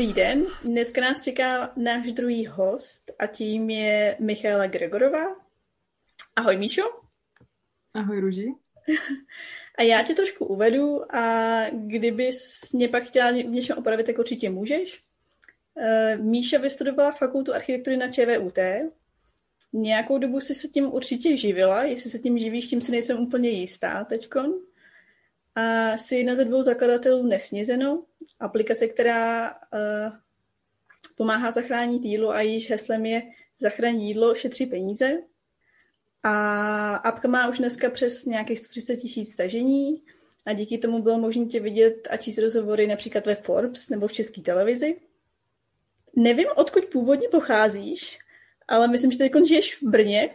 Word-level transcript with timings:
Dobrý 0.00 0.12
den, 0.12 0.46
dneska 0.64 1.00
nás 1.00 1.24
čeká 1.24 1.72
náš 1.76 2.12
druhý 2.12 2.46
host 2.46 3.10
a 3.18 3.26
tím 3.26 3.70
je 3.70 4.16
Michaela 4.20 4.66
Gregorová. 4.66 5.36
Ahoj 6.36 6.56
Míšo. 6.56 6.82
Ahoj 7.94 8.20
Ruži. 8.20 8.46
A 9.78 9.82
já 9.82 10.02
tě 10.02 10.14
trošku 10.14 10.46
uvedu 10.46 11.14
a 11.16 11.64
kdybys 11.72 12.72
mě 12.72 12.88
pak 12.88 13.04
chtěla 13.04 13.30
v 13.30 13.34
něčem 13.34 13.78
opravit, 13.78 14.06
tak 14.06 14.18
určitě 14.18 14.50
můžeš. 14.50 15.02
Eh, 15.78 16.16
Míša 16.16 16.58
vystudovala 16.58 17.12
fakultu 17.12 17.54
architektury 17.54 17.96
na 17.96 18.08
ČVUT. 18.08 18.58
Nějakou 19.72 20.18
dobu 20.18 20.40
si 20.40 20.54
se 20.54 20.68
tím 20.68 20.92
určitě 20.92 21.36
živila, 21.36 21.84
jestli 21.84 22.10
se 22.10 22.18
tím 22.18 22.38
živíš, 22.38 22.66
tím 22.66 22.80
si 22.80 22.92
nejsem 22.92 23.18
úplně 23.18 23.50
jistá 23.50 24.04
teďkon. 24.04 24.54
A 25.54 25.96
jsi 25.96 26.16
jedna 26.16 26.36
ze 26.36 26.44
dvou 26.44 26.62
zakladatelů 26.62 27.22
Nesnězeno, 27.22 28.04
aplikace, 28.40 28.86
která 28.86 29.50
uh, 29.50 30.12
pomáhá 31.16 31.50
zachránit 31.50 32.04
jídlo 32.04 32.30
a 32.30 32.40
jejíž 32.40 32.70
heslem 32.70 33.06
je 33.06 33.22
zachránit 33.58 34.04
jídlo, 34.04 34.34
šetří 34.34 34.66
peníze. 34.66 35.18
A 36.24 36.96
apka 36.96 37.28
má 37.28 37.48
už 37.48 37.58
dneska 37.58 37.90
přes 37.90 38.24
nějakých 38.24 38.58
130 38.58 38.96
tisíc 38.96 39.32
stažení 39.32 40.02
a 40.46 40.52
díky 40.52 40.78
tomu 40.78 41.02
bylo 41.02 41.18
možné 41.18 41.46
tě 41.46 41.60
vidět 41.60 42.08
a 42.10 42.16
číst 42.16 42.38
rozhovory 42.38 42.86
například 42.86 43.26
ve 43.26 43.34
Forbes 43.34 43.88
nebo 43.88 44.06
v 44.06 44.12
české 44.12 44.40
televizi. 44.40 45.00
Nevím, 46.16 46.46
odkud 46.56 46.84
původně 46.84 47.28
pocházíš, 47.28 48.18
ale 48.68 48.88
myslím, 48.88 49.12
že 49.12 49.18
teď 49.18 49.32
žiješ 49.46 49.76
v 49.76 49.82
Brně. 49.82 50.34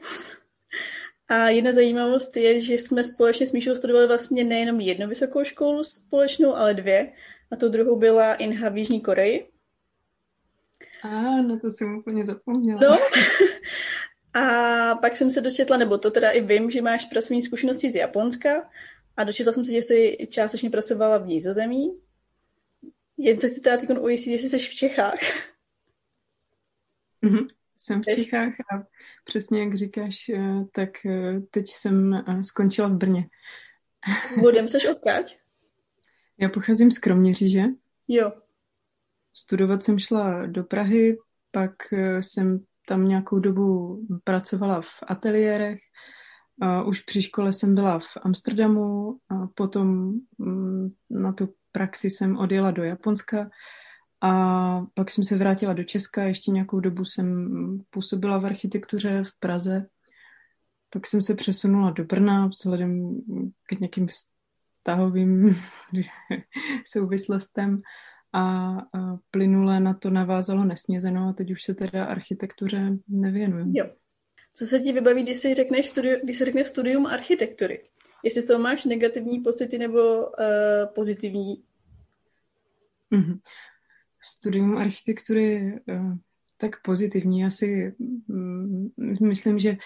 A 1.27 1.49
jedna 1.49 1.71
zajímavost 1.71 2.37
je, 2.37 2.59
že 2.59 2.73
jsme 2.73 3.03
společně 3.03 3.47
s 3.47 3.51
Míšou 3.51 3.75
studovali 3.75 4.07
vlastně 4.07 4.43
nejenom 4.43 4.79
jednu 4.79 5.07
vysokou 5.07 5.43
školu 5.43 5.83
společnou, 5.83 6.55
ale 6.55 6.73
dvě. 6.73 7.13
A 7.51 7.55
tu 7.55 7.69
druhou 7.69 7.95
byla 7.95 8.33
Inha 8.33 8.69
v 8.69 8.77
Jižní 8.77 9.01
Koreji. 9.01 9.49
A, 11.01 11.41
no 11.41 11.59
to 11.59 11.71
jsem 11.71 11.97
úplně 11.97 12.25
zapomněla. 12.25 12.79
No. 12.81 12.99
A 14.35 14.95
pak 14.95 15.15
jsem 15.15 15.31
se 15.31 15.41
dočetla, 15.41 15.77
nebo 15.77 15.97
to 15.97 16.11
teda 16.11 16.31
i 16.31 16.41
vím, 16.41 16.71
že 16.71 16.81
máš 16.81 17.05
pracovní 17.05 17.41
zkušenosti 17.41 17.91
z 17.91 17.95
Japonska 17.95 18.69
a 19.17 19.23
dočetla 19.23 19.53
jsem 19.53 19.65
se, 19.65 19.71
že 19.71 19.81
jsi 19.81 20.17
částečně 20.29 20.69
pracovala 20.69 21.17
v 21.17 21.27
Nízozemí. 21.27 21.99
Jen 23.17 23.39
se 23.39 23.49
chci 23.49 23.61
teda 23.61 23.77
teď 23.77 23.89
ujistit, 23.99 24.31
jestli 24.31 24.49
jsi 24.49 24.59
v 24.59 24.75
Čechách. 24.75 25.19
Mm-hmm. 27.23 27.47
Jsem 27.77 28.01
v 28.01 28.05
Čechách 28.05 28.53
a 28.59 28.83
přesně 29.23 29.59
jak 29.59 29.75
říkáš, 29.75 30.29
eh, 30.29 30.65
tak 30.71 31.05
eh, 31.05 31.39
teď 31.51 31.69
jsem 31.69 32.13
eh, 32.13 32.43
skončila 32.43 32.87
v 32.87 32.93
Brně. 32.93 33.29
Vodem 34.41 34.67
seš 34.67 34.85
odkáď? 34.85 35.39
Já 36.37 36.49
pocházím 36.49 36.91
z 36.91 36.97
Kroměříže. 36.97 37.63
Jo. 38.07 38.31
Studovat 39.33 39.83
jsem 39.83 39.99
šla 39.99 40.45
do 40.45 40.63
Prahy, 40.63 41.17
pak 41.51 41.73
jsem 42.19 42.59
tam 42.87 43.07
nějakou 43.07 43.39
dobu 43.39 43.99
pracovala 44.23 44.81
v 44.81 45.03
ateliérech. 45.07 45.79
Už 46.85 47.01
při 47.01 47.21
škole 47.21 47.53
jsem 47.53 47.75
byla 47.75 47.99
v 47.99 48.17
Amsterdamu, 48.21 49.17
a 49.29 49.47
potom 49.55 50.13
mm, 50.37 50.89
na 51.09 51.33
tu 51.33 51.53
praxi 51.71 52.09
jsem 52.09 52.37
odjela 52.37 52.71
do 52.71 52.83
Japonska 52.83 53.49
a 54.21 54.81
pak 54.93 55.11
jsem 55.11 55.23
se 55.23 55.37
vrátila 55.37 55.73
do 55.73 55.83
Česka, 55.83 56.23
ještě 56.23 56.51
nějakou 56.51 56.79
dobu 56.79 57.05
jsem 57.05 57.47
působila 57.89 58.37
v 58.37 58.45
architektuře 58.45 59.23
v 59.23 59.39
Praze. 59.39 59.85
Pak 60.89 61.07
jsem 61.07 61.21
se 61.21 61.35
přesunula 61.35 61.91
do 61.91 62.03
Brna 62.03 62.47
vzhledem 62.47 63.21
k 63.65 63.79
nějakým 63.79 64.07
vztahovým 64.07 65.55
souvislostem 66.85 67.81
a, 68.33 68.69
a 68.77 69.17
plynule 69.31 69.79
na 69.79 69.93
to 69.93 70.09
navázalo 70.09 70.63
nesnězeno 70.63 71.27
a 71.27 71.33
teď 71.33 71.51
už 71.51 71.63
se 71.63 71.73
teda 71.73 72.05
architektuře 72.05 72.97
nevěnuju. 73.07 73.71
Jo. 73.75 73.85
Co 74.53 74.65
se 74.65 74.79
ti 74.79 74.91
vybaví, 74.91 75.23
když 75.23 75.37
si 75.37 75.53
řekneš 75.53 75.87
studiu, 75.87 76.19
když 76.23 76.37
si 76.37 76.45
řekneš 76.45 76.67
studium 76.67 77.05
architektury? 77.05 77.89
Jestli 78.23 78.41
z 78.41 78.45
toho 78.45 78.59
máš 78.59 78.85
negativní 78.85 79.39
pocity 79.39 79.77
nebo 79.77 80.17
uh, 80.17 80.33
pozitivní? 80.93 81.63
Mm-hmm 83.11 83.39
studium 84.25 84.77
architektury 84.77 85.79
eh, 85.89 86.01
tak 86.57 86.81
pozitivní. 86.81 87.45
Asi 87.45 87.95
mm, 88.27 88.89
myslím, 89.21 89.59
že 89.59 89.77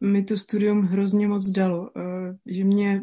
mi 0.00 0.24
to 0.24 0.36
studium 0.36 0.82
hrozně 0.82 1.28
moc 1.28 1.50
dalo, 1.50 1.90
eh, 1.96 2.36
že 2.46 2.64
mě 2.64 3.02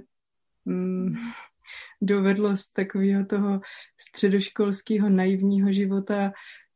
mm, 0.65 1.13
dovedlo 2.01 2.57
z 2.57 2.71
takového 2.71 3.25
toho 3.25 3.61
středoškolského 3.97 5.09
naivního 5.09 5.73
života 5.73 6.31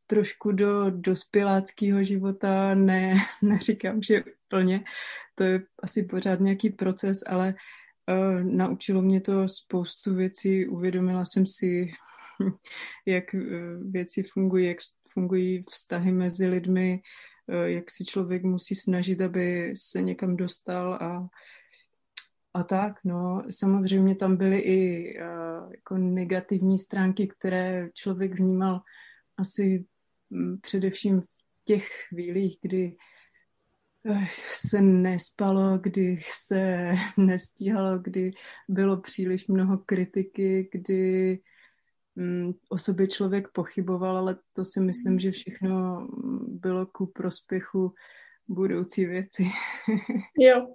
trošku 0.06 0.52
do 0.52 0.90
dospěláckého 0.90 2.02
života. 2.02 2.74
Ne, 2.74 3.14
neříkám, 3.42 4.02
že 4.02 4.24
plně, 4.48 4.84
to 5.34 5.44
je 5.44 5.62
asi 5.82 6.02
pořád 6.02 6.40
nějaký 6.40 6.70
proces, 6.70 7.18
ale 7.26 7.54
uh, 7.54 8.42
naučilo 8.42 9.02
mě 9.02 9.20
to 9.20 9.48
spoustu 9.48 10.14
věcí, 10.14 10.66
uvědomila 10.66 11.24
jsem 11.24 11.46
si 11.46 11.90
jak 13.06 13.34
eh, 13.34 13.40
věci 13.90 14.22
fungují, 14.22 14.66
jak 14.66 14.78
fungují 15.08 15.64
vztahy 15.70 16.12
mezi 16.12 16.46
lidmi, 16.46 17.02
eh, 17.48 17.70
jak 17.70 17.90
si 17.90 18.04
člověk 18.04 18.42
musí 18.42 18.74
snažit, 18.74 19.20
aby 19.20 19.74
se 19.76 20.02
někam 20.02 20.36
dostal 20.36 20.94
a, 20.94 21.28
a 22.54 22.62
tak. 22.62 22.94
No, 23.04 23.42
samozřejmě 23.50 24.14
tam 24.14 24.36
byly 24.36 24.58
i 24.58 25.14
uh, 25.20 25.72
jako 25.72 25.98
negativní 25.98 26.78
stránky, 26.78 27.28
které 27.28 27.88
člověk 27.94 28.34
vnímal 28.34 28.80
asi 29.36 29.84
um, 30.30 30.58
především 30.60 31.20
v 31.20 31.26
těch 31.64 31.88
chvílích, 32.08 32.58
kdy 32.62 32.96
se 34.52 34.80
nespalo, 34.80 35.78
kdy 35.78 36.18
se 36.30 36.90
nestíhalo, 37.16 37.98
kdy 37.98 38.30
bylo 38.68 39.00
příliš 39.00 39.46
mnoho 39.48 39.78
kritiky, 39.78 40.68
kdy 40.72 41.38
Mm, 41.38 41.59
o 42.68 42.78
sobě 42.78 43.06
člověk 43.06 43.48
pochyboval, 43.52 44.16
ale 44.16 44.38
to 44.52 44.64
si 44.64 44.80
myslím, 44.80 45.18
že 45.18 45.30
všechno 45.30 46.08
bylo 46.46 46.86
ku 46.86 47.06
prospěchu 47.06 47.94
budoucí 48.48 49.06
věci. 49.06 49.42
jo. 50.38 50.74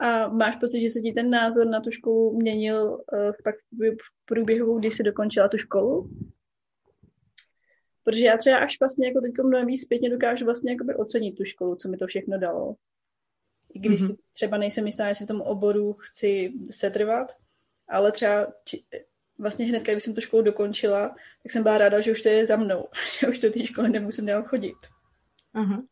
A 0.00 0.28
máš 0.28 0.56
pocit, 0.56 0.80
že 0.80 0.90
se 0.90 1.00
ti 1.00 1.12
ten 1.12 1.30
názor 1.30 1.66
na 1.66 1.80
tu 1.80 1.90
školu 1.90 2.36
měnil 2.36 2.90
uh, 2.92 3.32
pak 3.44 3.54
v 3.78 4.24
průběhu, 4.24 4.78
když 4.78 4.94
jsi 4.94 5.02
dokončila 5.02 5.48
tu 5.48 5.58
školu? 5.58 6.10
Protože 8.04 8.26
já 8.26 8.36
třeba 8.36 8.58
až 8.58 8.80
vlastně 8.80 9.08
jako 9.08 9.20
teď 9.20 9.32
mnohem 9.44 9.66
víc 9.66 9.82
zpětně 9.82 10.10
dokážu 10.10 10.44
vlastně 10.44 10.72
jakoby 10.72 10.94
ocenit 10.94 11.36
tu 11.36 11.44
školu, 11.44 11.76
co 11.76 11.88
mi 11.88 11.96
to 11.96 12.06
všechno 12.06 12.38
dalo. 12.38 12.74
I 13.74 13.78
když 13.78 14.02
mm-hmm. 14.02 14.16
třeba 14.32 14.58
nejsem 14.58 14.86
jistá, 14.86 15.08
jestli 15.08 15.24
v 15.24 15.28
tom 15.28 15.40
oboru 15.40 15.92
chci 15.92 16.52
setrvat, 16.70 17.32
ale 17.88 18.12
třeba 18.12 18.46
či, 18.64 18.84
vlastně 19.38 19.66
hned, 19.66 19.82
když 19.82 20.02
jsem 20.02 20.14
tu 20.14 20.20
školu 20.20 20.42
dokončila, 20.42 21.08
tak 21.42 21.52
jsem 21.52 21.62
byla 21.62 21.78
ráda, 21.78 22.00
že 22.00 22.12
už 22.12 22.22
to 22.22 22.28
je 22.28 22.46
za 22.46 22.56
mnou, 22.56 22.88
že 23.20 23.28
už 23.28 23.38
do 23.38 23.50
té 23.50 23.66
školy 23.66 23.88
nemusím 23.88 24.26
dál 24.26 24.42
chodit. 24.42 24.76
Aha. 25.54 25.82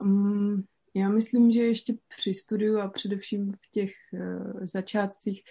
Um, 0.00 0.64
já 0.94 1.08
myslím, 1.08 1.50
že 1.50 1.60
ještě 1.60 1.94
při 2.08 2.34
studiu 2.34 2.78
a 2.78 2.88
především 2.88 3.52
v 3.52 3.70
těch 3.70 3.90
uh, 4.12 4.60
začátcích 4.62 5.42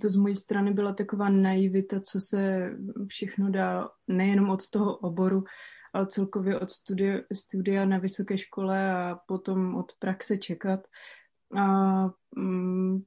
to 0.00 0.10
z 0.10 0.16
mojí 0.16 0.36
strany 0.36 0.72
byla 0.72 0.92
taková 0.92 1.28
naivita, 1.28 2.00
co 2.00 2.20
se 2.20 2.70
všechno 3.06 3.50
dá 3.50 3.88
nejenom 4.08 4.50
od 4.50 4.70
toho 4.70 4.96
oboru, 4.96 5.44
ale 5.92 6.06
celkově 6.06 6.60
od 6.60 6.70
studia, 6.70 7.18
studia 7.32 7.84
na 7.84 7.98
vysoké 7.98 8.38
škole 8.38 8.92
a 8.92 9.18
potom 9.26 9.74
od 9.74 9.92
praxe 9.98 10.38
čekat. 10.38 10.80
A 11.56 12.04
um, 12.36 13.04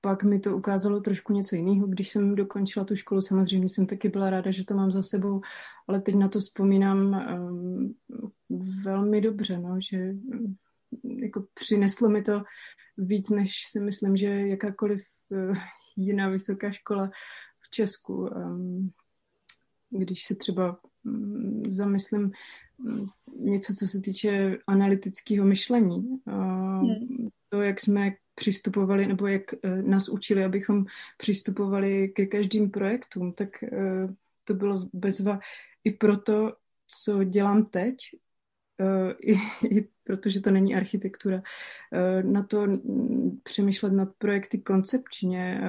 pak 0.00 0.24
mi 0.24 0.38
to 0.38 0.56
ukázalo 0.56 1.00
trošku 1.00 1.32
něco 1.32 1.56
jiného. 1.56 1.86
Když 1.86 2.08
jsem 2.08 2.34
dokončila 2.34 2.84
tu 2.84 2.96
školu, 2.96 3.20
samozřejmě 3.22 3.68
jsem 3.68 3.86
taky 3.86 4.08
byla 4.08 4.30
ráda, 4.30 4.50
že 4.50 4.64
to 4.64 4.74
mám 4.74 4.90
za 4.90 5.02
sebou, 5.02 5.40
ale 5.88 6.00
teď 6.00 6.14
na 6.14 6.28
to 6.28 6.40
vzpomínám 6.40 7.26
um, 7.38 7.94
velmi 8.84 9.20
dobře, 9.20 9.58
no, 9.58 9.76
že 9.90 9.96
um, 9.98 10.56
jako 11.22 11.46
přineslo 11.54 12.08
mi 12.08 12.22
to 12.22 12.42
víc, 12.98 13.30
než 13.30 13.52
si 13.70 13.80
myslím, 13.80 14.16
že 14.16 14.26
jakákoliv 14.26 15.00
uh, 15.28 15.56
jiná 15.96 16.28
vysoká 16.28 16.70
škola 16.72 17.10
v 17.60 17.70
Česku. 17.70 18.14
Um, 18.14 18.90
když 19.90 20.24
se 20.24 20.34
třeba 20.34 20.80
um, 21.04 21.62
zamyslím 21.66 22.30
um, 22.78 23.06
něco, 23.36 23.74
co 23.78 23.86
se 23.86 24.00
týče 24.00 24.58
analytického 24.66 25.46
myšlení, 25.46 25.96
uh, 25.98 26.34
hmm. 26.34 27.28
To, 27.50 27.62
jak 27.62 27.80
jsme 27.80 28.12
přistupovali, 28.34 29.06
nebo 29.06 29.26
jak 29.26 29.42
eh, 29.54 29.82
nás 29.82 30.08
učili, 30.08 30.44
abychom 30.44 30.84
přistupovali 31.18 32.08
ke 32.08 32.26
každým 32.26 32.70
projektům, 32.70 33.32
tak 33.32 33.62
eh, 33.62 33.68
to 34.44 34.54
bylo 34.54 34.88
bezva 34.92 35.40
i 35.84 35.90
proto, 35.90 36.52
co 36.86 37.24
dělám 37.24 37.64
teď, 37.64 37.96
eh, 38.80 39.14
i, 39.20 39.34
i 39.78 39.88
protože 40.04 40.40
to 40.40 40.50
není 40.50 40.74
architektura, 40.74 41.42
na 42.22 42.42
to 42.42 42.66
přemýšlet 43.42 43.92
nad 43.92 44.08
projekty 44.18 44.58
koncepčně, 44.58 45.60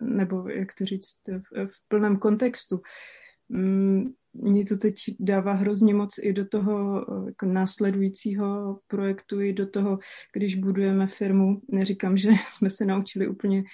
nebo 0.00 0.48
jak 0.48 0.74
to 0.74 0.84
říct, 0.84 1.20
v, 1.28 1.66
v 1.66 1.88
plném 1.88 2.16
kontextu. 2.16 2.82
Mm, 4.34 4.50
mě 4.50 4.64
to 4.64 4.76
teď 4.76 4.94
dává 5.20 5.52
hrozně 5.52 5.94
moc 5.94 6.18
i 6.22 6.32
do 6.32 6.48
toho 6.48 7.06
jako 7.26 7.46
následujícího 7.46 8.78
projektu, 8.86 9.40
i 9.40 9.52
do 9.52 9.66
toho, 9.66 9.98
když 10.32 10.54
budujeme 10.54 11.06
firmu. 11.06 11.60
Neříkám, 11.68 12.16
že 12.16 12.28
jsme 12.48 12.70
se 12.70 12.84
naučili 12.84 13.28
úplně, 13.28 13.64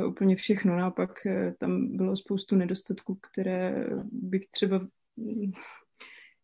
uh, 0.00 0.10
úplně 0.10 0.36
všechno, 0.36 0.76
naopak 0.76 1.10
uh, 1.26 1.32
tam 1.58 1.96
bylo 1.96 2.16
spoustu 2.16 2.56
nedostatků, 2.56 3.18
které 3.30 3.86
bych 4.04 4.46
třeba 4.50 4.78
mm, 5.16 5.52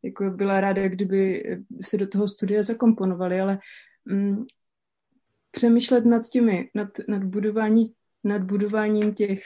jako 0.03 0.31
byla 0.31 0.61
ráda, 0.61 0.89
kdyby 0.89 1.43
se 1.83 1.97
do 1.97 2.07
toho 2.07 2.29
studia 2.29 2.63
zakomponovali, 2.63 3.41
ale 3.41 3.59
um, 4.13 4.47
přemýšlet 5.51 6.05
nad 6.05 6.29
těmi, 6.29 6.71
nad, 6.75 6.89
nad, 7.09 7.25
budování, 7.25 7.93
nad 8.25 8.43
budováním 8.43 9.15
těch 9.15 9.41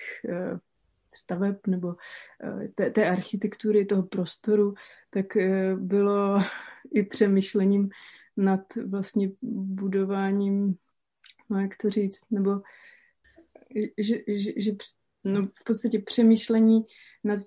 staveb 1.16 1.56
nebo 1.66 1.88
uh, 1.88 2.66
té, 2.74 2.90
té 2.90 3.10
architektury, 3.10 3.84
toho 3.84 4.02
prostoru, 4.02 4.74
tak 5.10 5.26
uh, 5.36 5.80
bylo 5.80 6.38
i 6.94 7.02
přemýšlením 7.02 7.88
nad 8.36 8.60
vlastně 8.86 9.30
budováním, 9.42 10.76
no 11.50 11.60
jak 11.60 11.76
to 11.76 11.90
říct, 11.90 12.30
nebo 12.30 12.60
že, 13.98 14.16
že, 14.28 14.52
že 14.56 14.72
no, 15.24 15.46
v 15.46 15.64
podstatě 15.64 15.98
přemýšlení 15.98 16.80
nad 17.24 17.40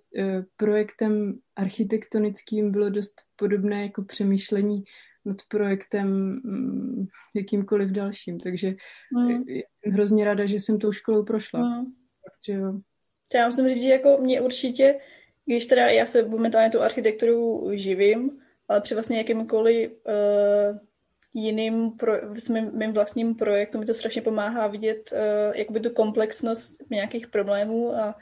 projektem 0.57 1.39
architektonickým 1.55 2.71
bylo 2.71 2.89
dost 2.89 3.21
podobné 3.35 3.83
jako 3.83 4.03
přemýšlení 4.03 4.83
nad 5.25 5.37
projektem 5.47 6.07
mm, 6.43 7.05
jakýmkoliv 7.35 7.91
dalším. 7.91 8.39
Takže 8.39 8.75
mm. 9.17 9.27
jsem 9.27 9.43
hrozně 9.85 10.25
ráda, 10.25 10.45
že 10.45 10.55
jsem 10.55 10.79
tou 10.79 10.91
školou 10.91 11.23
prošla. 11.23 11.59
Mm. 11.59 11.85
Takže 12.23 12.61
jo. 13.37 13.41
Já 13.41 13.47
musím 13.47 13.69
říct, 13.69 13.81
že 13.81 13.89
jako 13.89 14.17
mě 14.17 14.41
určitě, 14.41 14.99
když 15.45 15.65
teda 15.65 15.87
já 15.87 16.05
se 16.05 16.23
momentálně 16.23 16.69
tu 16.69 16.81
architekturu 16.81 17.69
živím, 17.73 18.41
ale 18.67 18.81
při 18.81 18.93
vlastně 18.93 19.17
jakýmkoliv 19.17 19.91
uh, 19.91 20.77
jiným, 21.33 21.91
pro, 21.91 22.13
s 22.35 22.49
mým, 22.49 22.71
mým 22.73 22.93
vlastním 22.93 23.35
projektu 23.35 23.79
mi 23.79 23.85
to 23.85 23.93
strašně 23.93 24.21
pomáhá 24.21 24.67
vidět 24.67 25.13
uh, 25.13 25.55
jakoby 25.55 25.79
tu 25.79 25.89
komplexnost 25.89 26.89
nějakých 26.89 27.27
problémů 27.27 27.95
a, 27.95 28.15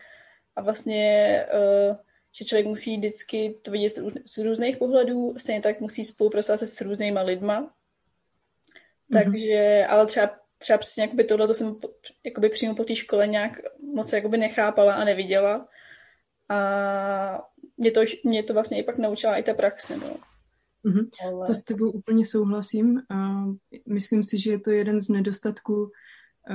a 0.56 0.62
vlastně 0.62 1.46
uh, 1.90 1.96
že 2.40 2.46
člověk 2.46 2.68
musí 2.68 2.98
vždycky 2.98 3.60
to 3.62 3.72
vidět 3.72 3.90
z 4.26 4.38
různých 4.38 4.78
pohledů, 4.78 5.34
stejně 5.38 5.62
tak 5.62 5.80
musí 5.82 6.06
spolupracovat 6.06 6.58
se 6.58 6.68
s 6.68 6.82
různýma 6.82 7.22
lidma. 7.22 7.62
Mm-hmm. 7.62 9.24
Takže, 9.24 9.86
ale 9.90 10.06
třeba, 10.06 10.40
třeba 10.58 10.78
přesně 10.78 11.04
jakoby 11.04 11.24
tohle 11.24 11.48
to 11.48 11.54
jsem 11.54 11.76
jakoby 12.26 12.50
přímo 12.50 12.76
po 12.76 12.84
té 12.84 12.96
škole 12.96 13.28
nějak 13.28 13.52
moc 13.94 14.14
jakoby 14.14 14.38
nechápala 14.38 14.94
a 14.94 15.04
neviděla. 15.04 15.68
A 16.50 16.60
mě 17.78 17.92
to, 17.92 18.02
mě 18.24 18.44
to 18.44 18.54
vlastně 18.54 18.80
i 18.80 18.84
pak 18.84 18.98
naučila 18.98 19.36
i 19.36 19.44
ta 19.44 19.54
praxe. 19.54 19.98
No. 19.98 20.18
Mm-hmm. 20.86 21.08
Ale... 21.28 21.48
To 21.48 21.54
s 21.54 21.64
tebou 21.64 21.92
úplně 21.92 22.26
souhlasím. 22.26 23.02
A 23.10 23.46
myslím 23.88 24.24
si, 24.24 24.40
že 24.40 24.52
je 24.52 24.60
to 24.60 24.72
jeden 24.72 25.02
z 25.02 25.10
nedostatků, 25.10 25.92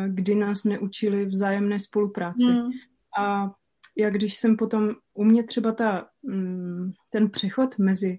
kdy 0.08 0.34
nás 0.34 0.64
neučili 0.64 1.26
vzájemné 1.26 1.78
spolupráci. 1.78 2.46
Mm. 2.46 2.70
A 3.19 3.50
já 3.96 4.10
když 4.10 4.37
jsem 4.37 4.56
potom, 4.56 4.90
u 5.14 5.25
mě 5.25 5.44
třeba 5.44 5.72
ta, 5.72 6.08
mm, 6.22 6.90
ten 7.10 7.31
přechod 7.31 7.78
mezi 7.78 8.12
eh, 8.12 8.19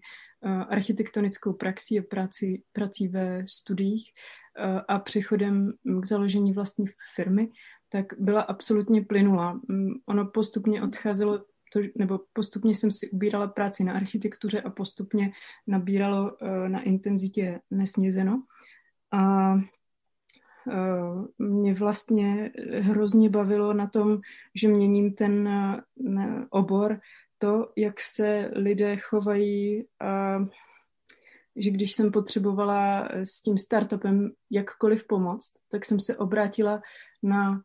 architektonickou 0.69 1.53
praxí 1.53 1.99
a 1.99 2.03
prací, 2.09 2.63
prací 2.71 3.07
ve 3.07 3.45
studiích 3.47 4.11
a 4.87 4.99
přechodem 4.99 5.73
k 6.01 6.05
založení 6.05 6.53
vlastní 6.53 6.85
firmy, 7.15 7.49
tak 7.89 8.05
byla 8.19 8.41
absolutně 8.41 9.01
plynulá. 9.01 9.53
Mm, 9.53 9.89
ono 10.05 10.25
postupně 10.25 10.83
odcházelo 10.83 11.37
to, 11.73 11.79
nebo 11.97 12.19
postupně 12.33 12.75
jsem 12.75 12.91
si 12.91 13.09
ubírala 13.09 13.47
práci 13.47 13.83
na 13.83 13.93
architektuře 13.93 14.61
a 14.61 14.69
postupně 14.69 15.31
nabíralo 15.67 16.37
eh, 16.41 16.69
na 16.69 16.81
intenzitě 16.81 17.59
nesnězeno. 17.71 18.43
A 19.11 19.55
Eh, 20.71 21.43
mě 21.43 21.73
vlastně 21.73 22.51
hrozně 22.79 23.29
bavilo 23.29 23.73
na 23.73 23.87
tom, 23.87 24.19
že 24.55 24.67
měním 24.67 25.13
ten 25.13 25.47
eh, 25.47 26.45
obor, 26.49 26.99
to, 27.43 27.69
jak 27.77 28.01
se 28.01 28.51
lidé 28.55 28.97
chovají 28.97 29.87
a 29.99 30.37
že 31.55 31.69
když 31.69 31.91
jsem 31.91 32.11
potřebovala 32.11 33.09
s 33.11 33.41
tím 33.41 33.57
startupem 33.57 34.31
jakkoliv 34.49 35.07
pomoct, 35.07 35.53
tak 35.71 35.85
jsem 35.85 35.99
se 35.99 36.17
obrátila 36.17 36.81
na 37.23 37.61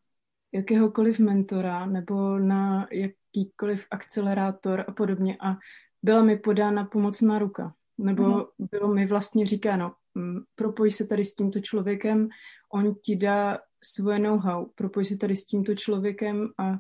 jakéhokoliv 0.52 1.18
mentora 1.18 1.86
nebo 1.86 2.38
na 2.38 2.86
jakýkoliv 2.92 3.86
akcelerátor 3.90 4.84
a 4.88 4.92
podobně 4.92 5.36
a 5.40 5.56
byla 6.02 6.22
mi 6.22 6.36
podána 6.36 6.84
pomocná 6.84 7.38
ruka. 7.38 7.74
Nebo 7.98 8.22
mm. 8.24 8.44
bylo 8.70 8.94
mi 8.94 9.06
vlastně 9.06 9.46
říkáno, 9.46 9.92
mm, 10.14 10.40
propoj 10.54 10.92
se 10.92 11.06
tady 11.06 11.24
s 11.24 11.34
tímto 11.34 11.60
člověkem, 11.60 12.28
on 12.72 12.94
ti 12.94 13.16
dá 13.16 13.58
svoje 13.84 14.18
know-how, 14.18 14.66
propoj 14.74 15.04
se 15.04 15.16
tady 15.16 15.36
s 15.36 15.44
tímto 15.44 15.74
člověkem 15.74 16.48
a 16.58 16.68
uh, 16.68 16.78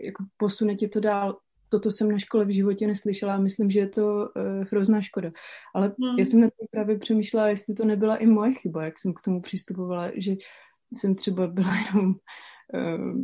jako 0.00 0.24
posune 0.36 0.74
ti 0.74 0.88
to 0.88 1.00
dál. 1.00 1.38
Toto 1.70 1.90
jsem 1.90 2.12
na 2.12 2.18
škole 2.18 2.44
v 2.44 2.54
životě 2.54 2.86
neslyšela 2.86 3.34
a 3.34 3.40
myslím, 3.40 3.70
že 3.70 3.78
je 3.78 3.88
to 3.88 4.04
uh, 4.04 4.64
hrozná 4.70 5.02
škoda. 5.02 5.30
Ale 5.74 5.86
hmm. 5.86 6.18
já 6.18 6.24
jsem 6.24 6.40
na 6.40 6.46
to 6.46 6.66
právě 6.70 6.98
přemýšlela, 6.98 7.48
jestli 7.48 7.74
to 7.74 7.84
nebyla 7.84 8.16
i 8.16 8.26
moje 8.26 8.52
chyba, 8.52 8.84
jak 8.84 8.98
jsem 8.98 9.14
k 9.14 9.20
tomu 9.20 9.40
přistupovala, 9.40 10.10
že 10.14 10.36
jsem 10.94 11.14
třeba 11.14 11.46
byla 11.46 11.70
jenom 11.86 12.14
uh, 12.74 13.22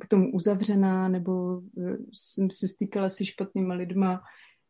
k 0.00 0.06
tomu 0.06 0.32
uzavřená, 0.32 1.08
nebo 1.08 1.58
uh, 1.58 1.96
jsem 2.12 2.50
se 2.50 2.68
stýkala 2.68 3.08
se 3.08 3.24
špatnýma 3.24 3.74
lidma, 3.74 4.22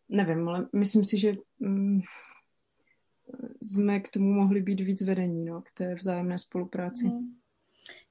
nevím, 0.09 0.49
ale 0.49 0.69
myslím 0.73 1.05
si, 1.05 1.19
že 1.19 1.35
um, 1.61 2.01
jsme 3.63 4.01
k 4.01 4.09
tomu 4.09 4.33
mohli 4.33 4.63
být 4.63 4.81
víc 4.81 5.03
vedení, 5.03 5.45
no, 5.45 5.63
k 5.63 5.71
té 5.71 5.95
vzájemné 5.95 6.39
spolupráci. 6.39 7.07
Hmm. 7.07 7.35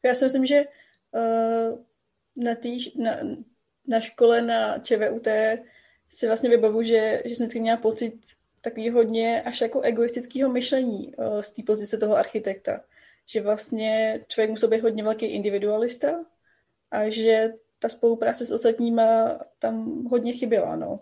Já 0.06 0.16
si 0.16 0.26
myslím, 0.26 0.46
že 0.46 0.64
uh, 1.12 1.80
na, 2.46 2.56
tý, 2.56 2.78
na, 3.04 3.12
na 3.88 4.00
škole 4.00 4.42
na 4.42 4.78
ČVUT 4.78 5.28
si 6.10 6.28
vlastně 6.28 6.50
vybavu, 6.50 6.84
že, 6.84 7.22
že 7.26 7.36
jsem 7.36 7.46
vždycky 7.46 7.60
měla 7.60 7.78
pocit 7.78 8.14
takový 8.62 8.90
hodně 8.90 9.42
až 9.42 9.62
jako 9.62 9.82
egoistického 9.82 10.50
myšlení 10.50 11.16
uh, 11.16 11.40
z 11.40 11.52
té 11.52 11.64
pozice 11.64 11.98
toho 11.98 12.16
architekta. 12.16 12.82
Že 13.26 13.42
vlastně 13.42 14.20
člověk 14.28 14.50
musel 14.50 14.70
být 14.70 14.82
hodně 14.82 15.04
velký 15.04 15.26
individualista 15.26 16.26
a 16.92 17.10
že 17.10 17.54
ta 17.80 17.90
spolupráce 17.90 18.46
s 18.46 18.52
ostatníma 18.52 19.40
tam 19.60 20.06
hodně 20.06 20.34
chyběla, 20.34 20.76
no 20.76 21.00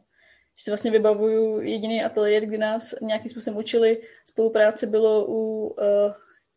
že 0.59 0.63
si 0.63 0.71
vlastně 0.71 0.91
vybavuju 0.91 1.61
jediný 1.61 2.03
ateliér, 2.03 2.45
kdy 2.45 2.57
nás 2.57 2.95
nějakým 3.01 3.31
způsobem 3.31 3.59
učili 3.59 4.01
spolupráce 4.25 4.87
bylo 4.87 5.25
u 5.27 5.67
uh, 5.67 5.75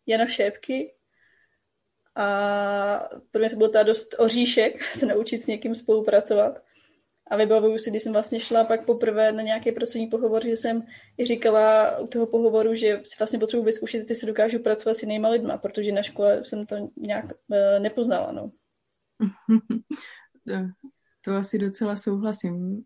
Jana 0.07 0.27
Šépky 0.27 0.93
a 2.17 3.09
pro 3.31 3.41
mě 3.41 3.51
to 3.51 3.57
bylo 3.57 3.69
ta 3.69 3.83
dost 3.83 4.15
oříšek 4.19 4.83
se 4.93 5.07
naučit 5.07 5.39
s 5.39 5.47
někým 5.47 5.75
spolupracovat. 5.75 6.63
A 7.31 7.37
vybavuju 7.37 7.79
si, 7.79 7.91
když 7.91 8.03
jsem 8.03 8.13
vlastně 8.13 8.41
šla 8.41 8.65
pak 8.65 8.87
poprvé 8.87 9.33
na 9.33 9.43
nějaký 9.43 9.73
pracovní 9.73 10.07
pohovor, 10.07 10.47
že 10.47 10.57
jsem 10.57 10.83
i 11.19 11.27
říkala 11.27 11.99
u 11.99 12.07
toho 12.07 12.27
pohovoru, 12.27 12.75
že 12.75 13.01
si 13.03 13.17
vlastně 13.19 13.39
potřebuji 13.39 13.65
vyzkoušet, 13.65 13.99
jestli 13.99 14.15
si 14.15 14.27
dokážu 14.27 14.59
pracovat 14.59 14.95
s 14.95 15.03
jinýma 15.03 15.29
lidma, 15.29 15.59
protože 15.59 15.93
na 15.93 16.03
škole 16.03 16.45
jsem 16.45 16.67
to 16.67 16.77
nějak 16.97 17.25
uh, 17.25 17.83
nepoznala. 17.83 18.33
No. 18.33 18.51
To 21.25 21.35
asi 21.35 21.59
docela 21.59 21.97
souhlasím 21.97 22.85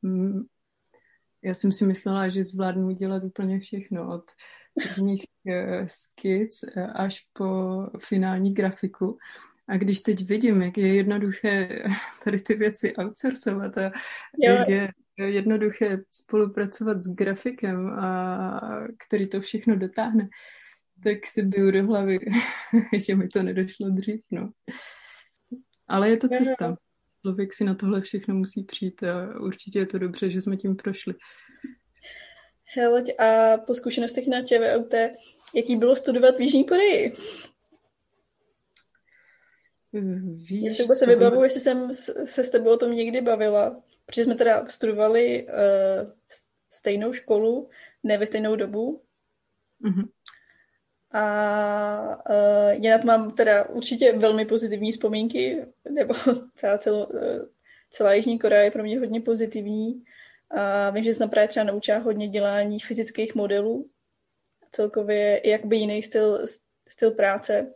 já 1.46 1.54
jsem 1.54 1.72
si 1.72 1.86
myslela, 1.86 2.28
že 2.28 2.44
zvládnu 2.44 2.90
dělat 2.90 3.24
úplně 3.24 3.60
všechno, 3.60 4.14
od 4.14 4.24
prvních 4.82 5.24
uh, 5.44 5.86
skic 5.86 6.62
uh, 6.62 6.90
až 6.94 7.20
po 7.32 7.76
finální 7.98 8.54
grafiku. 8.54 9.18
A 9.68 9.76
když 9.76 10.00
teď 10.00 10.26
vidím, 10.28 10.62
jak 10.62 10.78
je 10.78 10.94
jednoduché 10.94 11.84
tady 12.24 12.40
ty 12.40 12.54
věci 12.54 12.94
outsourcovat 12.96 13.78
a 13.78 13.82
jo. 13.82 14.52
jak 14.52 14.68
je 14.68 14.92
jednoduché 15.16 15.98
spolupracovat 16.10 17.02
s 17.02 17.14
grafikem, 17.14 17.88
a 17.88 18.60
který 19.06 19.28
to 19.28 19.40
všechno 19.40 19.76
dotáhne, 19.76 20.28
tak 21.04 21.26
si 21.26 21.42
biju 21.42 21.70
do 21.70 21.86
hlavy, 21.86 22.18
že 23.06 23.16
mi 23.16 23.28
to 23.28 23.42
nedošlo 23.42 23.90
dřív. 23.90 24.20
No. 24.30 24.50
Ale 25.88 26.10
je 26.10 26.16
to 26.16 26.28
cesta 26.28 26.76
člověk 27.26 27.52
si 27.52 27.64
na 27.64 27.74
tohle 27.74 28.00
všechno 28.00 28.34
musí 28.34 28.64
přijít 28.64 29.02
a 29.02 29.40
určitě 29.40 29.78
je 29.78 29.86
to 29.86 29.98
dobře, 29.98 30.30
že 30.30 30.40
jsme 30.40 30.56
tím 30.56 30.76
prošli. 30.76 31.14
Hele, 32.74 33.04
a 33.18 33.56
po 33.56 33.74
zkušenostech 33.74 34.26
na 34.26 34.42
ČVUT, 34.42 34.94
jaký 35.54 35.76
bylo 35.76 35.96
studovat 35.96 36.36
v 36.36 36.40
Jižní 36.40 36.64
Koreji? 36.64 37.12
Víš, 40.34 40.62
Jestli 40.62 40.94
se 40.94 41.06
vybavu, 41.06 41.44
jestli 41.44 41.60
jsem 41.60 41.92
se 42.24 42.44
s 42.44 42.50
tebou 42.50 42.70
o 42.70 42.76
tom 42.76 42.92
někdy 42.92 43.20
bavila, 43.20 43.82
protože 44.06 44.24
jsme 44.24 44.34
teda 44.34 44.66
studovali 44.66 45.46
uh, 45.46 46.10
stejnou 46.70 47.12
školu, 47.12 47.68
ne 48.02 48.18
ve 48.18 48.26
stejnou 48.26 48.56
dobu. 48.56 49.02
Mm-hmm. 49.82 50.08
A 51.12 52.22
uh, 52.30 52.82
jinak 52.82 53.04
mám 53.04 53.30
teda 53.30 53.68
určitě 53.68 54.12
velmi 54.12 54.44
pozitivní 54.44 54.92
vzpomínky, 54.92 55.66
nebo 55.90 56.14
celá, 56.54 56.78
celou, 56.78 57.04
uh, 57.04 57.20
celá 57.90 58.12
Jižní 58.12 58.38
Korea 58.38 58.60
je 58.60 58.70
pro 58.70 58.82
mě 58.82 58.98
hodně 58.98 59.20
pozitivní. 59.20 60.04
A 60.50 60.90
vím, 60.90 61.04
že 61.04 61.14
jsem 61.14 61.30
právě 61.30 61.48
třeba 61.48 61.64
naučila 61.64 61.98
hodně 61.98 62.28
dělání 62.28 62.80
fyzických 62.80 63.34
modelů. 63.34 63.90
Celkově 64.70 65.50
jakoby 65.50 65.76
jiný 65.76 66.02
styl, 66.02 66.44
styl 66.88 67.10
práce. 67.10 67.74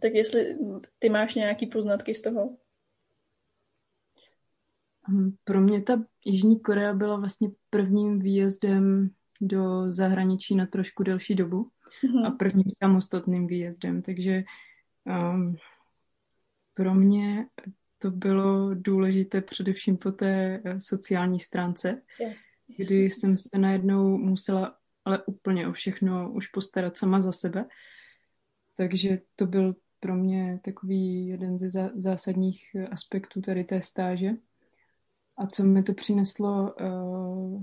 Tak 0.00 0.12
jestli 0.12 0.58
ty 0.98 1.08
máš 1.08 1.34
nějaký 1.34 1.66
poznatky 1.66 2.14
z 2.14 2.22
toho? 2.22 2.56
Hm, 5.08 5.36
pro 5.44 5.60
mě 5.60 5.82
ta 5.82 6.04
Jižní 6.24 6.60
Korea 6.60 6.94
byla 6.94 7.16
vlastně 7.16 7.48
prvním 7.70 8.18
výjezdem 8.18 9.10
do 9.40 9.90
zahraničí 9.90 10.54
na 10.54 10.66
trošku 10.66 11.02
delší 11.02 11.34
dobu 11.34 11.70
mm-hmm. 12.04 12.26
a 12.26 12.30
prvním 12.30 12.70
samostatným 12.82 13.46
výjezdem, 13.46 14.02
takže 14.02 14.42
um, 15.04 15.56
pro 16.74 16.94
mě 16.94 17.46
to 18.02 18.10
bylo 18.10 18.74
důležité 18.74 19.40
především 19.40 19.96
po 19.96 20.12
té 20.12 20.60
eh, 20.64 20.80
sociální 20.80 21.40
stránce, 21.40 22.02
kdy 22.78 23.10
jsem 23.10 23.38
se 23.38 23.58
najednou 23.58 24.18
musela 24.18 24.76
ale 25.04 25.22
úplně 25.26 25.68
o 25.68 25.72
všechno 25.72 26.32
už 26.32 26.46
postarat 26.46 26.96
sama 26.96 27.20
za 27.20 27.32
sebe. 27.32 27.64
Takže 28.76 29.18
to 29.36 29.46
byl 29.46 29.74
pro 30.00 30.14
mě 30.14 30.60
takový 30.64 31.26
jeden 31.26 31.58
ze 31.58 31.90
zásadních 31.94 32.76
aspektů 32.90 33.40
tady 33.40 33.64
té 33.64 33.82
stáže. 33.82 34.30
A 35.36 35.46
co 35.46 35.64
mi 35.64 35.82
to 35.82 35.94
přineslo 35.94 36.74
uh, 36.74 37.62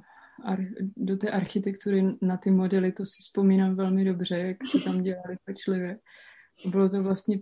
do 0.97 1.17
té 1.17 1.31
architektury 1.31 2.03
na 2.21 2.37
ty 2.37 2.51
modely, 2.51 2.91
to 2.91 3.05
si 3.05 3.17
vzpomínám 3.19 3.75
velmi 3.75 4.05
dobře, 4.05 4.39
jak 4.39 4.57
se 4.65 4.79
tam 4.79 5.01
dělali 5.01 5.37
pečlivě. 5.43 5.99
Bylo 6.65 6.89
to 6.89 7.03
vlastně 7.03 7.39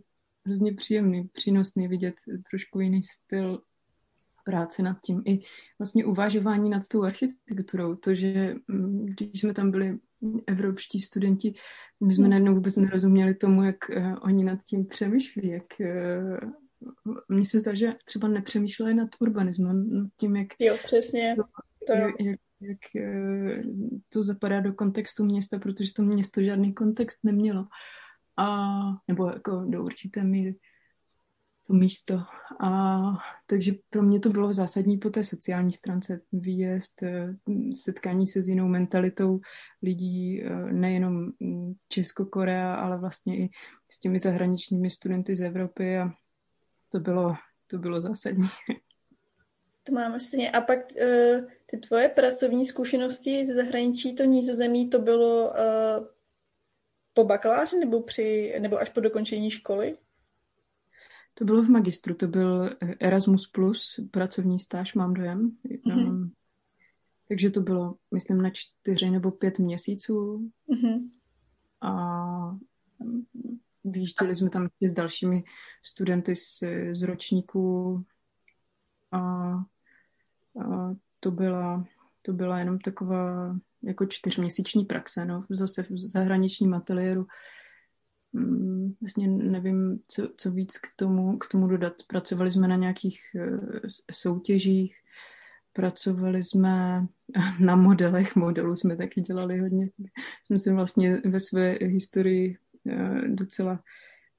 hrozně 0.47 0.73
příjemný, 0.73 1.27
přínosný 1.33 1.87
vidět 1.87 2.15
trošku 2.49 2.79
jiný 2.79 3.03
styl 3.03 3.61
práce 4.45 4.83
nad 4.83 4.97
tím. 5.03 5.21
I 5.25 5.39
vlastně 5.79 6.05
uvažování 6.05 6.69
nad 6.69 6.87
tou 6.91 7.03
architekturou. 7.03 7.95
To, 7.95 8.15
že 8.15 8.55
mm, 8.67 9.05
když 9.05 9.41
jsme 9.41 9.53
tam 9.53 9.71
byli 9.71 9.97
evropští 10.47 10.99
studenti, 10.99 11.53
my 12.05 12.13
jsme 12.13 12.27
najednou 12.27 12.55
vůbec 12.55 12.75
nerozuměli 12.75 13.35
tomu, 13.35 13.63
jak 13.63 13.75
uh, 13.89 14.15
oni 14.21 14.43
nad 14.43 14.59
tím 14.63 14.85
přemýšlí, 14.85 15.47
jak 15.49 15.63
uh, 15.79 16.51
mně 17.27 17.45
se 17.45 17.59
zdá, 17.59 17.73
že 17.73 17.93
třeba 18.05 18.27
nepřemýšleli 18.27 18.93
nad 18.93 19.09
urbanismem, 19.19 19.89
nad 19.89 20.09
tím, 20.17 20.35
jak... 20.35 20.47
Jo, 20.59 20.77
přesně. 20.83 21.35
To, 21.35 21.43
to... 21.87 21.93
Jak, 21.93 22.15
jak, 22.19 22.39
jak 22.61 22.79
uh, 22.95 23.61
to 24.09 24.23
zapadá 24.23 24.59
do 24.59 24.73
kontextu 24.73 25.23
města, 25.23 25.59
protože 25.59 25.93
to 25.93 26.01
město 26.01 26.41
žádný 26.41 26.73
kontext 26.73 27.19
nemělo. 27.23 27.67
A, 28.37 28.79
nebo 29.07 29.27
jako 29.27 29.65
do 29.67 29.83
určité 29.83 30.23
míry 30.23 30.55
to 31.67 31.73
místo. 31.73 32.19
A 32.59 32.99
takže 33.45 33.71
pro 33.89 34.01
mě 34.01 34.19
to 34.19 34.29
bylo 34.29 34.53
zásadní 34.53 34.97
po 34.97 35.09
té 35.09 35.23
sociální 35.23 35.71
stránce 35.71 36.21
výjezd, 36.31 37.03
eh, 37.03 37.35
setkání 37.83 38.27
se 38.27 38.43
s 38.43 38.47
jinou 38.47 38.67
mentalitou 38.67 39.39
lidí, 39.83 40.43
eh, 40.43 40.49
nejenom 40.73 41.31
Česko-Korea, 41.89 42.75
ale 42.75 42.97
vlastně 42.97 43.37
i 43.37 43.49
s 43.91 43.99
těmi 43.99 44.19
zahraničními 44.19 44.89
studenty 44.89 45.35
z 45.35 45.41
Evropy 45.41 45.97
a 45.97 46.09
to 46.91 46.99
bylo, 46.99 47.35
to 47.67 47.77
bylo 47.77 48.01
zásadní. 48.01 48.47
To 49.83 49.93
máme 49.93 50.19
stejně. 50.19 50.51
A 50.51 50.61
pak 50.61 50.79
uh, 50.79 51.47
ty 51.65 51.77
tvoje 51.77 52.09
pracovní 52.09 52.65
zkušenosti 52.65 53.45
ze 53.45 53.53
zahraničí, 53.53 54.15
to 54.15 54.23
nízozemí, 54.23 54.89
to 54.89 54.99
bylo 54.99 55.53
po 57.17 57.23
bakaláři 57.23 57.79
nebo, 57.79 58.01
při, 58.01 58.55
nebo 58.59 58.77
až 58.77 58.89
po 58.89 58.99
dokončení 58.99 59.51
školy? 59.51 59.97
To 61.33 61.45
bylo 61.45 61.61
v 61.61 61.69
magistru, 61.69 62.13
to 62.13 62.27
byl 62.27 62.69
Erasmus 62.99 63.47
plus 63.47 63.99
pracovní 64.11 64.59
stáž, 64.59 64.93
mám 64.93 65.13
dojem. 65.13 65.57
Mm-hmm. 65.65 66.07
Um, 66.07 66.31
takže 67.27 67.49
to 67.49 67.61
bylo, 67.61 67.95
myslím, 68.13 68.41
na 68.41 68.49
čtyři 68.53 69.09
nebo 69.09 69.31
pět 69.31 69.59
měsíců. 69.59 70.51
Mm-hmm. 70.69 71.09
A 71.81 72.57
vyjížděli 73.83 74.35
jsme 74.35 74.49
tam 74.49 74.69
s 74.81 74.93
dalšími 74.93 75.43
studenty 75.83 76.35
z, 76.35 76.63
z 76.91 77.03
ročníku 77.03 78.03
a, 79.11 79.19
a 79.19 79.63
to 81.19 81.31
byla, 81.31 81.85
to 82.27 82.33
byla 82.33 82.59
jenom 82.59 82.79
taková 82.79 83.55
jako 83.83 84.05
čtyřměsíční 84.05 84.85
praxe, 84.85 85.25
no, 85.25 85.45
zase 85.49 85.83
v 85.83 85.87
zahraničním 85.97 86.73
ateliéru 86.73 87.25
Mm, 88.33 88.93
vlastně 89.01 89.27
nevím, 89.27 89.99
co, 90.07 90.29
co 90.37 90.51
víc 90.51 90.77
k 90.77 90.87
tomu, 90.95 91.37
k 91.37 91.47
tomu 91.47 91.67
dodat. 91.67 91.93
Pracovali 92.07 92.51
jsme 92.51 92.67
na 92.67 92.75
nějakých 92.75 93.19
uh, 93.35 93.79
soutěžích, 94.11 94.95
pracovali 95.73 96.43
jsme 96.43 97.05
na 97.59 97.75
modelech, 97.75 98.35
modelů 98.35 98.75
jsme 98.75 98.97
taky 98.97 99.21
dělali 99.21 99.59
hodně. 99.59 99.89
Jsme 100.45 100.59
si 100.59 100.73
vlastně 100.73 101.21
ve 101.25 101.39
své 101.39 101.71
historii 101.71 102.57
uh, 102.83 103.21
docela 103.21 103.79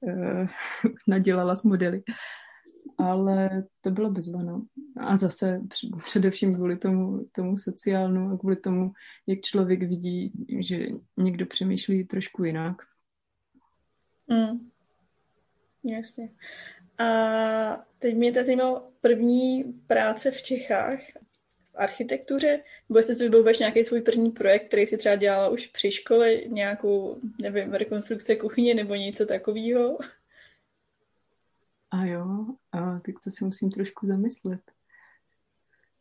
uh, 0.01 0.47
nadělala 1.07 1.55
s 1.55 1.63
modely. 1.63 2.03
Ale 2.97 3.63
to 3.81 3.91
bylo 3.91 4.11
bezvano. 4.11 4.61
A 4.97 5.15
zase 5.15 5.61
především 6.05 6.53
kvůli 6.53 6.77
tomu, 6.77 7.25
tomu 7.31 7.57
sociálnu 7.57 8.31
a 8.31 8.37
kvůli 8.37 8.55
tomu, 8.55 8.91
jak 9.27 9.41
člověk 9.41 9.83
vidí, 9.83 10.31
že 10.59 10.87
někdo 11.17 11.45
přemýšlí 11.45 12.03
trošku 12.03 12.43
jinak 12.43 12.81
Mm. 14.29 14.69
Jasně. 15.83 16.29
A 16.97 17.85
teď 17.99 18.15
mě 18.15 18.31
to 18.31 18.43
zajímalo 18.43 18.91
první 19.01 19.63
práce 19.87 20.31
v 20.31 20.41
Čechách 20.41 20.99
v 21.71 21.75
architektuře, 21.75 22.59
nebo 22.89 22.99
jestli 22.99 23.15
vybavuješ 23.15 23.59
nějaký 23.59 23.83
svůj 23.83 24.01
první 24.01 24.31
projekt, 24.31 24.67
který 24.67 24.87
si 24.87 24.97
třeba 24.97 25.15
dělala 25.15 25.49
už 25.49 25.67
při 25.67 25.91
škole, 25.91 26.35
nějakou, 26.35 27.19
nevím, 27.41 27.73
rekonstrukce 27.73 28.35
kuchyně 28.35 28.75
nebo 28.75 28.95
něco 28.95 29.25
takového? 29.25 29.97
A 31.91 32.05
jo, 32.05 32.45
a 32.71 32.99
teď 32.99 33.15
to 33.23 33.31
si 33.31 33.45
musím 33.45 33.71
trošku 33.71 34.05
zamyslet. 34.05 34.61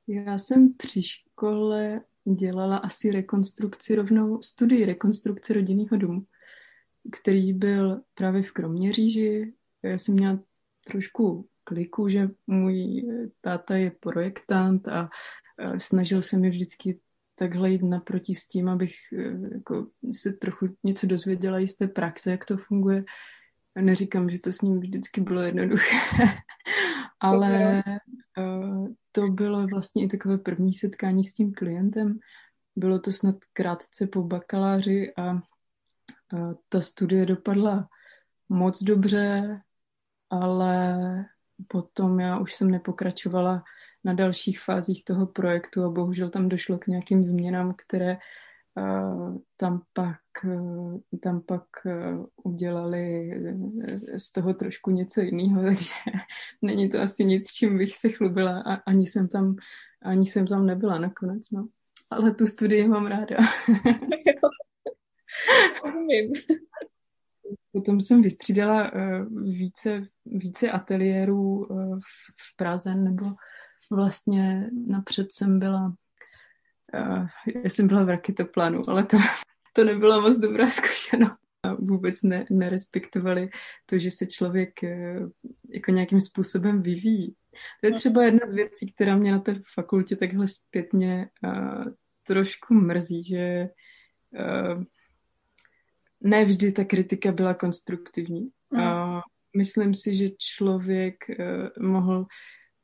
Já 0.06 0.38
jsem 0.38 0.74
při 0.76 1.02
škole 1.02 2.00
dělala 2.38 2.76
asi 2.76 3.10
rekonstrukci 3.10 3.94
rovnou, 3.94 4.42
studii 4.42 4.84
rekonstrukce 4.84 5.52
rodinného 5.52 5.96
domu 5.96 6.26
který 7.12 7.52
byl 7.52 8.00
právě 8.14 8.42
v 8.42 8.52
Kroměříži. 8.52 9.52
Já 9.82 9.98
jsem 9.98 10.14
měla 10.14 10.38
trošku 10.84 11.48
kliku, 11.64 12.08
že 12.08 12.28
můj 12.46 13.06
táta 13.40 13.76
je 13.76 13.90
projektant 13.90 14.88
a 14.88 15.08
snažil 15.78 16.22
se 16.22 16.36
mi 16.36 16.50
vždycky 16.50 17.00
takhle 17.34 17.70
jít 17.70 17.82
naproti 17.82 18.34
s 18.34 18.46
tím, 18.46 18.68
abych 18.68 18.94
e, 19.12 19.22
jako, 19.54 19.86
se 20.12 20.32
trochu 20.32 20.66
něco 20.84 21.06
dozvěděla 21.06 21.58
z 21.58 21.74
té 21.74 21.88
praxe, 21.88 22.30
jak 22.30 22.44
to 22.44 22.56
funguje. 22.56 23.04
Neříkám, 23.74 24.30
že 24.30 24.38
to 24.38 24.52
s 24.52 24.60
ním 24.60 24.80
vždycky 24.80 25.20
bylo 25.20 25.40
jednoduché, 25.40 25.96
ale 27.20 27.82
uh, 28.38 28.88
to 29.12 29.28
bylo 29.28 29.66
vlastně 29.66 30.04
i 30.04 30.08
takové 30.08 30.38
první 30.38 30.74
setkání 30.74 31.24
s 31.24 31.32
tím 31.32 31.52
klientem. 31.52 32.18
Bylo 32.76 32.98
to 32.98 33.12
snad 33.12 33.36
krátce 33.52 34.06
po 34.06 34.22
bakaláři 34.22 35.12
a 35.16 35.40
ta 36.68 36.80
studie 36.80 37.26
dopadla 37.26 37.88
moc 38.48 38.82
dobře, 38.82 39.60
ale 40.30 40.96
potom 41.68 42.20
já 42.20 42.38
už 42.38 42.54
jsem 42.54 42.70
nepokračovala 42.70 43.62
na 44.04 44.12
dalších 44.12 44.60
fázích 44.60 45.04
toho 45.04 45.26
projektu 45.26 45.84
a 45.84 45.90
bohužel 45.90 46.30
tam 46.30 46.48
došlo 46.48 46.78
k 46.78 46.86
nějakým 46.86 47.24
změnám, 47.24 47.74
které 47.78 48.18
tam 49.56 49.82
pak, 49.92 50.20
tam 51.22 51.40
pak 51.40 51.66
udělali 52.44 53.30
z 54.16 54.32
toho 54.32 54.54
trošku 54.54 54.90
něco 54.90 55.20
jiného, 55.20 55.62
takže 55.66 55.94
není 56.62 56.88
to 56.88 57.00
asi 57.00 57.24
nic, 57.24 57.52
čím 57.52 57.78
bych 57.78 57.96
se 57.96 58.08
chlubila 58.08 58.62
a 58.66 58.74
ani 58.74 59.06
jsem 59.06 59.28
tam, 59.28 59.56
ani 60.02 60.26
jsem 60.26 60.46
tam 60.46 60.66
nebyla 60.66 60.98
nakonec, 60.98 61.50
no. 61.50 61.68
Ale 62.10 62.34
tu 62.34 62.46
studii 62.46 62.88
mám 62.88 63.06
ráda. 63.06 63.36
Potom 67.72 68.00
jsem 68.00 68.22
vystřídala 68.22 68.90
více, 69.42 70.06
více 70.26 70.70
ateliérů 70.70 71.66
v, 71.98 72.02
v 72.40 72.56
Praze, 72.56 72.94
nebo 72.94 73.26
vlastně 73.90 74.70
napřed 74.86 75.32
jsem 75.32 75.58
byla, 75.58 75.94
uh, 76.94 77.26
já 77.64 77.70
jsem 77.70 77.86
byla 77.86 78.04
v 78.04 78.08
raketoplánu, 78.08 78.82
ale 78.88 79.04
to, 79.04 79.16
to 79.72 79.84
nebyla 79.84 80.20
moc 80.20 80.38
dobrá 80.38 80.70
zkušenost. 80.70 81.32
A 81.62 81.74
vůbec 81.74 82.22
ne, 82.22 82.46
nerespektovali 82.50 83.48
to, 83.86 83.98
že 83.98 84.10
se 84.10 84.26
člověk 84.26 84.70
uh, 84.82 85.28
jako 85.74 85.90
nějakým 85.90 86.20
způsobem 86.20 86.82
vyvíjí. 86.82 87.34
To 87.80 87.86
je 87.86 87.92
třeba 87.92 88.24
jedna 88.24 88.46
z 88.46 88.52
věcí, 88.52 88.92
která 88.92 89.16
mě 89.16 89.32
na 89.32 89.38
té 89.38 89.54
fakultě 89.74 90.16
takhle 90.16 90.48
zpětně 90.48 91.30
uh, 91.44 91.84
trošku 92.22 92.74
mrzí, 92.74 93.24
že 93.24 93.68
uh, 94.38 94.82
ne 96.20 96.44
vždy 96.44 96.72
ta 96.72 96.84
kritika 96.84 97.32
byla 97.32 97.54
konstruktivní. 97.54 98.50
A 98.82 99.20
myslím 99.56 99.94
si, 99.94 100.14
že 100.14 100.28
člověk 100.38 101.14
uh, 101.28 101.86
mohl 101.86 102.26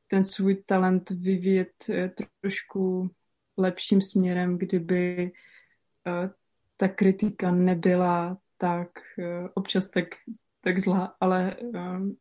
ten 0.07 0.25
svůj 0.25 0.63
talent 0.65 1.09
vyvíjet 1.09 1.73
eh, 1.89 2.11
trošku 2.41 3.09
lepším 3.57 4.01
směrem, 4.01 4.57
kdyby 4.57 5.31
eh, 6.07 6.29
ta 6.77 6.87
kritika 6.87 7.51
nebyla 7.51 8.37
tak 8.57 8.89
občas 9.53 9.87
tak, 9.87 10.05
tak 10.61 10.79
zlá, 10.79 11.15
ale 11.19 11.55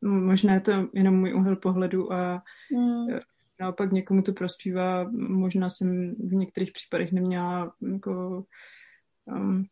možná 0.03 0.55
je 0.55 0.61
to 0.61 0.89
jenom 0.95 1.15
můj 1.15 1.35
úhel 1.35 1.57
pohledu 1.57 2.13
a 2.13 2.43
mm. 2.73 3.19
naopak 3.61 3.93
někomu 3.93 4.23
to 4.23 4.33
prospívá. 4.33 5.11
Možná 5.13 5.69
jsem 5.69 6.15
v 6.15 6.35
některých 6.35 6.73
případech 6.73 7.13
neměla 7.13 7.75
jako 7.93 8.45
um, 9.25 9.65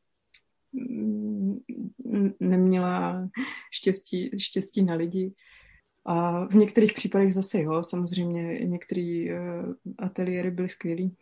neměla 2.41 3.29
štěstí, 3.71 4.31
štěstí 4.39 4.85
na 4.85 4.95
lidi. 4.95 5.35
A 6.05 6.47
v 6.47 6.55
některých 6.55 6.93
případech 6.93 7.35
zase 7.35 7.61
jo, 7.61 7.83
samozřejmě 7.83 8.59
některé 8.67 9.25
uh, 9.31 9.73
ateliéry 9.99 10.51
byly 10.51 10.69
skvělý. 10.69 11.17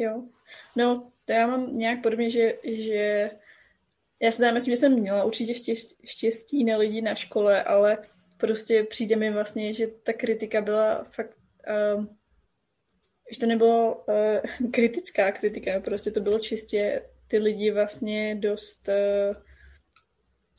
Jo, 0.00 0.22
no 0.76 1.10
to 1.24 1.32
já 1.32 1.46
mám 1.46 1.78
nějak 1.78 2.02
podobně, 2.02 2.30
že, 2.30 2.54
že 2.64 3.30
já 4.22 4.32
si 4.32 4.52
myslím, 4.52 4.72
že 4.72 4.80
jsem 4.80 5.00
měla 5.00 5.24
určitě 5.24 5.74
štěstí 6.04 6.64
na 6.64 6.76
lidi 6.76 7.02
na 7.02 7.14
škole, 7.14 7.62
ale 7.64 7.98
prostě 8.36 8.84
přijde 8.84 9.16
mi 9.16 9.30
vlastně, 9.30 9.74
že 9.74 9.86
ta 9.86 10.12
kritika 10.12 10.60
byla 10.60 11.04
fakt, 11.04 11.38
uh, 11.96 12.04
že 13.32 13.40
to 13.40 13.46
nebylo 13.46 14.04
uh, 14.08 14.70
kritická 14.70 15.32
kritika, 15.32 15.80
prostě 15.80 16.10
to 16.10 16.20
bylo 16.20 16.38
čistě 16.38 17.02
ty 17.28 17.38
lidi 17.38 17.70
vlastně 17.70 18.34
dost 18.34 18.88
uh, 18.88 19.36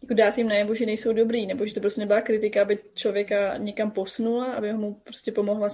jako 0.01 0.13
dát 0.13 0.37
jim 0.37 0.49
najevo, 0.49 0.75
že 0.75 0.85
nejsou 0.85 1.13
dobrý, 1.13 1.47
nebo 1.47 1.65
že 1.65 1.73
to 1.73 1.79
prostě 1.79 2.01
nebyla 2.01 2.21
kritika, 2.21 2.61
aby 2.61 2.79
člověka 2.95 3.57
někam 3.57 3.91
posunula, 3.91 4.53
aby 4.53 4.73
mu 4.73 4.93
prostě 4.93 5.31
pomohla 5.31 5.69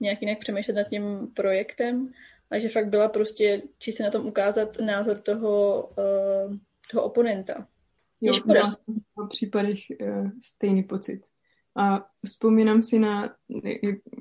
nějak 0.00 0.22
jinak 0.22 0.38
přemýšlet 0.38 0.74
nad 0.74 0.88
tím 0.88 1.28
projektem, 1.34 2.12
a 2.50 2.58
že 2.58 2.68
fakt 2.68 2.88
byla 2.88 3.08
prostě 3.08 3.62
čistě 3.78 4.02
na 4.02 4.10
tom 4.10 4.26
ukázat 4.26 4.80
názor 4.80 5.18
toho, 5.18 5.86
uh, 5.98 6.56
toho 6.90 7.04
oponenta. 7.04 7.66
Jo, 8.20 8.32
měla 8.44 8.70
jsem 8.70 8.94
v 8.94 9.28
případech 9.28 9.78
uh, 10.00 10.30
stejný 10.42 10.82
pocit. 10.82 11.20
A 11.76 12.06
vzpomínám 12.26 12.82
si 12.82 12.98
na, 12.98 13.36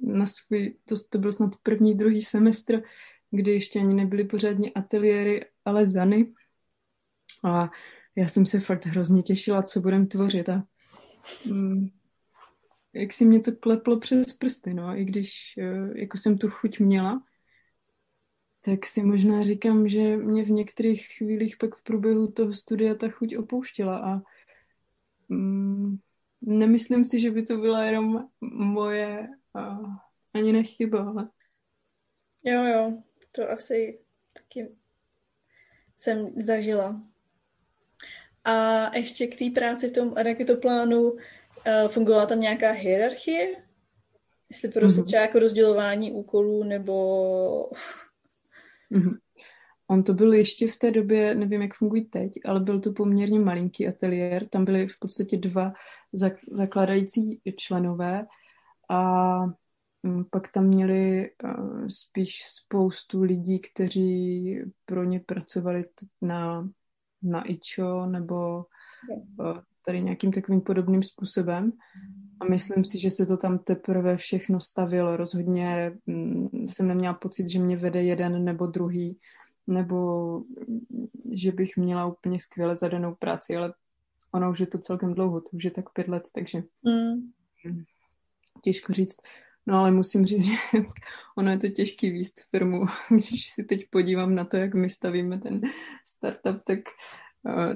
na 0.02 0.26
svůj, 0.26 0.76
to, 0.86 0.96
to 1.10 1.18
byl 1.18 1.32
snad 1.32 1.52
první, 1.64 1.96
druhý 1.96 2.22
semestr, 2.22 2.82
kdy 3.32 3.52
ještě 3.52 3.80
ani 3.80 3.94
nebyly 3.94 4.24
pořádně 4.24 4.72
ateliéry, 4.76 5.46
ale 5.66 5.86
zany. 5.86 6.34
A 7.44 7.70
já 8.16 8.28
jsem 8.28 8.46
se 8.46 8.60
fakt 8.60 8.86
hrozně 8.86 9.24
těšila, 9.24 9.64
co 9.64 9.82
budem 9.82 10.08
tvořit 10.08 10.50
a 10.50 10.64
mm, 11.52 11.90
jak 12.94 13.14
si 13.14 13.26
mě 13.26 13.40
to 13.40 13.52
kleplo 13.52 14.00
přes 14.00 14.34
prsty, 14.34 14.74
no, 14.74 14.98
i 14.98 15.06
když 15.06 15.56
uh, 15.58 15.98
jako 15.98 16.18
jsem 16.18 16.38
tu 16.38 16.50
chuť 16.50 16.80
měla, 16.80 17.24
tak 18.62 18.86
si 18.86 19.04
možná 19.04 19.44
říkám, 19.44 19.90
že 19.90 20.18
mě 20.18 20.44
v 20.44 20.50
některých 20.50 21.08
chvílích 21.18 21.58
pak 21.58 21.76
v 21.76 21.84
průběhu 21.84 22.32
toho 22.32 22.54
studia 22.54 22.96
ta 22.96 23.10
chuť 23.10 23.36
opouštěla 23.36 23.98
a 23.98 24.22
mm, 25.30 25.98
nemyslím 26.42 27.04
si, 27.04 27.20
že 27.22 27.32
by 27.32 27.44
to 27.44 27.58
byla 27.58 27.84
jenom 27.84 28.30
moje 28.42 29.28
a 29.54 29.78
ani 30.34 30.54
nechyba, 30.54 31.10
ale... 31.10 31.30
Jo, 32.44 32.64
jo, 32.64 33.04
to 33.32 33.50
asi 33.50 34.00
taky 34.34 34.70
jsem 35.98 36.34
zažila. 36.36 37.02
A 38.46 38.98
ještě 38.98 39.28
k 39.28 39.40
té 39.40 39.50
práci 39.50 39.90
v 39.90 39.94
tom 39.94 40.14
raketoplánu 40.14 41.18
fungovala 41.88 42.26
tam 42.26 42.40
nějaká 42.40 42.72
hierarchie? 42.72 43.56
Jestli 44.50 44.70
prostě 44.70 45.02
mm-hmm. 45.02 45.06
třeba 45.06 45.22
jako 45.22 45.40
rozdělování 45.40 46.12
úkolů 46.12 46.64
nebo 46.64 47.70
Mm-hmm. 48.92 49.18
On 49.88 50.04
to 50.04 50.14
byl 50.14 50.34
ještě 50.34 50.68
v 50.68 50.78
té 50.78 50.92
době, 50.92 51.36
nevím, 51.36 51.62
jak 51.62 51.74
fungují 51.74 52.06
teď, 52.06 52.32
ale 52.46 52.60
byl 52.60 52.80
to 52.80 52.94
poměrně 52.94 53.40
malinký 53.40 53.88
ateliér. 53.88 54.48
Tam 54.48 54.66
byly 54.66 54.88
v 54.88 55.00
podstatě 55.00 55.38
dva 55.38 55.74
zakládající 56.52 57.42
členové 57.58 58.26
a 58.90 59.36
mm, 60.04 60.26
pak 60.32 60.52
tam 60.52 60.66
měli 60.66 61.32
uh, 61.44 61.88
spíš 61.88 62.44
spoustu 62.48 63.22
lidí, 63.22 63.60
kteří 63.60 64.56
pro 64.86 65.04
ně 65.04 65.20
pracovali 65.20 65.84
na, 66.22 66.70
na 67.24 67.52
IČO 67.52 68.06
nebo 68.06 68.66
tady 69.86 70.02
nějakým 70.02 70.32
takovým 70.32 70.62
podobným 70.62 71.04
způsobem. 71.04 71.72
A 72.40 72.46
myslím 72.46 72.86
si, 72.86 73.00
že 73.00 73.12
se 73.12 73.26
to 73.26 73.38
tam 73.38 73.60
teprve 73.60 74.18
všechno 74.18 74.60
stavilo. 74.60 75.18
Rozhodně 75.18 75.92
mm, 76.06 76.68
jsem 76.68 76.88
neměla 76.88 77.14
pocit, 77.14 77.50
že 77.50 77.60
mě 77.60 77.78
vede 77.78 78.04
jeden 78.04 78.44
nebo 78.44 78.68
druhý, 78.68 79.20
nebo 79.68 80.42
že 81.32 81.52
bych 81.52 81.78
měla 81.78 82.06
úplně 82.06 82.40
skvěle 82.40 82.76
zadanou 82.76 83.16
práci, 83.16 83.56
ale 83.56 83.74
ono 84.32 84.52
už 84.52 84.60
je 84.60 84.68
to 84.68 84.78
celkem 84.78 85.14
dlouho, 85.14 85.42
to 85.42 85.50
už 85.52 85.64
je 85.64 85.72
tak 85.72 85.90
pět 85.94 86.08
let, 86.08 86.24
takže 86.34 86.64
mm. 86.84 87.32
těžko 88.62 88.94
říct. 88.94 89.18
No 89.66 89.80
ale 89.80 89.92
musím 89.92 90.26
říct, 90.26 90.44
že 90.46 90.54
ono 91.38 91.52
je 91.52 91.58
to 91.58 91.68
těžký 91.68 92.12
výst 92.12 92.42
firmu. 92.50 92.86
Když 93.10 93.50
si 93.50 93.64
teď 93.64 93.90
podívám 93.90 94.36
na 94.36 94.46
to, 94.46 94.58
jak 94.58 94.74
my 94.74 94.90
stavíme 94.90 95.38
ten 95.38 95.62
startup, 96.06 96.64
tak 96.64 96.80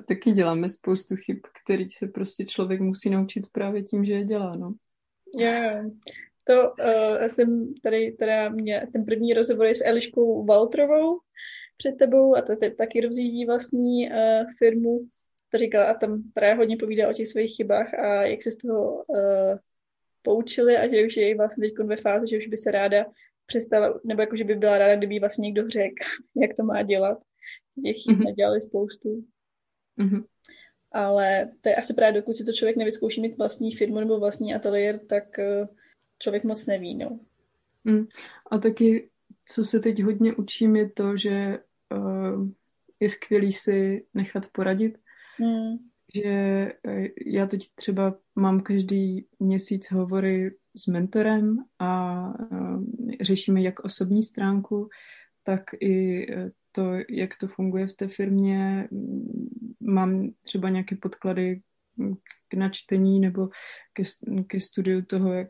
taky 0.08 0.32
děláme 0.32 0.70
spoustu 0.70 1.16
chyb, 1.16 1.38
který 1.64 1.90
se 1.90 2.08
prostě 2.08 2.46
člověk 2.46 2.82
musí 2.82 3.10
naučit 3.10 3.44
právě 3.52 3.84
tím, 3.84 4.06
že 4.06 4.14
je 4.14 4.24
dělá, 4.24 4.56
no. 4.56 4.74
Yeah. 5.38 5.86
To 6.44 6.54
uh, 6.54 7.22
já 7.22 7.30
jsem 7.30 7.74
tady 7.84 8.12
teda 8.12 8.50
mě, 8.50 8.88
ten 8.94 9.06
první 9.06 9.34
rozhovor 9.34 9.66
je 9.66 9.76
s 9.76 9.86
Eliškou 9.86 10.46
Valtrovou 10.46 11.20
před 11.78 11.92
tebou 11.92 12.36
a 12.36 12.42
ta 12.42 12.56
taky 12.78 13.02
rozjíždí 13.02 13.46
vlastní 13.46 14.10
uh, 14.10 14.16
firmu. 14.58 15.00
To 15.50 15.58
říkala 15.58 15.86
a 15.86 15.94
tam 15.94 16.24
právě 16.34 16.56
hodně 16.56 16.78
povídá 16.78 17.10
o 17.10 17.14
těch 17.14 17.28
svých 17.28 17.56
chybách 17.56 17.94
a 17.94 18.24
jak 18.24 18.42
se 18.42 18.52
z 18.52 18.58
toho 18.58 19.04
uh, 19.08 19.58
poučili 20.22 20.78
a 20.78 20.88
že 20.88 21.06
už 21.06 21.18
je 21.18 21.38
vlastně 21.38 21.70
teď 21.70 21.88
ve 21.88 21.96
fázi, 21.96 22.28
že 22.28 22.38
už 22.38 22.48
by 22.48 22.58
se 22.58 22.72
ráda 22.72 23.06
přestala, 23.46 24.00
nebo 24.04 24.22
jako, 24.22 24.36
že 24.36 24.44
by 24.44 24.56
byla 24.56 24.78
ráda, 24.78 24.96
kdyby 24.96 25.20
vlastně 25.20 25.46
někdo 25.46 25.70
řekl, 25.70 26.04
jak 26.42 26.52
to 26.58 26.64
má 26.64 26.82
dělat. 26.82 27.18
Těch 27.84 27.96
chyb 27.96 28.18
mm-hmm. 28.18 28.26
nadělali 28.26 28.62
spoustu. 28.62 29.24
Mm-hmm. 30.00 30.24
Ale 30.92 31.52
to 31.62 31.70
je 31.70 31.76
asi 31.76 31.94
právě, 31.94 32.22
dokud 32.22 32.38
si 32.38 32.44
to 32.44 32.54
člověk 32.54 32.78
nevyzkouší 32.78 33.22
mít 33.22 33.38
vlastní 33.38 33.76
firmu 33.76 34.00
nebo 34.00 34.20
vlastní 34.20 34.56
ateliér, 34.56 35.00
tak 35.00 35.40
eh, 35.40 35.68
člověk 36.20 36.44
moc 36.44 36.66
neví, 36.66 36.96
no. 36.96 37.20
Mm. 37.84 38.06
A 38.52 38.58
taky, 38.58 39.10
co 39.46 39.66
se 39.66 39.80
teď 39.80 40.04
hodně 40.04 40.34
učím, 40.34 40.76
je 40.76 40.90
to, 40.90 41.18
že 41.18 41.60
uh, 41.96 42.50
je 43.00 43.10
skvělý 43.10 43.52
si 43.52 44.06
nechat 44.14 44.44
poradit. 44.52 44.98
Mm. 45.40 45.78
Že 46.16 46.72
uh, 46.88 47.06
já 47.26 47.48
teď 47.48 47.62
třeba 47.76 48.16
mám 48.36 48.62
každý 48.62 49.26
měsíc 49.40 49.92
hovory 49.92 50.56
s 50.76 50.88
mentorem 50.88 51.58
a 51.80 52.22
uh, 52.52 52.84
řešíme 53.22 53.62
jak 53.62 53.80
osobní 53.80 54.24
stránku, 54.24 54.90
tak 55.44 55.62
i 55.80 56.28
to, 56.72 56.92
jak 57.10 57.38
to 57.38 57.48
funguje 57.48 57.88
v 57.88 57.94
té 57.94 58.08
firmě. 58.08 58.88
Mám 59.86 60.30
třeba 60.44 60.70
nějaké 60.70 60.96
podklady 60.96 61.62
k 62.48 62.54
načtení 62.54 63.20
nebo 63.20 63.50
ke, 63.94 64.04
ke 64.48 64.62
studiu 64.62 65.02
toho, 65.02 65.34
jak, 65.34 65.50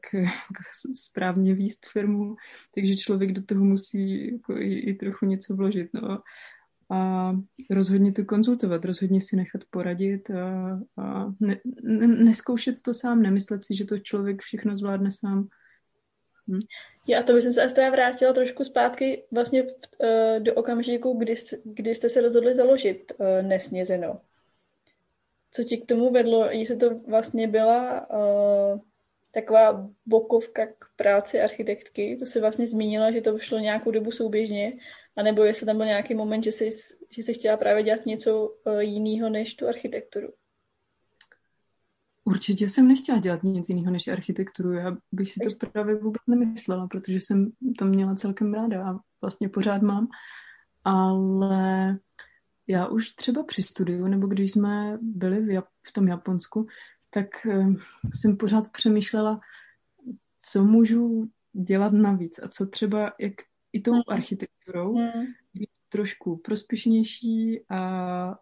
správně 0.96 1.56
výst 1.56 1.86
firmu, 1.92 2.36
takže 2.76 2.96
člověk 2.96 3.32
do 3.32 3.44
toho 3.44 3.66
musí 3.66 4.34
jako 4.34 4.58
i, 4.58 4.80
i 4.80 4.94
trochu 4.94 5.26
něco 5.26 5.56
vložit. 5.56 5.90
No. 5.94 6.20
A 6.90 7.32
rozhodně 7.70 8.12
to 8.12 8.26
konzultovat, 8.26 8.86
rozhodně 8.86 9.22
si 9.22 9.36
nechat 9.36 9.62
poradit 9.70 10.32
a, 10.32 10.80
a 10.98 11.34
ne, 11.40 11.58
ne, 11.84 12.08
neskoušet 12.08 12.82
to 12.82 12.94
sám, 12.94 13.22
nemyslet 13.22 13.66
si, 13.66 13.76
že 13.76 13.86
to 13.86 14.00
člověk 14.00 14.42
všechno 14.42 14.78
zvládne 14.78 15.12
sám. 15.12 15.48
Hm. 16.48 16.60
Já 17.08 17.24
to 17.24 17.34
bych 17.34 17.44
se 17.44 17.64
asi 17.64 17.90
vrátila 17.90 18.34
trošku 18.34 18.64
zpátky 18.64 19.24
vlastně 19.32 19.64
uh, 19.64 19.70
do 20.40 20.54
okamžiku, 20.54 21.14
kdy, 21.14 21.34
kdy 21.64 21.96
jste 21.96 22.10
se 22.10 22.22
rozhodli 22.22 22.56
založit 22.56 23.14
uh, 23.18 23.48
Nesnězeno. 23.48 24.22
Co 25.52 25.64
ti 25.64 25.78
k 25.78 25.86
tomu 25.86 26.12
vedlo, 26.12 26.46
jestli 26.46 26.78
to 26.78 26.90
vlastně 27.08 27.48
byla 27.48 28.10
uh, 28.10 28.80
taková 29.32 29.90
bokovka 30.06 30.66
k 30.66 30.86
práci 30.96 31.42
architektky, 31.42 32.18
to 32.20 32.26
si 32.26 32.42
vlastně 32.42 32.68
zmínila, 32.68 33.12
že 33.12 33.22
to 33.22 33.40
šlo 33.40 33.60
nějakou 33.60 33.92
dobu 33.92 34.12
souběžně, 34.12 34.74
anebo 35.16 35.44
jestli 35.44 35.66
tam 35.66 35.78
byl 35.78 35.86
nějaký 35.86 36.16
moment, 36.16 36.44
že 36.44 36.52
jsi, 36.52 36.70
že 37.10 37.24
jsi 37.24 37.34
chtěla 37.34 37.58
právě 37.58 37.84
dělat 37.84 38.06
něco 38.06 38.48
uh, 38.48 38.80
jiného 38.80 39.30
než 39.30 39.56
tu 39.56 39.68
architekturu. 39.68 40.34
Určitě 42.26 42.70
jsem 42.70 42.88
nechtěla 42.88 43.20
dělat 43.20 43.44
nic 43.44 43.70
jiného 43.70 43.92
než 43.92 44.08
architekturu. 44.08 44.72
Já 44.72 44.98
bych 45.12 45.32
si 45.32 45.40
to 45.60 45.68
právě 45.68 45.96
vůbec 45.96 46.22
nemyslela, 46.28 46.88
protože 46.88 47.16
jsem 47.16 47.52
to 47.78 47.86
měla 47.86 48.16
celkem 48.16 48.54
ráda 48.54 48.90
a 48.90 49.00
vlastně 49.22 49.50
pořád 49.50 49.82
mám. 49.82 50.08
Ale 50.84 51.98
já 52.68 52.88
už 52.88 53.10
třeba 53.10 53.44
při 53.44 53.64
studiu, 53.64 54.08
nebo 54.08 54.28
když 54.28 54.52
jsme 54.52 54.98
byli 55.02 55.42
v, 55.42 55.48
Jap- 55.48 55.68
v 55.88 55.92
tom 55.92 56.08
Japonsku, 56.08 56.68
tak 57.10 57.28
uh, 57.46 57.76
jsem 58.14 58.38
pořád 58.38 58.72
přemýšlela, 58.72 59.40
co 60.40 60.64
můžu 60.64 61.30
dělat 61.54 61.94
navíc 61.94 62.40
a 62.44 62.48
co 62.48 62.66
třeba, 62.66 63.14
jak 63.20 63.34
i 63.74 63.82
tou 63.82 63.94
architekturou 64.08 64.98
mm. 64.98 65.24
být 65.54 65.70
trošku 65.94 66.38
prospěšnější 66.38 67.60
a, 67.70 67.78
a 67.78 68.38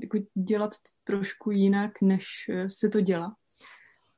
jako 0.00 0.18
dělat 0.34 0.70
to 0.70 0.90
trošku 1.04 1.50
jinak, 1.50 1.92
než 2.02 2.26
se 2.66 2.88
to 2.88 3.00
dělá. 3.00 3.36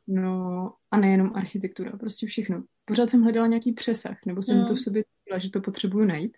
No 0.06 0.72
a 0.90 0.96
nejenom 0.96 1.32
architektura, 1.34 1.96
prostě 1.96 2.26
všechno. 2.26 2.62
Pořád 2.84 3.10
jsem 3.10 3.22
hledala 3.22 3.46
nějaký 3.46 3.72
přesah, 3.72 4.16
nebo 4.26 4.42
jsem 4.42 4.58
mm. 4.58 4.66
to 4.66 4.74
v 4.74 4.80
sobě 4.80 5.04
cítila, 5.04 5.38
že 5.38 5.50
to 5.50 5.60
potřebuju 5.60 6.04
najít. 6.04 6.36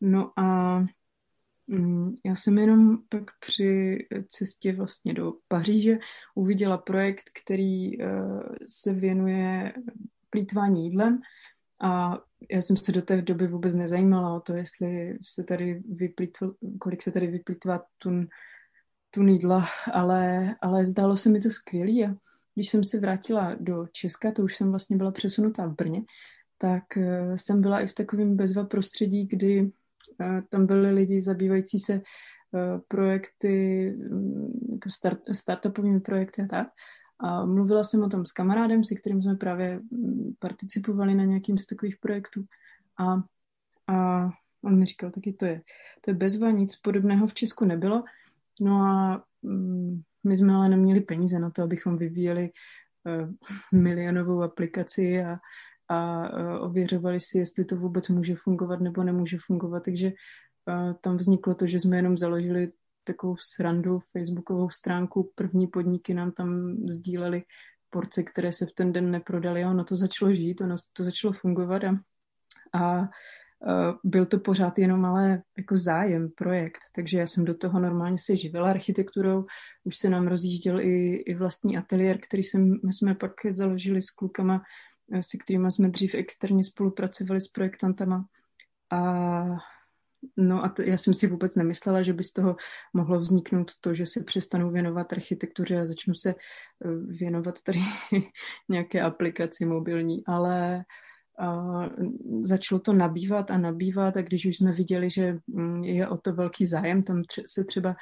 No 0.00 0.32
a 0.36 0.78
mm, 1.66 2.16
já 2.24 2.36
jsem 2.36 2.58
jenom 2.58 2.98
pak 3.08 3.24
při 3.40 3.98
cestě 4.28 4.72
vlastně 4.72 5.14
do 5.14 5.32
Paříže 5.48 5.98
uviděla 6.34 6.78
projekt, 6.78 7.30
který 7.42 7.98
uh, 7.98 8.42
se 8.68 8.92
věnuje 8.92 9.72
plítvání 10.30 10.84
jídlem 10.84 11.20
a 11.82 12.18
já 12.50 12.62
jsem 12.62 12.76
se 12.76 12.92
do 12.92 13.02
té 13.02 13.22
doby 13.22 13.46
vůbec 13.46 13.74
nezajímala 13.74 14.36
o 14.36 14.40
to, 14.40 14.52
jestli 14.54 15.18
se 15.22 15.44
tady 15.44 15.82
vyplýtva, 15.88 16.48
kolik 16.80 17.02
se 17.02 17.10
tady 17.10 17.26
vyplýtvá 17.26 17.82
tun, 17.98 18.26
tun 19.10 19.28
jídla, 19.28 19.68
ale, 19.92 20.54
ale 20.60 20.86
zdálo 20.86 21.16
se 21.16 21.28
mi 21.28 21.40
to 21.40 21.50
skvělý 21.50 22.04
a 22.04 22.14
když 22.54 22.68
jsem 22.68 22.84
se 22.84 23.00
vrátila 23.00 23.56
do 23.60 23.86
Česka, 23.92 24.32
to 24.32 24.42
už 24.42 24.56
jsem 24.56 24.70
vlastně 24.70 24.96
byla 24.96 25.10
přesunutá 25.10 25.66
v 25.66 25.74
Brně, 25.74 26.02
tak 26.58 26.84
uh, 26.96 27.34
jsem 27.34 27.60
byla 27.60 27.80
i 27.80 27.86
v 27.86 27.94
takovém 27.94 28.36
bezva 28.36 28.64
prostředí, 28.64 29.26
kdy 29.26 29.62
uh, 29.62 29.70
tam 30.48 30.66
byli 30.66 30.90
lidi 30.90 31.22
zabývající 31.22 31.78
se 31.78 31.94
uh, 31.94 32.00
projekty, 32.88 33.94
um, 34.10 34.52
jako 34.72 34.90
start, 34.90 35.20
startupovými 35.32 36.00
projekty 36.00 36.42
a 36.42 36.46
tak. 36.46 36.68
A 37.18 37.44
mluvila 37.44 37.84
jsem 37.84 38.02
o 38.02 38.08
tom 38.08 38.26
s 38.26 38.32
kamarádem, 38.32 38.84
se 38.84 38.94
kterým 38.94 39.22
jsme 39.22 39.34
právě 39.34 39.80
mm, 39.90 40.34
participovali 40.38 41.14
na 41.14 41.24
nějakým 41.24 41.58
z 41.58 41.66
takových 41.66 41.96
projektů. 41.96 42.44
A, 42.98 43.22
a 43.94 44.28
on 44.64 44.78
mi 44.78 44.86
říkal, 44.86 45.10
taky 45.10 45.32
to 45.32 45.44
je, 45.44 45.62
to 46.00 46.10
je 46.10 46.14
bezva, 46.14 46.50
nic 46.50 46.76
podobného 46.76 47.26
v 47.26 47.34
Česku 47.34 47.64
nebylo. 47.64 48.04
No 48.60 48.82
a 48.82 49.24
um, 49.42 50.02
my 50.24 50.36
jsme 50.36 50.54
ale 50.54 50.68
neměli 50.68 51.00
peníze 51.00 51.38
na 51.38 51.50
to, 51.50 51.62
abychom 51.62 51.98
vyvíjeli 51.98 52.50
uh, 53.04 53.30
milionovou 53.80 54.42
aplikaci 54.42 55.24
a, 55.24 55.38
a 55.88 56.28
uh, 56.28 56.64
ověřovali 56.64 57.20
si, 57.20 57.38
jestli 57.38 57.64
to 57.64 57.76
vůbec 57.76 58.08
může 58.08 58.34
fungovat 58.34 58.80
nebo 58.80 59.02
nemůže 59.04 59.38
fungovat. 59.46 59.82
Takže 59.84 60.12
uh, 60.68 60.92
tam 61.00 61.16
vzniklo 61.16 61.54
to, 61.54 61.66
že 61.66 61.80
jsme 61.80 61.96
jenom 61.96 62.16
založili 62.16 62.72
takovou 63.06 63.36
srandu 63.36 63.98
facebookovou 63.98 64.70
stránku. 64.70 65.32
První 65.34 65.66
podniky 65.66 66.14
nám 66.14 66.32
tam 66.32 66.76
sdíleli 66.88 67.42
porce, 67.90 68.22
které 68.22 68.52
se 68.52 68.66
v 68.66 68.72
ten 68.72 68.92
den 68.92 69.10
neprodaly 69.10 69.64
a 69.64 69.70
ono 69.70 69.84
to 69.84 69.96
začalo 69.96 70.34
žít, 70.34 70.60
ono 70.60 70.76
to 70.92 71.04
začalo 71.04 71.32
fungovat 71.32 71.82
a, 71.84 71.94
a 72.80 73.08
byl 74.04 74.26
to 74.26 74.38
pořád 74.38 74.78
jenom 74.78 75.04
ale 75.04 75.42
jako 75.58 75.76
zájem, 75.76 76.30
projekt, 76.36 76.80
takže 76.94 77.18
já 77.18 77.26
jsem 77.26 77.44
do 77.44 77.54
toho 77.54 77.80
normálně 77.80 78.18
se 78.18 78.36
živila 78.36 78.70
architekturou, 78.70 79.46
už 79.84 79.96
se 79.96 80.10
nám 80.10 80.26
rozjížděl 80.26 80.80
i, 80.80 81.14
i 81.14 81.34
vlastní 81.34 81.78
ateliér, 81.78 82.18
který 82.20 82.42
jsem, 82.42 82.80
my 82.86 82.92
jsme 82.92 83.14
pak 83.14 83.32
založili 83.50 84.02
s 84.02 84.10
klukama, 84.10 84.62
se 85.20 85.38
kterými 85.38 85.72
jsme 85.72 85.88
dřív 85.88 86.14
externě 86.14 86.64
spolupracovali 86.64 87.40
s 87.40 87.48
projektantama 87.48 88.24
a 88.92 89.44
No 90.36 90.64
a 90.64 90.68
to, 90.68 90.82
já 90.82 90.96
jsem 90.96 91.14
si 91.14 91.26
vůbec 91.26 91.56
nemyslela, 91.56 92.02
že 92.02 92.12
by 92.12 92.24
z 92.24 92.32
toho 92.32 92.56
mohlo 92.94 93.20
vzniknout 93.20 93.72
to, 93.80 93.94
že 93.94 94.06
se 94.06 94.22
přestanu 94.24 94.70
věnovat 94.70 95.12
architektuře 95.12 95.80
a 95.80 95.86
začnu 95.86 96.14
se 96.14 96.30
eh, 96.30 96.34
věnovat 97.06 97.62
tady 97.62 97.78
nějaké 98.68 99.00
aplikaci 99.00 99.64
mobilní, 99.64 100.26
ale 100.26 100.84
a 101.38 101.82
začalo 102.42 102.80
to 102.80 102.92
nabývat 102.92 103.50
a 103.50 103.58
nabývat 103.58 104.16
a 104.16 104.22
když 104.22 104.46
už 104.46 104.56
jsme 104.56 104.72
viděli, 104.72 105.10
že 105.10 105.38
mm, 105.46 105.84
je 105.84 106.08
o 106.08 106.16
to 106.16 106.32
velký 106.32 106.66
zájem, 106.66 107.02
tam 107.02 107.22
se 107.46 107.64
třeba 107.64 107.92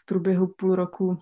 v 0.00 0.04
průběhu 0.04 0.54
půl 0.58 0.74
roku 0.74 1.18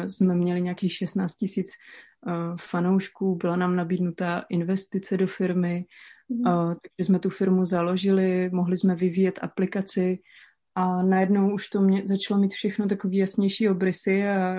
eh, 0.00 0.08
jsme 0.08 0.34
měli 0.34 0.62
nějakých 0.62 0.92
16 0.92 1.34
tisíc 1.34 1.66
eh, 1.70 2.32
fanoušků, 2.60 3.36
byla 3.36 3.56
nám 3.56 3.76
nabídnuta 3.76 4.44
investice 4.50 5.16
do 5.16 5.26
firmy, 5.26 5.84
mm. 6.28 6.44
takže 6.68 7.06
jsme 7.06 7.18
tu 7.18 7.30
firmu 7.30 7.64
založili, 7.64 8.50
mohli 8.52 8.76
jsme 8.76 8.94
vyvíjet 8.94 9.38
aplikaci 9.42 10.18
a 10.74 11.02
najednou 11.02 11.54
už 11.54 11.68
to 11.68 11.80
mě 11.80 12.02
začalo 12.06 12.40
mít 12.40 12.54
všechno 12.54 12.88
takový 12.88 13.16
jasnější 13.16 13.68
obrysy 13.68 14.28
a 14.28 14.56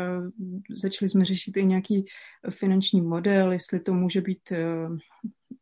začali 0.82 1.10
jsme 1.10 1.26
řešit 1.26 1.58
i 1.58 1.66
nějaký 1.66 2.06
finanční 2.50 3.02
model, 3.02 3.52
jestli 3.52 3.80
to 3.80 3.94
může 3.94 4.22
být 4.22 4.52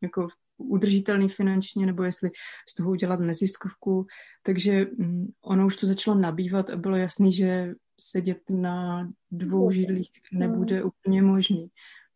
jako 0.02 0.28
udržitelný 0.58 1.28
finančně, 1.28 1.86
nebo 1.86 2.02
jestli 2.02 2.30
z 2.68 2.74
toho 2.74 2.90
udělat 2.90 3.20
neziskovku. 3.20 4.06
Takže 4.42 4.86
mm, 4.98 5.26
ono 5.44 5.66
už 5.66 5.76
to 5.76 5.86
začalo 5.86 6.18
nabývat 6.18 6.70
a 6.70 6.76
bylo 6.76 6.96
jasný, 6.96 7.32
že 7.32 7.72
sedět 8.00 8.38
na 8.50 9.08
dvou 9.30 9.70
židlích 9.70 10.10
nebude 10.32 10.82
úplně 10.82 11.22
možný. 11.22 11.68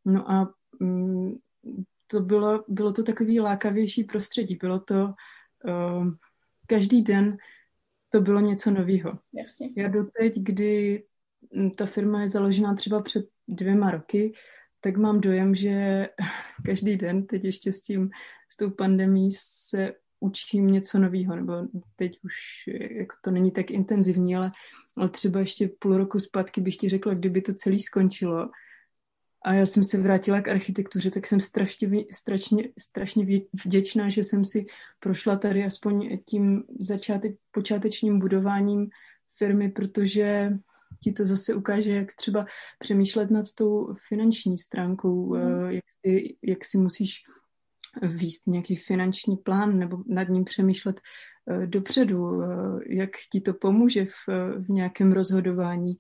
No 0.05 0.31
a 0.31 0.53
mm, 0.81 1.33
to 2.11 2.21
bylo, 2.21 2.64
bylo 2.68 2.92
to 2.92 3.03
takový 3.03 3.40
lákavější 3.40 4.05
prostředí. 4.05 4.57
Bylo 4.57 4.79
to 4.79 5.14
uh, 5.64 6.09
každý 6.66 7.03
den 7.03 7.37
to 8.09 8.21
bylo 8.21 8.40
něco 8.40 8.71
nového. 8.71 9.18
Já 9.77 9.88
doteď, 9.88 10.38
kdy 10.38 11.05
ta 11.77 11.87
firma 11.87 12.23
je 12.23 12.29
založená 12.29 12.75
třeba 12.75 13.03
před 13.03 13.27
dvěma 13.49 13.90
roky, 13.90 14.33
tak 14.81 14.97
mám 14.97 15.21
dojem, 15.21 15.55
že 15.55 16.07
každý 16.64 16.97
den 16.97 17.27
teď 17.27 17.44
ještě 17.44 17.73
s 17.73 17.83
tím, 17.83 18.11
s 18.49 18.57
tou 18.57 18.71
pandemí 18.71 19.33
se 19.33 19.92
učím 20.21 20.66
něco 20.66 20.99
nového, 20.99 21.37
nebo 21.37 21.53
teď 21.97 22.18
už 22.25 22.35
jako 22.90 23.16
to 23.25 23.31
není 23.31 23.51
tak 23.51 23.71
intenzivní, 23.71 24.37
ale, 24.37 24.53
ale 24.97 25.09
třeba 25.09 25.40
ještě 25.40 25.71
půl 25.79 25.97
roku 25.97 26.21
zpátky 26.21 26.61
bych 26.61 26.77
ti 26.77 26.88
řekla, 26.88 27.14
kdyby 27.14 27.42
to 27.42 27.55
celé 27.55 27.79
skončilo 27.79 28.51
a 29.42 29.55
já 29.55 29.66
jsem 29.66 29.85
se 29.85 29.98
vrátila 29.98 30.40
k 30.40 30.48
architektuře, 30.48 31.11
tak 31.11 31.27
jsem 31.27 31.40
strašně, 31.40 32.05
strašně, 32.12 32.64
strašně 32.79 33.40
vděčná, 33.64 34.09
že 34.09 34.24
jsem 34.24 34.44
si 34.44 34.66
prošla 35.01 35.37
tady 35.37 35.64
aspoň 35.64 36.18
tím 36.24 36.64
začátek, 36.79 37.37
počátečním 37.51 38.18
budováním 38.18 38.88
firmy, 39.37 39.70
protože 39.70 40.53
ti 41.03 41.12
to 41.12 41.24
zase 41.24 41.55
ukáže, 41.55 41.92
jak 41.92 42.14
třeba 42.14 42.46
přemýšlet 42.79 43.31
nad 43.31 43.44
tou 43.55 43.94
finanční 44.09 44.59
stránkou, 44.59 45.35
mm. 45.35 45.70
jak, 45.70 45.85
si, 46.05 46.37
jak 46.42 46.64
si 46.64 46.79
musíš 46.79 47.22
výst 48.03 48.46
nějaký 48.46 48.77
finanční 48.77 49.37
plán 49.37 49.79
nebo 49.79 49.98
nad 50.07 50.29
ním 50.29 50.44
přemýšlet 50.44 51.01
eh, 51.51 51.66
dopředu, 51.66 52.42
eh, 52.42 52.46
jak 52.88 53.11
ti 53.33 53.40
to 53.40 53.55
pomůže 53.55 54.05
v, 54.05 54.29
v 54.59 54.68
nějakém 54.68 55.12
rozhodování. 55.12 55.96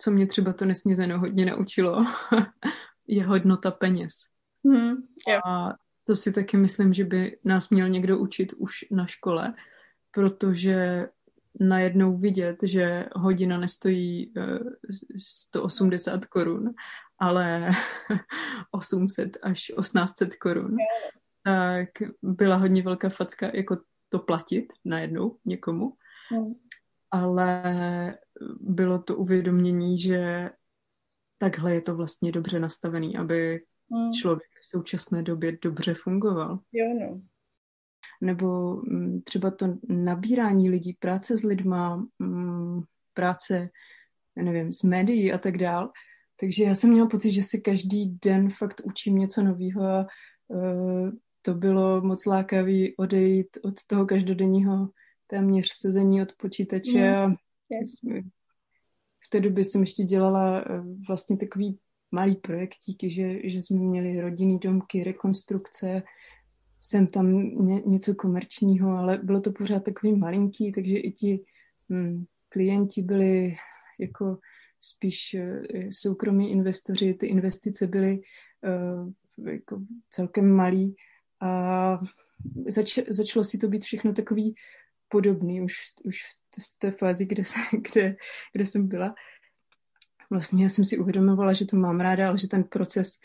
Co 0.00 0.10
mě 0.10 0.26
třeba 0.26 0.52
to 0.52 0.64
nesmířeno 0.64 1.18
hodně 1.18 1.46
naučilo, 1.46 2.06
je 3.06 3.24
hodnota 3.24 3.70
peněz. 3.70 4.12
Mm, 4.62 4.94
yeah. 5.28 5.46
A 5.46 5.74
to 6.04 6.16
si 6.16 6.32
taky 6.32 6.56
myslím, 6.56 6.94
že 6.94 7.04
by 7.04 7.38
nás 7.44 7.70
měl 7.70 7.88
někdo 7.88 8.18
učit 8.18 8.52
už 8.52 8.84
na 8.90 9.06
škole, 9.06 9.54
protože 10.10 11.08
najednou 11.60 12.16
vidět, 12.16 12.56
že 12.62 13.06
hodina 13.16 13.58
nestojí 13.58 14.32
180 15.18 16.14
eh, 16.14 16.26
korun, 16.28 16.74
ale 17.18 17.70
800 18.70 19.38
až 19.42 19.60
1800 19.80 20.36
korun, 20.36 20.76
tak 21.44 21.88
byla 22.22 22.56
hodně 22.56 22.82
velká 22.82 23.08
facka 23.08 23.50
jako 23.54 23.76
to 24.08 24.18
platit 24.18 24.66
najednou 24.84 25.36
někomu. 25.44 25.96
Hmm. 26.30 26.54
Ale 27.10 28.18
bylo 28.60 29.02
to 29.02 29.16
uvědomění, 29.16 29.98
že 29.98 30.50
takhle 31.38 31.74
je 31.74 31.80
to 31.80 31.96
vlastně 31.96 32.32
dobře 32.32 32.60
nastavený, 32.60 33.16
aby 33.16 33.60
hmm. 33.92 34.12
člověk 34.12 34.50
v 34.66 34.70
současné 34.70 35.22
době 35.22 35.58
dobře 35.62 35.94
fungoval. 35.94 36.58
Jo, 36.72 36.86
no 37.00 37.20
nebo 38.20 38.76
mm, 38.76 39.22
třeba 39.22 39.50
to 39.50 39.78
nabírání 39.88 40.70
lidí, 40.70 40.96
práce 40.98 41.36
s 41.36 41.42
lidma, 41.42 42.06
mm, 42.18 42.82
práce, 43.14 43.70
nevím, 44.36 44.72
s 44.72 44.82
médií 44.82 45.32
a 45.32 45.38
tak 45.38 45.58
dál. 45.58 45.90
Takže 46.40 46.64
já 46.64 46.74
jsem 46.74 46.90
měla 46.90 47.08
pocit, 47.08 47.32
že 47.32 47.42
se 47.42 47.58
každý 47.58 48.18
den 48.24 48.50
fakt 48.50 48.80
učím 48.84 49.18
něco 49.18 49.42
nového 49.42 49.82
a 49.82 50.06
uh, 50.48 51.10
to 51.42 51.54
bylo 51.54 52.00
moc 52.00 52.26
lákavý 52.26 52.96
odejít 52.96 53.58
od 53.62 53.74
toho 53.86 54.06
každodenního 54.06 54.88
téměř 55.26 55.68
sezení 55.72 56.22
od 56.22 56.32
počítače. 56.36 57.26
Mm. 57.26 57.34
Yes. 57.70 58.22
V 59.26 59.30
té 59.30 59.40
době 59.40 59.64
jsem 59.64 59.80
ještě 59.80 60.02
dělala 60.02 60.66
uh, 60.66 60.86
vlastně 61.08 61.36
takový 61.36 61.78
malý 62.10 62.36
projektíky, 62.36 63.10
že, 63.10 63.48
že 63.50 63.62
jsme 63.62 63.78
měli 63.78 64.20
rodinný 64.20 64.58
domky, 64.58 65.04
rekonstrukce, 65.04 66.02
jsem 66.80 67.06
tam 67.06 67.32
ně, 67.66 67.82
něco 67.86 68.14
komerčního, 68.14 68.90
ale 68.90 69.18
bylo 69.18 69.40
to 69.40 69.52
pořád 69.52 69.84
takový 69.84 70.16
malinký, 70.16 70.72
takže 70.72 70.96
i 70.96 71.12
ti 71.12 71.44
hm, 71.88 72.24
klienti 72.48 73.02
byli 73.02 73.54
jako 73.98 74.38
spíš 74.80 75.36
uh, 75.38 75.90
soukromí 75.90 76.50
investoři, 76.50 77.14
ty 77.14 77.26
investice 77.26 77.86
byly 77.86 78.20
uh, 78.64 79.12
jako 79.48 79.82
celkem 80.10 80.56
malý 80.56 80.96
a 81.40 82.00
zač, 82.68 82.98
začalo 83.08 83.44
si 83.44 83.58
to 83.58 83.68
být 83.68 83.84
všechno 83.84 84.12
takový 84.12 84.54
podobný 85.10 85.60
už, 85.60 85.74
už 86.04 86.16
v 86.58 86.78
té 86.78 86.90
fázi, 86.90 87.26
kde, 87.26 87.44
se, 87.44 87.58
kde, 87.90 88.16
kde 88.52 88.66
jsem 88.66 88.88
byla. 88.88 89.14
Vlastně 90.30 90.62
já 90.62 90.68
jsem 90.68 90.84
si 90.84 90.98
uvědomovala, 90.98 91.52
že 91.52 91.66
to 91.66 91.76
mám 91.76 92.00
ráda, 92.00 92.28
ale 92.28 92.38
že 92.38 92.48
ten 92.48 92.64
proces 92.64 93.18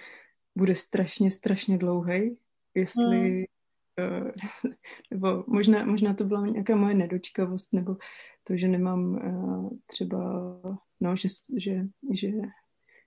bude 0.57 0.75
strašně, 0.75 1.31
strašně 1.31 1.77
dlouhý. 1.77 2.37
Jestli, 2.75 3.45
mm. 3.99 4.31
nebo 5.11 5.43
možná, 5.47 5.85
možná 5.85 6.13
to 6.13 6.23
byla 6.23 6.47
nějaká 6.47 6.75
moje 6.75 6.95
nedočkavost, 6.95 7.73
nebo 7.73 7.97
to, 8.43 8.57
že 8.57 8.67
nemám 8.67 9.13
uh, 9.13 9.69
třeba, 9.85 10.19
no, 10.99 11.15
že, 11.15 11.27
že, 11.57 11.85
že, 12.13 12.27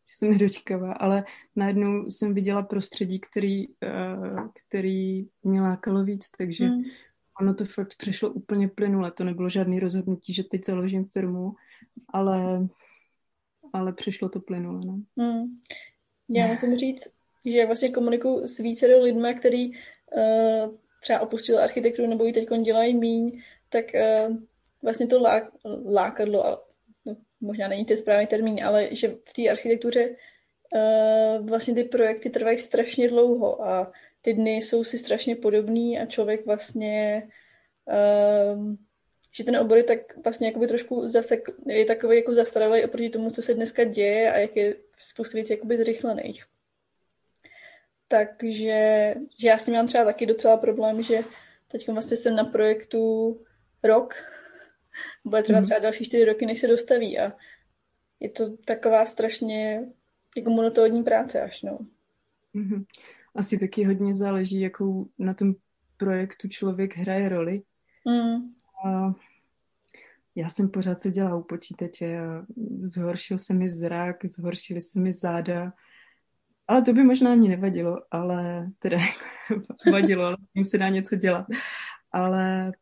že 0.09 0.15
jsem 0.15 0.31
nedočkavá, 0.31 0.93
ale 0.93 1.25
najednou 1.57 2.11
jsem 2.11 2.35
viděla 2.35 2.63
prostředí, 2.63 3.21
který, 3.21 3.69
uh, 3.69 4.49
který 4.67 5.27
mě 5.43 5.61
lákalo 5.61 6.05
víc, 6.05 6.31
takže 6.31 6.69
mm. 6.69 6.83
Ono 7.41 7.55
to 7.55 7.65
fakt 7.65 7.95
přešlo 7.99 8.31
úplně 8.31 8.69
plynule. 8.69 9.11
To 9.11 9.25
nebylo 9.25 9.49
žádný 9.49 9.81
rozhodnutí, 9.81 10.35
že 10.35 10.45
teď 10.45 10.65
založím 10.65 11.05
firmu, 11.05 11.53
ale, 12.09 12.69
ale 13.73 13.93
přišlo 13.93 14.29
to 14.29 14.41
plynule. 14.41 14.81
No. 14.87 15.01
Mm. 15.17 15.45
Já 16.29 16.47
můžu 16.47 16.77
říct, 16.77 17.13
že 17.47 17.67
vlastně 17.67 17.91
komunikuju 17.91 18.47
s 18.47 18.59
více 18.59 18.87
lidmi, 18.87 19.35
který 19.35 19.71
uh, 19.71 20.75
třeba 21.01 21.21
opustili 21.21 21.59
architekturu 21.59 22.09
nebo 22.09 22.25
ji 22.25 22.33
teď 22.33 22.49
dělají 22.63 22.95
míň, 22.95 23.43
tak 23.69 23.85
uh, 23.95 24.37
vlastně 24.83 25.07
to 25.07 25.23
lá, 25.23 25.51
lákadlo, 25.93 26.63
no, 27.07 27.17
možná 27.41 27.69
není 27.69 27.85
ten 27.85 27.97
správný 27.97 28.27
termín, 28.27 28.65
ale 28.65 28.89
že 28.93 29.09
v 29.09 29.33
té 29.33 29.51
architektuře 29.51 30.17
uh, 30.75 31.47
vlastně 31.49 31.75
ty 31.75 31.85
projekty 31.85 32.31
trvají 32.31 32.59
strašně 32.59 33.09
dlouho 33.09 33.67
a 33.67 33.93
ty 34.23 34.33
dny 34.33 34.57
jsou 34.57 34.85
si 34.85 34.99
strašně 34.99 35.37
podobný 35.37 35.99
a 35.99 36.07
člověk 36.07 36.47
vlastně 36.47 37.29
uh, 37.87 38.75
že 39.33 39.45
ten 39.45 39.57
obor 39.57 39.79
je 39.79 39.85
tak 39.85 40.25
vlastně 40.25 40.49
jakoby 40.49 40.67
trošku 40.67 41.09
zase 41.09 41.43
je 41.67 41.85
takový 41.85 42.17
jako 42.17 42.35
zastaralý 42.35 42.85
oproti 42.85 43.11
tomu, 43.11 43.31
co 43.31 43.43
se 43.43 43.55
dneska 43.55 43.85
děje 43.85 44.33
a 44.33 44.39
jak 44.39 44.57
je 44.57 44.77
spoustu 44.99 45.37
věcí 45.37 45.53
jakoby 45.53 45.79
zrychlených. 45.79 46.45
Takže 48.09 49.15
že 49.39 49.49
já 49.49 49.59
s 49.59 49.65
tím 49.65 49.75
mám 49.75 49.87
třeba 49.87 50.05
taky 50.05 50.27
docela 50.27 50.57
problém, 50.57 51.03
že 51.03 51.19
teď 51.69 51.89
vlastně 51.89 52.17
jsem 52.17 52.37
na 52.37 52.45
projektu 52.45 53.35
rok, 53.83 54.15
bude 55.25 55.43
trvat 55.43 55.59
mhm. 55.59 55.67
třeba 55.67 55.81
další 55.81 56.05
čtyři 56.05 56.25
roky, 56.25 56.47
než 56.47 56.61
se 56.61 56.67
dostaví 56.67 57.19
a 57.19 57.33
je 58.21 58.31
to 58.31 58.57
taková 58.57 59.07
strašně 59.07 59.83
jako 60.37 60.51
monotónní 60.51 61.03
práce 61.03 61.41
až, 61.41 61.63
no. 61.63 61.79
Mm-hmm. 62.55 62.85
Asi 63.39 63.59
taky 63.59 63.85
hodně 63.85 64.15
záleží, 64.15 64.61
jakou 64.61 65.09
na 65.19 65.35
tom 65.35 65.55
projektu 65.97 66.49
člověk 66.49 66.97
hraje 66.97 67.29
roli. 67.29 67.63
Mm. 68.05 68.55
A 68.85 69.15
já 70.35 70.49
jsem 70.49 70.69
pořád 70.69 71.01
seděla 71.01 71.37
u 71.37 71.43
počítače 71.43 72.19
a 72.19 72.47
zhoršil 72.83 73.39
se 73.39 73.55
mi 73.55 73.69
zrak, 73.69 74.25
zhoršily 74.25 74.81
se 74.81 75.01
mi 75.01 75.13
záda, 75.13 75.73
ale 76.69 76.83
to 76.83 76.93
by 76.93 77.03
možná 77.05 77.33
ani 77.33 77.49
nevadilo, 77.49 78.03
ale 78.11 78.71
teda 78.79 78.99
vadilo, 79.93 80.25
ale 80.25 80.37
s 80.41 80.53
tím 80.53 80.65
se 80.65 80.79
dá 80.79 80.89
něco 80.89 81.17
dělat. 81.17 81.47
Ale 82.13 82.73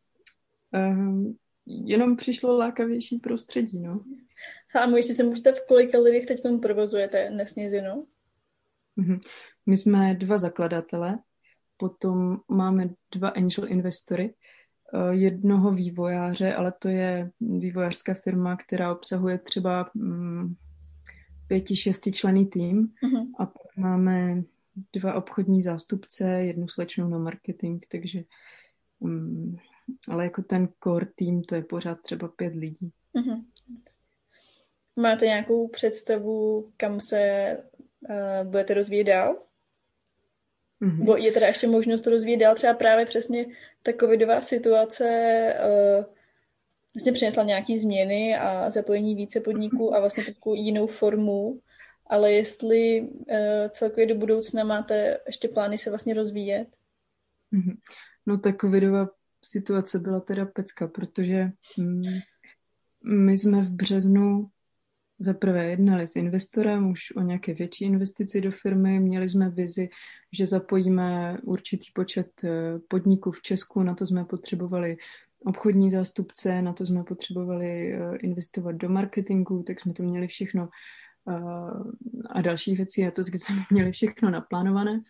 um, 0.73 1.39
jenom 1.67 2.17
přišlo 2.17 2.57
lákavější 2.57 3.19
prostředí, 3.19 3.79
no. 3.79 4.05
A 4.83 4.87
můžete 4.87 5.15
se 5.15 5.23
můžete 5.23 5.53
v 5.53 5.67
kolika 5.67 5.99
lidech 5.99 6.27
teď 6.27 6.41
provozujete 6.63 7.31
Nesnězinu? 7.31 8.07
Mhm. 8.97 9.21
My 9.67 9.77
jsme 9.77 10.15
dva 10.15 10.39
zakladatele, 10.39 11.19
potom 11.77 12.41
máme 12.49 12.89
dva 13.15 13.29
angel 13.29 13.73
investory, 13.73 14.35
eh, 14.35 15.15
jednoho 15.15 15.73
vývojáře, 15.73 16.55
ale 16.55 16.73
to 16.79 16.89
je 16.89 17.31
vývojářská 17.41 18.15
firma, 18.15 18.57
která 18.57 18.93
obsahuje 18.93 19.39
třeba 19.39 19.91
mm, 19.95 20.55
pěti, 21.47 21.77
šesti 21.77 22.13
člený 22.13 22.47
tým 22.47 22.87
uh-huh. 22.87 23.31
a 23.39 23.47
pak 23.47 23.77
máme 23.77 24.43
dva 24.93 25.15
obchodní 25.15 25.63
zástupce, 25.63 26.25
jednu 26.25 26.69
slečnou 26.69 27.09
na 27.09 27.19
marketing, 27.19 27.85
takže 27.89 28.23
um, 28.99 29.57
ale 30.09 30.25
jako 30.25 30.43
ten 30.43 30.69
core 30.85 31.07
tým, 31.15 31.43
to 31.43 31.55
je 31.55 31.63
pořád 31.63 32.01
třeba 32.03 32.29
pět 32.29 32.55
lidí. 32.55 32.91
Uh-huh. 33.15 33.45
Máte 34.97 35.27
nějakou 35.27 35.69
představu, 35.69 36.71
kam 36.77 37.01
se 37.01 37.53
uh, 38.09 38.51
budete 38.51 38.75
rozvíjet 38.75 39.05
dál? 39.05 39.37
Mm-hmm. 40.83 41.05
Bo 41.05 41.17
je 41.17 41.33
teda 41.33 41.47
ještě 41.47 41.67
možnost 41.67 42.01
to 42.01 42.11
rozvíjet 42.11 42.37
dál, 42.37 42.55
třeba 42.55 42.75
právě 42.75 43.07
přesně 43.07 43.47
ta 43.83 43.93
covidová 44.01 44.41
situace 44.41 45.05
uh, 45.99 46.05
vlastně 46.95 47.13
přinesla 47.13 47.43
nějaké 47.43 47.79
změny 47.79 48.37
a 48.37 48.71
zapojení 48.71 49.15
více 49.15 49.41
podniků 49.41 49.95
a 49.95 50.01
vlastně 50.01 50.25
takovou 50.25 50.55
jinou 50.55 50.87
formu, 50.87 51.61
ale 52.07 52.33
jestli 52.33 53.01
uh, 53.01 53.37
celkově 53.71 54.07
do 54.07 54.15
budoucna 54.15 54.65
máte 54.65 55.19
ještě 55.27 55.49
plány 55.49 55.79
se 55.79 55.91
vlastně 55.91 56.15
rozvíjet? 56.15 56.69
Mm-hmm. 57.53 57.77
No 58.27 58.39
ta 58.39 58.53
covidová 58.61 59.09
situace 59.45 59.99
byla 59.99 60.21
teda 60.21 60.47
pecka, 60.47 60.89
protože 60.89 61.51
mm, 61.79 62.03
my 63.05 63.39
jsme 63.39 63.63
v 63.63 63.71
březnu 63.71 64.49
za 65.19 65.35
prvé 65.35 65.67
jednali 65.67 66.09
s 66.09 66.17
investorem 66.17 66.91
už 66.91 67.17
o 67.17 67.21
nějaké 67.21 67.55
větší 67.55 67.85
investici 67.85 68.41
do 68.41 68.51
firmy. 68.51 69.01
Měli 69.01 69.29
jsme 69.29 69.51
vizi, 69.51 69.89
že 70.33 70.47
zapojíme 70.47 71.39
určitý 71.43 71.87
počet 71.95 72.45
eh, 72.45 72.79
podniků 72.89 73.31
v 73.31 73.43
Česku. 73.43 73.83
Na 73.83 73.95
to 73.95 74.07
jsme 74.07 74.25
potřebovali 74.25 74.97
obchodní 75.45 75.91
zástupce, 75.91 76.63
na 76.63 76.73
to 76.73 76.87
jsme 76.87 77.05
potřebovali 77.05 77.93
eh, 77.93 78.17
investovat 78.17 78.73
do 78.73 78.89
marketingu, 78.89 79.63
tak 79.63 79.81
jsme 79.81 79.93
to 79.93 80.03
měli 80.03 80.27
všechno 80.27 80.69
eh, 81.29 81.35
a 82.31 82.41
další 82.41 82.75
věci 82.75 83.07
a 83.07 83.11
to 83.11 83.25
jsme 83.25 83.55
měli 83.71 83.93
všechno 83.93 84.31
naplánované. 84.31 85.01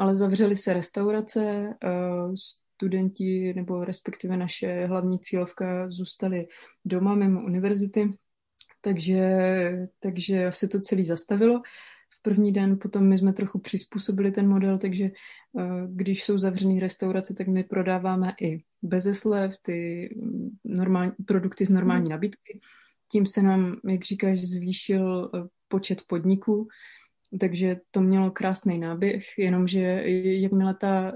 Ale 0.00 0.16
zavřely 0.16 0.56
se 0.56 0.72
restaurace, 0.72 1.74
studenti 2.34 3.52
nebo 3.56 3.84
respektive 3.84 4.36
naše 4.36 4.86
hlavní 4.86 5.18
cílovka 5.18 5.90
zůstali 5.90 6.46
doma 6.84 7.14
mimo 7.14 7.44
univerzity, 7.44 8.10
takže, 8.80 9.30
takže 10.00 10.50
se 10.54 10.68
to 10.68 10.80
celé 10.80 11.04
zastavilo. 11.04 11.62
V 12.18 12.22
první 12.22 12.52
den 12.52 12.78
potom 12.78 13.08
my 13.08 13.18
jsme 13.18 13.32
trochu 13.32 13.58
přizpůsobili 13.58 14.30
ten 14.30 14.48
model, 14.48 14.78
takže 14.78 15.04
eh, 15.04 15.12
když 15.88 16.24
jsou 16.24 16.38
zavřené 16.38 16.80
restaurace, 16.80 17.34
tak 17.34 17.46
my 17.46 17.64
prodáváme 17.64 18.34
i 18.40 18.62
bez 18.82 19.18
slev, 19.18 19.54
ty 19.62 20.08
mm, 20.22 20.48
normální, 20.64 21.12
produkty 21.26 21.66
z 21.66 21.70
normální 21.70 22.04
mhm. 22.04 22.10
nabídky. 22.10 22.60
Tím 23.12 23.26
se 23.26 23.42
nám, 23.42 23.76
jak 23.88 24.04
říkáš, 24.04 24.40
zvýšil 24.40 25.30
eh, 25.34 25.38
počet 25.68 26.02
podniků, 26.06 26.68
takže 27.40 27.80
to 27.90 28.00
mělo 28.00 28.30
krásný 28.30 28.78
náběh, 28.78 29.24
jenomže 29.38 30.02
jakmile 30.24 30.74
ta, 30.74 31.12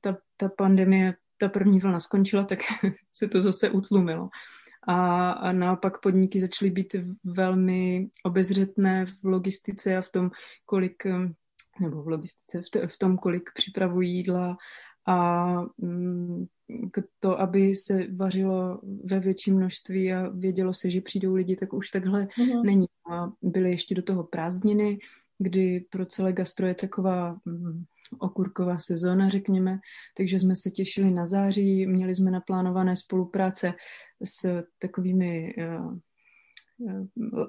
ta, 0.00 0.16
ta 0.36 0.48
pandemie, 0.48 1.14
ta 1.38 1.48
první 1.48 1.80
vlna 1.80 2.00
skončila, 2.00 2.44
tak 2.44 2.58
se 3.12 3.28
to 3.28 3.42
zase 3.42 3.70
utlumilo 3.70 4.28
a, 4.86 5.30
a 5.30 5.52
naopak 5.52 6.00
podniky 6.00 6.40
začaly 6.40 6.70
být 6.70 6.96
velmi 7.24 8.08
obezřetné 8.24 9.06
v 9.06 9.24
logistice 9.24 9.96
a 9.96 10.00
v 10.00 10.08
tom, 10.08 10.30
kolik, 10.64 11.04
nebo 11.80 12.02
v 12.02 12.08
logistice, 12.08 12.62
v 12.86 12.98
tom, 12.98 13.18
kolik 13.18 13.50
připravují 13.54 14.16
jídla 14.16 14.56
a 15.06 15.46
mm, 15.78 16.46
to, 17.20 17.40
aby 17.40 17.76
se 17.76 18.06
vařilo 18.16 18.80
ve 19.04 19.20
větším 19.20 19.56
množství 19.56 20.12
a 20.12 20.28
vědělo 20.28 20.74
se, 20.74 20.90
že 20.90 21.00
přijdou 21.00 21.34
lidi, 21.34 21.56
tak 21.56 21.72
už 21.72 21.90
takhle 21.90 22.24
mm-hmm. 22.24 22.64
není. 22.64 22.86
A 23.12 23.32
byly 23.42 23.70
ještě 23.70 23.94
do 23.94 24.02
toho 24.02 24.24
prázdniny, 24.24 24.98
kdy 25.38 25.86
pro 25.90 26.06
celé 26.06 26.32
gastro 26.32 26.66
je 26.66 26.74
taková 26.74 27.36
mm, 27.44 27.84
okurková 28.18 28.78
sezóna, 28.78 29.28
řekněme, 29.28 29.78
takže 30.16 30.40
jsme 30.40 30.56
se 30.56 30.70
těšili 30.70 31.10
na 31.10 31.26
září, 31.26 31.86
měli 31.86 32.14
jsme 32.14 32.30
naplánované 32.30 32.96
spolupráce 32.96 33.72
s 34.24 34.62
takovými 34.78 35.54
uh, 35.58 35.98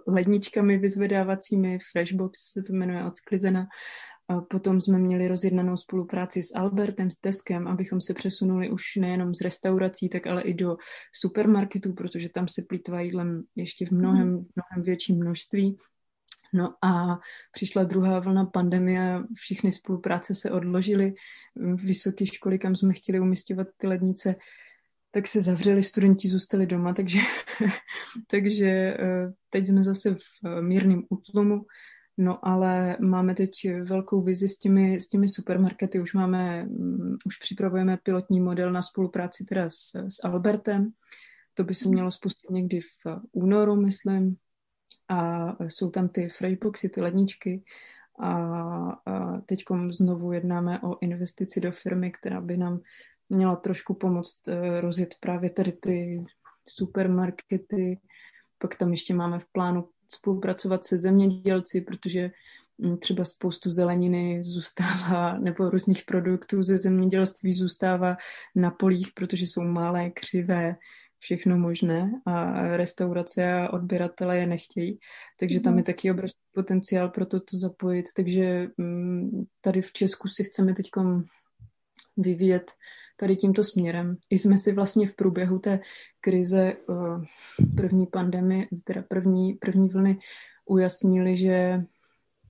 ledničkami 0.08 0.78
vyzvedávacími, 0.78 1.80
Freshbox 1.92 2.40
se 2.52 2.64
to 2.64 2.74
jmenuje 2.74 3.06
od 3.06 3.18
Sklizena. 3.18 3.68
A 4.30 4.42
potom 4.42 4.82
jsme 4.82 5.00
měli 5.00 5.28
rozjednanou 5.28 5.78
spolupráci 5.78 6.44
s 6.44 6.56
Albertem, 6.56 7.12
s 7.12 7.20
Teskem, 7.20 7.68
abychom 7.68 8.02
se 8.02 8.14
přesunuli 8.14 8.70
už 8.70 8.96
nejenom 8.96 9.36
z 9.36 9.42
restaurací, 9.42 10.10
tak 10.10 10.28
ale 10.28 10.42
i 10.42 10.54
do 10.54 10.78
supermarketů, 11.14 11.94
protože 11.94 12.30
tam 12.30 12.48
se 12.48 12.62
plýtvá 12.70 13.02
jídlem 13.02 13.44
ještě 13.56 13.86
v 13.86 13.92
mnohem, 13.92 14.28
v 14.28 14.32
mnohem 14.32 14.84
větším 14.86 15.18
množství. 15.18 15.78
No 16.54 16.74
a 16.84 17.20
přišla 17.52 17.84
druhá 17.84 18.20
vlna 18.20 18.46
pandemie, 18.46 19.20
všechny 19.36 19.72
spolupráce 19.72 20.36
se 20.36 20.52
odložily, 20.52 21.14
vysoké 21.76 22.26
školy, 22.26 22.60
kam 22.60 22.76
jsme 22.76 22.94
chtěli 22.94 23.20
umistovat 23.20 23.68
ty 23.78 23.88
lednice, 23.88 24.36
tak 25.12 25.28
se 25.28 25.42
zavřeli, 25.42 25.84
studenti 25.84 26.30
zůstali 26.30 26.66
doma, 26.66 26.94
takže, 26.94 27.20
takže 28.28 28.68
eh, 28.68 29.34
teď 29.50 29.68
jsme 29.68 29.84
zase 29.84 30.16
v 30.16 30.62
mírném 30.62 31.04
útlumu 31.10 31.66
No 32.18 32.48
ale 32.48 32.98
máme 33.02 33.36
teď 33.36 33.52
velkou 33.84 34.22
vizi 34.22 34.48
s 34.48 34.58
těmi, 34.58 35.00
s 35.00 35.08
těmi 35.08 35.28
supermarkety. 35.28 36.02
Už 36.02 36.14
máme, 36.14 36.66
um, 36.70 37.18
už 37.26 37.38
připravujeme 37.38 37.98
pilotní 38.04 38.40
model 38.40 38.72
na 38.72 38.82
spolupráci 38.82 39.46
teda 39.46 39.70
s, 39.70 39.96
s 39.96 40.24
Albertem. 40.24 40.92
To 41.54 41.64
by 41.64 41.74
se 41.74 41.88
mhm. 41.88 41.94
mělo 41.94 42.12
spustit 42.12 42.50
někdy 42.50 42.80
v 42.82 43.20
únoru, 43.32 43.76
myslím. 43.76 44.36
A 45.10 45.48
jsou 45.64 45.90
tam 45.90 46.10
ty 46.10 46.30
freshboxy, 46.30 46.90
ty 46.90 47.02
ledničky. 47.02 47.64
A, 48.20 48.34
a 49.06 49.42
teď 49.46 49.64
znovu 49.90 50.32
jednáme 50.32 50.80
o 50.82 51.00
investici 51.02 51.62
do 51.62 51.72
firmy, 51.72 52.12
která 52.12 52.42
by 52.42 52.58
nám 52.58 52.80
měla 53.30 53.56
trošku 53.56 53.94
pomoct 53.94 54.48
uh, 54.48 54.80
rozjet 54.80 55.16
právě 55.20 55.50
tady 55.50 55.72
ty 55.72 56.24
supermarkety. 56.68 58.00
Pak 58.58 58.76
tam 58.76 58.92
ještě 58.92 59.14
máme 59.14 59.40
v 59.40 59.48
plánu 59.52 59.90
spolupracovat 60.12 60.86
se 60.86 61.00
zemědělci, 61.00 61.82
protože 61.82 62.32
mm, 62.78 62.98
třeba 62.98 63.26
spoustu 63.26 63.72
zeleniny 63.72 64.44
zůstává, 64.44 65.38
nebo 65.40 65.70
různých 65.70 66.04
produktů 66.06 66.64
ze 66.64 66.78
zemědělství 66.78 67.54
zůstává 67.54 68.18
na 68.56 68.72
polích, 68.72 69.08
protože 69.14 69.44
jsou 69.44 69.62
malé, 69.62 70.10
křivé, 70.10 70.76
všechno 71.20 71.58
možné 71.58 72.12
a 72.26 72.62
restaurace 72.78 73.54
a 73.54 73.74
odběratele 73.74 74.38
je 74.38 74.48
nechtějí. 74.48 75.00
Takže 75.40 75.60
tam 75.60 75.74
je 75.74 75.78
mhm. 75.78 75.84
taky 75.84 76.12
obrovský 76.12 76.40
potenciál 76.54 77.10
pro 77.10 77.26
to, 77.26 77.40
to 77.40 77.58
zapojit. 77.58 78.06
Takže 78.16 78.68
mm, 78.78 79.44
tady 79.62 79.82
v 79.82 79.92
Česku 79.92 80.28
si 80.28 80.44
chceme 80.44 80.74
teď 80.74 80.90
vyvíjet 82.18 82.72
tady 83.18 83.36
tímto 83.36 83.64
směrem. 83.64 84.18
I 84.30 84.40
jsme 84.40 84.58
si 84.58 84.74
vlastně 84.74 85.08
v 85.08 85.16
průběhu 85.16 85.60
té 85.60 85.80
krize 86.22 86.74
eh, 86.74 87.66
první 87.78 88.08
pandemie, 88.08 88.68
teda 88.84 89.04
první, 89.08 89.54
první 89.54 89.90
vlny 89.90 90.20
ujasnili, 90.66 91.38
že 91.38 91.84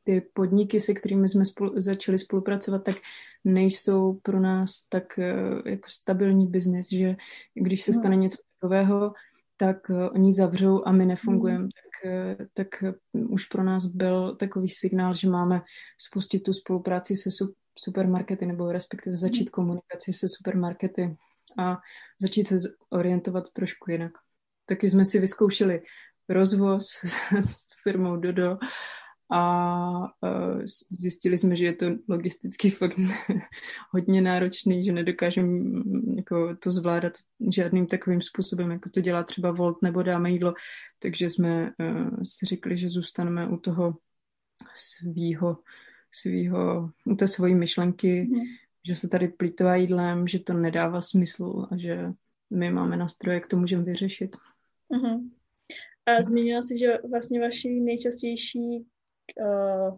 ty 0.04 0.22
podniky, 0.34 0.82
se 0.82 0.94
kterými 0.94 1.30
jsme 1.30 1.46
spolu, 1.46 1.82
začali 1.82 2.18
spolupracovat, 2.18 2.84
tak 2.84 2.96
nejsou 3.44 4.14
pro 4.14 4.40
nás 4.40 4.88
tak 4.90 5.20
eh, 5.20 5.34
jako 5.66 5.90
stabilní 5.90 6.48
biznis, 6.48 6.88
že 6.92 7.16
když 7.54 7.82
se 7.82 7.92
no. 7.92 8.00
stane 8.00 8.16
něco 8.16 8.38
takového, 8.60 9.14
tak 9.58 9.90
uh, 9.90 10.10
oni 10.14 10.34
zavřou 10.34 10.82
a 10.86 10.92
my 10.92 11.06
nefungujeme. 11.06 11.64
Mm. 11.64 11.70
Tak, 11.70 12.44
tak 12.54 12.68
už 13.14 13.46
pro 13.46 13.64
nás 13.64 13.86
byl 13.86 14.36
takový 14.36 14.70
signál, 14.70 15.14
že 15.14 15.30
máme 15.30 15.62
spustit 15.98 16.40
tu 16.40 16.54
spolupráci 16.54 17.16
se 17.16 17.32
supermarkety 17.78 18.46
nebo 18.46 18.72
respektive 18.72 19.16
začít 19.16 19.50
mm. 19.50 19.52
komunikaci 19.52 20.14
se 20.14 20.30
supermarkety 20.30 21.18
a 21.60 21.78
začít 22.22 22.48
se 22.48 22.56
orientovat 22.90 23.54
trošku 23.54 23.92
jinak. 23.92 24.12
Taky 24.66 24.90
jsme 24.90 25.06
si 25.06 25.20
vyzkoušeli 25.20 25.82
rozvoz 26.30 26.86
s 27.40 27.68
firmou 27.84 28.16
Dodo 28.16 28.58
a 29.32 30.12
zjistili 30.90 31.38
jsme, 31.38 31.56
že 31.56 31.66
je 31.66 31.74
to 31.74 31.86
logisticky 32.10 32.70
fakt 32.70 33.00
hodně 33.92 34.22
náročný, 34.22 34.84
že 34.84 34.92
nedokážeme 34.92 35.64
jako 36.18 36.56
to 36.56 36.72
zvládat 36.72 37.14
žádným 37.54 37.88
takovým 37.88 38.22
způsobem, 38.22 38.72
jako 38.72 38.90
to 38.90 39.02
dělá 39.02 39.24
třeba 39.24 39.52
Volt 39.52 39.82
nebo 39.82 40.04
dáme 40.04 40.32
jídlo, 40.32 40.54
takže 41.00 41.30
jsme 41.30 41.72
si 42.24 42.46
řekli, 42.46 42.78
že 42.78 42.90
zůstaneme 42.90 43.48
u 43.48 43.58
toho 43.58 43.94
svýho, 44.76 45.58
svýho 46.12 46.92
u 47.06 47.16
té 47.16 47.28
svojí 47.28 47.56
myšlenky, 47.56 48.28
mm. 48.32 48.42
že 48.88 48.96
se 48.96 49.08
tady 49.10 49.28
plítvá 49.28 49.76
jídlem, 49.76 50.28
že 50.28 50.40
to 50.40 50.54
nedává 50.54 51.02
smysl 51.02 51.68
a 51.72 51.78
že 51.78 52.12
my 52.50 52.72
máme 52.72 52.98
nástroje, 52.98 53.36
jak 53.36 53.48
to 53.48 53.58
můžeme 53.58 53.84
vyřešit. 53.84 54.36
Mm-hmm. 54.92 55.30
A 56.06 56.22
zmínila 56.22 56.62
si, 56.62 56.78
že 56.78 56.98
vlastně 57.10 57.40
vaši 57.40 57.70
nejčastější 57.70 58.86
uh, 59.42 59.98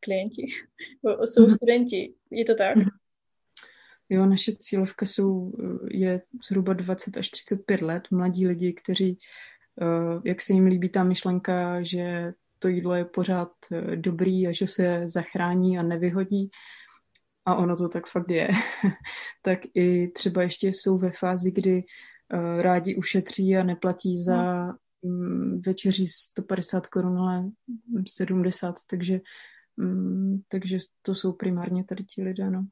klienti, 0.00 0.46
jsou 1.24 1.46
mm-hmm. 1.46 1.54
studenti. 1.54 2.14
Je 2.30 2.44
to 2.44 2.54
tak? 2.54 2.76
Mm-hmm. 2.76 2.90
Jo, 4.08 4.26
naše 4.26 4.56
cílovka 4.56 5.06
jsou, 5.06 5.52
je 5.90 6.22
zhruba 6.48 6.72
20 6.72 7.16
až 7.16 7.30
35 7.30 7.82
let, 7.82 8.02
mladí 8.10 8.46
lidi, 8.46 8.72
kteří, 8.72 9.18
uh, 9.82 10.22
jak 10.24 10.42
se 10.42 10.52
jim 10.52 10.66
líbí 10.66 10.88
ta 10.88 11.04
myšlenka, 11.04 11.82
že 11.82 12.32
to 12.62 12.68
jídlo 12.68 12.94
je 12.94 13.04
pořád 13.04 13.52
uh, 13.70 13.96
dobrý 13.96 14.46
a 14.46 14.52
že 14.52 14.66
se 14.66 15.08
zachrání 15.08 15.78
a 15.78 15.82
nevyhodí. 15.82 16.50
A 17.44 17.54
ono 17.54 17.76
to 17.76 17.88
tak 17.88 18.06
fakt 18.06 18.30
je. 18.30 18.48
tak 19.42 19.58
i 19.74 20.08
třeba 20.08 20.42
ještě 20.42 20.68
jsou 20.68 20.98
ve 20.98 21.10
fázi, 21.10 21.50
kdy 21.50 21.82
uh, 22.34 22.60
rádi 22.60 22.96
ušetří 22.96 23.56
a 23.56 23.62
neplatí 23.62 24.22
za 24.22 24.66
no. 24.66 24.76
Mm, 25.02 25.62
večeří 25.66 26.06
150 26.06 26.86
korun, 26.86 27.18
ale 27.18 27.50
70, 28.08 28.74
takže, 28.90 29.20
mm, 29.76 30.40
takže 30.48 30.78
to 31.02 31.14
jsou 31.14 31.32
primárně 31.32 31.84
tady 31.84 32.04
ti 32.04 32.22
lidé, 32.22 32.50
no. 32.50 32.66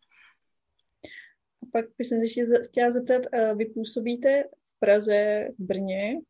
A 1.62 1.66
pak 1.72 1.84
bych 1.98 2.06
se 2.06 2.14
ještě 2.14 2.44
chtěla 2.68 2.90
zeptat, 2.90 3.22
vy 3.56 3.64
působíte 3.64 4.44
v 4.76 4.78
Praze, 4.78 5.48
v 5.58 5.62
Brně 5.62 6.20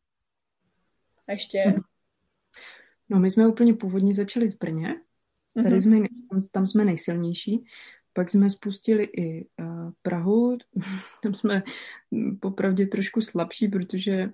a 1.28 1.32
ještě? 1.32 1.64
Mhm. 3.08 3.18
No 3.18 3.18
my 3.18 3.30
jsme 3.30 3.48
úplně 3.48 3.74
původně 3.74 4.14
začali 4.14 4.50
v 4.50 4.58
Brně, 4.58 4.94
tady 5.54 5.76
mm-hmm. 5.76 5.82
jsme, 5.82 6.06
tam, 6.52 6.66
jsme 6.66 6.84
nejsilnější, 6.84 7.64
pak 8.12 8.30
jsme 8.30 8.50
spustili 8.50 9.04
i 9.04 9.48
uh, 9.60 9.90
Prahu, 10.02 10.58
tam 11.22 11.34
jsme 11.34 11.62
popravdě 12.40 12.86
trošku 12.86 13.20
slabší, 13.20 13.68
protože 13.68 14.30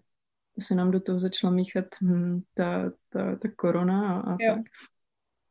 se 0.59 0.75
nám 0.75 0.91
do 0.91 1.01
toho 1.01 1.21
začala 1.21 1.53
míchat 1.53 1.85
hm, 2.03 2.41
ta, 2.55 2.93
ta, 3.09 3.37
ta 3.37 3.49
korona 3.57 4.21
a, 4.21 4.21
a 4.21 4.37
tak. 4.55 4.65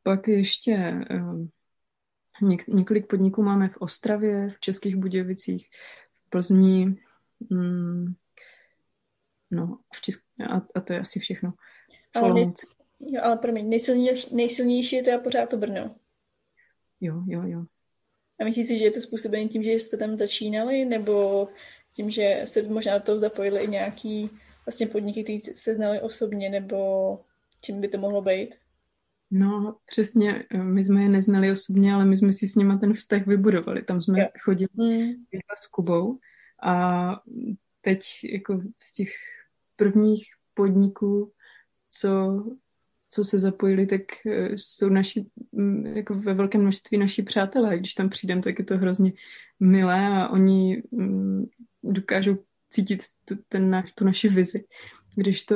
Pak 0.04 0.28
ještě 0.28 1.06
um, 1.12 1.50
něk, 2.42 2.68
několik 2.68 3.08
podniků 3.08 3.44
máme 3.44 3.70
v 3.70 3.78
Ostravě, 3.78 4.50
v 4.50 4.60
Českých 4.60 4.96
Budějovicích, 4.96 5.70
v 6.26 6.30
Plzni, 6.30 6.96
um, 7.52 8.16
no 9.52 9.80
v 9.96 10.02
Česk- 10.02 10.50
a, 10.50 10.62
a 10.76 10.82
to 10.82 10.94
je 10.94 11.00
asi 11.00 11.20
všechno. 11.20 11.54
Ale, 12.16 12.54
jo, 13.08 13.22
ale 13.24 13.38
promiň, 13.38 13.70
nejsilnější, 13.70 14.36
nejsilnější 14.36 14.96
je 14.96 15.04
teda 15.04 15.18
pořád 15.18 15.50
to 15.50 15.58
Brno. 15.58 15.96
Jo, 17.02 17.24
jo, 17.28 17.42
jo. 17.46 17.64
A 18.40 18.44
myslíš 18.44 18.68
si, 18.68 18.78
že 18.78 18.86
je 18.86 18.92
to 18.92 19.02
způsobené 19.02 19.50
tím, 19.50 19.64
že 19.64 19.72
jste 19.72 19.98
tam 19.98 20.18
začínali, 20.18 20.86
nebo 20.86 21.48
tím, 21.96 22.10
že 22.10 22.42
jste 22.46 22.62
možná 22.62 22.98
do 22.98 23.04
toho 23.04 23.20
zapojili 23.20 23.64
i 23.64 23.68
nějaký 23.68 24.30
vlastně 24.66 24.88
podniky, 24.88 25.24
které 25.24 25.40
jste 25.40 25.76
znali 25.76 26.02
osobně, 26.02 26.50
nebo 26.50 27.20
čím 27.62 27.82
by 27.82 27.88
to 27.88 27.98
mohlo 27.98 28.22
být? 28.22 28.56
No, 29.32 29.76
přesně, 29.86 30.44
my 30.64 30.84
jsme 30.84 31.04
je 31.04 31.10
neznali 31.10 31.52
osobně, 31.52 31.94
ale 31.94 32.06
my 32.06 32.18
jsme 32.18 32.32
si 32.32 32.48
s 32.48 32.56
nimi 32.56 32.80
ten 32.80 32.94
vztah 32.94 33.28
vybudovali. 33.28 33.84
Tam 33.84 34.02
jsme 34.02 34.20
jo. 34.20 34.28
chodili 34.40 34.70
mm. 34.74 35.14
s 35.58 35.68
Kubou 35.68 36.20
a 36.64 37.12
teď 37.82 38.04
jako 38.24 38.62
z 38.78 38.94
těch 38.94 39.10
prvních 39.76 40.24
podniků, 40.54 41.32
co, 41.90 42.44
co 43.14 43.24
se 43.24 43.40
zapojili, 43.40 43.86
tak 43.86 44.02
eh, 44.26 44.50
jsou 44.56 44.90
naši, 44.90 45.26
mm, 45.52 45.86
jako 45.86 46.14
ve 46.14 46.34
velkém 46.34 46.62
množství 46.62 46.98
naši 46.98 47.24
přátelé. 47.24 47.78
Když 47.78 47.94
tam 47.94 48.10
přijdem, 48.10 48.42
tak 48.42 48.60
je 48.60 48.66
to 48.66 48.78
hrozně 48.78 49.12
milé 49.60 50.08
a 50.08 50.30
oni 50.30 50.84
mm, 50.92 51.46
dokážou 51.84 52.38
cítit 52.70 53.04
tu, 53.26 53.36
ten, 53.50 53.84
tu 53.96 54.06
naši 54.06 54.30
vizi. 54.30 54.66
Když 55.16 55.44
to 55.46 55.56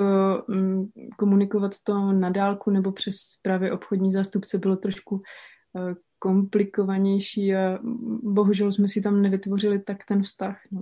um, 0.49 0.91
komunikovat 1.17 1.71
to 1.83 2.11
na 2.11 2.29
dálku 2.29 2.71
nebo 2.71 2.91
přes 2.91 3.15
právě 3.41 3.71
obchodní 3.71 4.11
zástupce 4.11 4.57
bylo 4.57 4.75
trošku 4.75 5.15
uh, 5.15 5.93
komplikovanější 6.19 7.55
a 7.55 7.79
bohužel 8.23 8.71
jsme 8.71 8.87
si 8.87 9.01
tam 9.01 9.21
nevytvořili 9.21 9.79
tak 9.79 9.97
ten 10.05 10.23
vztah. 10.23 10.59
No. 10.71 10.81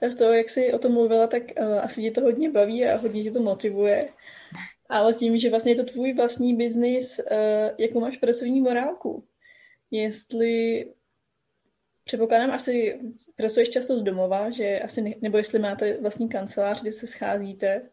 Tak 0.00 0.12
z 0.12 0.14
toho, 0.14 0.32
jak 0.32 0.48
jsi 0.48 0.72
o 0.72 0.78
tom 0.78 0.92
mluvila, 0.92 1.26
tak 1.26 1.42
uh, 1.60 1.78
asi 1.78 2.02
tě 2.02 2.10
to 2.10 2.20
hodně 2.20 2.50
baví 2.50 2.86
a 2.86 2.96
hodně 2.96 3.22
tě 3.22 3.30
to 3.30 3.42
motivuje. 3.42 4.08
Ale 4.90 5.14
tím, 5.14 5.38
že 5.38 5.50
vlastně 5.50 5.72
je 5.72 5.76
to 5.76 5.84
tvůj 5.84 6.14
vlastní 6.14 6.56
biznis, 6.56 7.18
uh, 7.18 7.36
jakou 7.78 8.00
máš 8.00 8.16
pracovní 8.16 8.60
morálku? 8.60 9.24
Jestli 9.90 10.86
Předpokládám, 12.10 12.50
asi 12.50 13.00
pracuješ 13.36 13.68
často 13.68 13.98
z 13.98 14.02
domova, 14.02 14.50
že 14.50 14.80
asi 14.80 15.02
ne, 15.02 15.14
nebo 15.22 15.38
jestli 15.38 15.58
máte 15.58 16.00
vlastní 16.00 16.28
kancelář, 16.28 16.82
kde 16.82 16.92
se 16.92 17.06
scházíte 17.06 17.90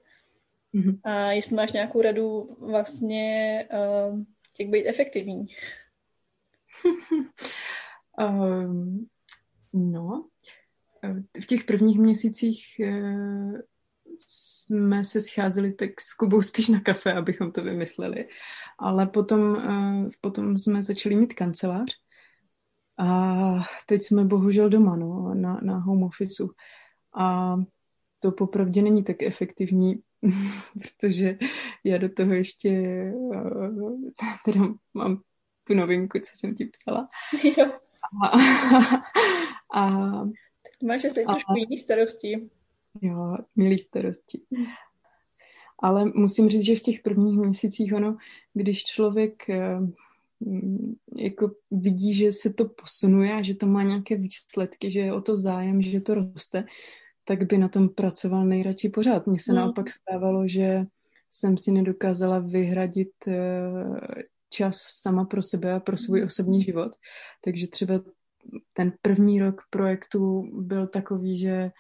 mm-hmm. 0.73 0.99
a 1.03 1.31
jestli 1.31 1.55
máš 1.55 1.71
nějakou 1.71 2.01
radu 2.01 2.57
vlastně, 2.59 3.67
uh, 3.73 4.19
jak 4.59 4.69
být 4.69 4.87
efektivní. 4.87 5.45
um, 8.19 9.07
no, 9.73 10.27
v 11.41 11.45
těch 11.45 11.63
prvních 11.63 11.99
měsících 11.99 12.65
uh, 12.79 13.59
jsme 14.17 15.03
se 15.03 15.21
scházeli 15.21 15.73
tak 15.73 16.01
s 16.01 16.13
Kubou 16.13 16.41
spíš 16.41 16.67
na 16.67 16.79
kafe, 16.79 17.13
abychom 17.13 17.51
to 17.51 17.63
vymysleli, 17.63 18.27
ale 18.79 19.07
potom, 19.07 19.41
uh, 19.41 20.09
potom 20.21 20.57
jsme 20.57 20.83
začali 20.83 21.15
mít 21.15 21.33
kancelář 21.33 21.91
a 22.97 23.65
teď 23.85 24.03
jsme 24.03 24.25
bohužel 24.25 24.69
doma, 24.69 24.95
no, 24.95 25.33
na, 25.33 25.59
na 25.63 25.77
home 25.77 26.03
officeu. 26.03 26.49
A 27.17 27.55
to 28.19 28.31
popravdě 28.31 28.81
není 28.81 29.03
tak 29.03 29.23
efektivní, 29.23 29.95
protože 30.81 31.37
já 31.83 31.97
do 31.97 32.09
toho 32.09 32.33
ještě 32.33 32.71
teda 34.45 34.61
mám 34.93 35.21
tu 35.67 35.73
novinku, 35.73 36.19
co 36.19 36.37
jsem 36.37 36.55
ti 36.55 36.65
psala. 36.65 37.09
Jo. 37.43 37.71
A, 38.23 38.27
a, 39.81 40.23
Máš 40.83 41.05
asi 41.05 41.23
trošku 41.23 41.53
jiný 41.55 41.77
starosti. 41.77 42.49
Jo, 43.01 43.37
milý 43.55 43.79
starosti. 43.79 44.41
Ale 45.83 46.05
musím 46.15 46.49
říct, 46.49 46.65
že 46.65 46.75
v 46.75 46.81
těch 46.81 47.01
prvních 47.03 47.37
měsících 47.37 47.93
ono, 47.93 48.17
když 48.53 48.83
člověk 48.83 49.49
eh, 49.49 49.79
mm, 50.39 50.95
jako 51.17 51.51
vidí, 51.71 52.13
že 52.13 52.31
se 52.31 52.53
to 52.53 52.65
posunuje 52.65 53.33
a 53.33 53.41
že 53.41 53.55
to 53.55 53.67
má 53.67 53.83
nějaké 53.83 54.15
výsledky, 54.15 54.91
že 54.91 54.99
je 54.99 55.13
o 55.13 55.21
to 55.21 55.37
zájem, 55.37 55.81
že 55.81 56.01
to 56.01 56.13
roste, 56.13 56.65
tak 57.25 57.47
by 57.47 57.57
na 57.57 57.67
tom 57.67 57.89
pracoval 57.89 58.45
nejradši 58.45 58.89
pořád. 58.89 59.27
Mně 59.27 59.39
se 59.39 59.51
mm. 59.51 59.57
naopak 59.57 59.89
stávalo, 59.89 60.47
že 60.47 60.85
jsem 61.29 61.57
si 61.57 61.71
nedokázala 61.71 62.39
vyhradit 62.39 63.11
eh, 63.27 63.33
čas 64.49 64.77
sama 65.01 65.25
pro 65.25 65.43
sebe 65.43 65.73
a 65.73 65.79
pro 65.79 65.97
svůj 65.97 66.23
osobní 66.23 66.61
život. 66.61 66.91
Takže 67.43 67.67
třeba 67.67 68.01
ten 68.73 68.93
první 69.01 69.39
rok 69.39 69.61
projektu 69.69 70.43
byl 70.61 70.87
takový, 70.87 71.39
že 71.39 71.71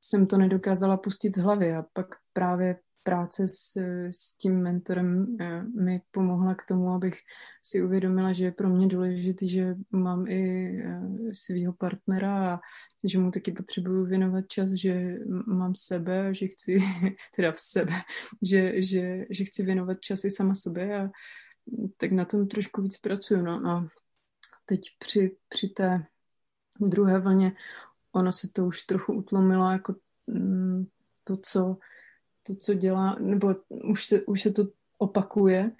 jsem 0.00 0.26
to 0.26 0.36
nedokázala 0.36 0.96
pustit 0.96 1.36
z 1.36 1.38
hlavy 1.38 1.74
a 1.74 1.84
pak 1.92 2.06
právě 2.32 2.76
práce 3.06 3.48
s, 3.48 3.76
s 4.10 4.36
tím 4.36 4.62
mentorem 4.62 5.36
eh, 5.40 5.62
mi 5.62 6.00
pomohla 6.10 6.54
k 6.54 6.64
tomu, 6.64 6.90
abych 6.90 7.18
si 7.62 7.82
uvědomila, 7.82 8.32
že 8.32 8.44
je 8.44 8.52
pro 8.52 8.68
mě 8.68 8.86
důležité, 8.86 9.46
že 9.46 9.74
mám 9.90 10.26
i 10.26 10.70
eh, 10.84 11.00
svého 11.32 11.72
partnera 11.72 12.54
a 12.54 12.60
že 13.04 13.18
mu 13.18 13.30
taky 13.30 13.52
potřebuju 13.52 14.06
věnovat 14.06 14.44
čas, 14.48 14.70
že 14.70 15.14
mám 15.46 15.74
sebe, 15.74 16.34
že 16.34 16.46
chci, 16.46 16.78
teda 17.36 17.52
v 17.52 17.60
sebe, 17.60 17.92
že, 18.42 18.82
že, 18.82 19.24
že 19.30 19.44
chci 19.44 19.62
věnovat 19.62 20.00
čas 20.00 20.24
i 20.24 20.30
sama 20.30 20.54
sobě 20.54 21.00
a 21.00 21.10
tak 21.96 22.12
na 22.12 22.24
tom 22.24 22.48
trošku 22.48 22.82
víc 22.82 22.98
pracuju. 22.98 23.42
No. 23.42 23.66
A 23.66 23.88
teď 24.66 24.80
při, 24.98 25.36
při 25.48 25.68
té 25.68 26.06
druhé 26.80 27.18
vlně 27.18 27.52
ono 28.16 28.32
se 28.32 28.48
to 28.48 28.66
už 28.66 28.82
trochu 28.82 29.12
utlomilo 29.12 29.70
jako 29.70 29.94
mm, 30.26 30.86
to, 31.24 31.36
co, 31.36 31.78
to, 32.42 32.54
co 32.54 32.74
dělá, 32.74 33.16
nebo 33.20 33.54
už 33.68 34.06
se, 34.06 34.22
už 34.22 34.42
se 34.42 34.50
to 34.50 34.68
opakuje, 34.98 35.70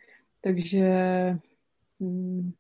takže 0.41 0.85
mm, 1.99 2.53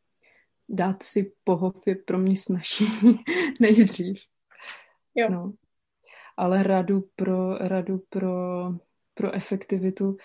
dát 0.68 1.02
si 1.02 1.32
pohov 1.44 1.74
je 1.86 1.94
pro 1.94 2.18
mě 2.18 2.36
snažší 2.36 2.86
než 3.60 3.76
dřív. 3.76 4.18
Jo. 5.14 5.28
No. 5.30 5.52
Ale 6.36 6.62
radu 6.62 7.08
pro, 7.16 7.58
radu 7.58 8.02
pro, 8.08 8.34
pro 9.14 9.34
efektivitu 9.34 10.16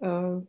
uh, 0.00 0.42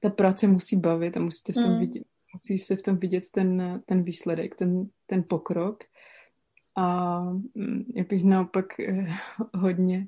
ta 0.00 0.10
práce 0.10 0.46
musí 0.46 0.76
bavit 0.76 1.16
a 1.16 1.20
musíte 1.20 1.52
v 1.52 1.54
tom 1.54 1.72
mm. 1.72 1.80
vidět, 1.80 2.02
musí 2.34 2.58
se 2.58 2.76
v 2.76 2.82
tom 2.82 2.96
vidět 2.96 3.30
ten, 3.30 3.82
ten 3.86 4.02
výsledek, 4.02 4.56
ten, 4.56 4.88
ten 5.06 5.24
pokrok. 5.28 5.84
A 6.76 7.20
mm, 7.54 7.92
já 7.94 8.04
bych 8.04 8.24
naopak 8.24 8.80
eh, 8.80 9.06
hodně, 9.54 10.06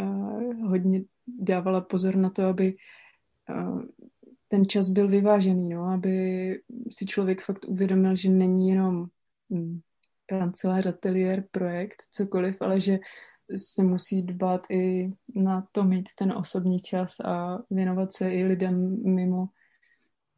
eh, 0.00 0.54
hodně 0.54 1.02
dávala 1.26 1.80
pozor 1.80 2.16
na 2.16 2.30
to, 2.30 2.42
aby 2.42 2.76
eh, 3.50 3.82
ten 4.48 4.64
čas 4.64 4.90
byl 4.90 5.08
vyvážený, 5.08 5.68
no, 5.68 5.84
aby 5.84 6.16
si 6.90 7.06
člověk 7.06 7.42
fakt 7.42 7.64
uvědomil, 7.64 8.16
že 8.16 8.30
není 8.30 8.68
jenom 8.68 9.06
mm, 9.48 9.80
kancelář, 10.26 10.86
ateliér, 10.86 11.44
projekt, 11.50 12.02
cokoliv, 12.10 12.62
ale 12.62 12.80
že 12.80 12.98
se 13.56 13.82
musí 13.82 14.22
dbát 14.22 14.66
i 14.70 15.12
na 15.34 15.68
to 15.72 15.84
mít 15.84 16.08
ten 16.16 16.32
osobní 16.32 16.80
čas 16.80 17.20
a 17.20 17.62
věnovat 17.70 18.12
se 18.12 18.30
i 18.30 18.44
lidem 18.44 19.02
mimo, 19.14 19.48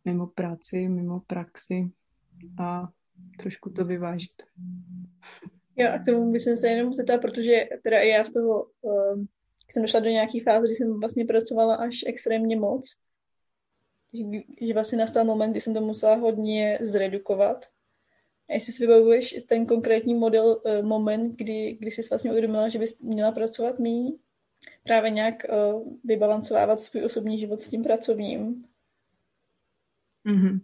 mimo 0.05 0.27
práci, 0.27 0.89
mimo 0.89 1.21
praxi. 1.21 1.91
A 2.59 2.89
trošku 3.39 3.71
to 3.71 3.85
vyvážit. 3.85 4.43
Jo, 5.77 5.91
a 5.95 5.99
k 5.99 6.05
tomu 6.05 6.33
bych 6.33 6.43
se 6.43 6.69
jenom 6.69 6.95
zeptala, 6.95 7.19
protože 7.19 7.69
teda 7.83 8.01
i 8.01 8.09
já 8.09 8.25
z 8.25 8.33
toho 8.33 8.67
uh, 8.81 9.25
jsem 9.71 9.83
došla 9.83 10.01
do 10.01 10.09
nějaké 10.09 10.41
fáze, 10.45 10.67
kdy 10.67 10.75
jsem 10.75 11.01
vlastně 11.01 11.25
pracovala 11.25 11.75
až 11.75 12.05
extrémně 12.07 12.57
moc, 12.57 12.97
že, 14.13 14.25
že 14.67 14.75
vlastně 14.75 14.99
nastal 14.99 15.25
moment, 15.25 15.51
kdy 15.51 15.61
jsem 15.61 15.75
to 15.75 15.81
musela 15.81 16.15
hodně 16.15 16.79
zredukovat 16.81 17.67
a 18.49 18.53
jestli 18.53 18.73
si 18.73 18.87
vybavuješ 18.87 19.37
ten 19.49 19.67
konkrétní 19.67 20.15
model, 20.15 20.63
uh, 20.65 20.87
moment, 20.87 21.37
kdy, 21.37 21.77
kdy 21.81 21.91
jsi 21.91 22.01
vlastně 22.11 22.31
uvědomila, 22.31 22.69
že 22.69 22.79
bys 22.79 22.99
měla 23.01 23.33
pracovat 23.33 23.79
méně, 23.79 24.11
právě 24.85 25.11
nějak 25.11 25.35
uh, 25.75 25.93
vybalancovávat 26.05 26.81
svůj 26.81 27.05
osobní 27.05 27.39
život 27.39 27.61
s 27.61 27.71
tím 27.71 27.83
pracovním. 27.83 28.65
Mm-hmm. 30.27 30.61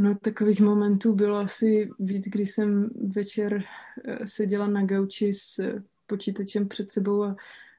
No 0.00 0.14
takových 0.14 0.60
momentů 0.60 1.14
bylo 1.14 1.36
asi 1.36 1.90
víc, 1.98 2.24
když 2.24 2.50
jsem 2.50 2.90
večer 3.14 3.64
eh, 4.04 4.26
seděla 4.26 4.66
na 4.66 4.84
gauči 4.84 5.34
s 5.34 5.60
počítačem 6.06 6.68
před 6.68 6.90
sebou 6.90 7.24
a 7.24 7.36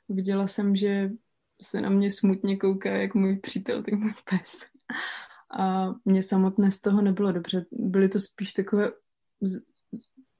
viděla 0.09 0.47
jsem, 0.47 0.75
že 0.75 1.09
se 1.61 1.81
na 1.81 1.89
mě 1.89 2.11
smutně 2.11 2.57
kouká 2.57 2.89
jak 2.89 3.15
můj 3.15 3.39
přítel, 3.39 3.83
tak 3.83 3.93
můj 3.93 4.13
pes 4.29 4.65
a 5.59 5.93
mě 6.05 6.23
samotné 6.23 6.71
z 6.71 6.79
toho 6.81 7.01
nebylo 7.01 7.31
dobře. 7.31 7.65
Byly 7.71 8.09
to 8.09 8.19
spíš 8.19 8.53
takové 8.53 8.91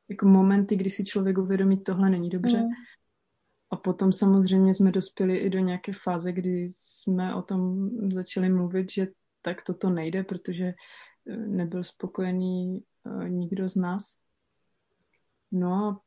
jako 0.10 0.28
momenty, 0.28 0.76
kdy 0.76 0.90
si 0.90 1.04
člověk 1.04 1.38
uvědomí, 1.38 1.84
tohle 1.84 2.10
není 2.10 2.30
dobře. 2.30 2.58
Mm. 2.58 2.70
A 3.72 3.76
potom 3.76 4.14
samozřejmě 4.14 4.74
jsme 4.74 4.92
dospěli 4.92 5.38
i 5.38 5.50
do 5.50 5.60
nějaké 5.60 5.94
fáze, 5.94 6.32
kdy 6.32 6.68
jsme 6.76 7.36
o 7.36 7.42
tom 7.42 7.90
začali 8.12 8.50
mluvit, 8.50 8.92
že 8.92 9.08
tak 9.42 9.64
toto 9.64 9.90
nejde, 9.90 10.24
protože 10.24 10.66
eh, 10.66 10.74
nebyl 11.26 11.84
spokojený 11.84 12.84
uh, 13.05 13.30
nikdo 13.30 13.69
z 13.69 13.76
nás. 13.76 14.15
No 15.51 15.74
a 15.74 16.01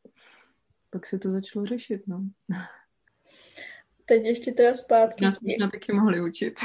pak 0.90 1.06
se 1.06 1.18
to 1.18 1.30
začalo 1.30 1.66
řešit, 1.66 2.02
no. 2.06 2.24
Teď 4.04 4.24
ještě 4.24 4.52
teda 4.52 4.74
zpátky. 4.74 5.24
Nás 5.24 5.40
možná 5.40 5.70
taky 5.70 5.92
mohli 5.92 6.20
učit. 6.20 6.60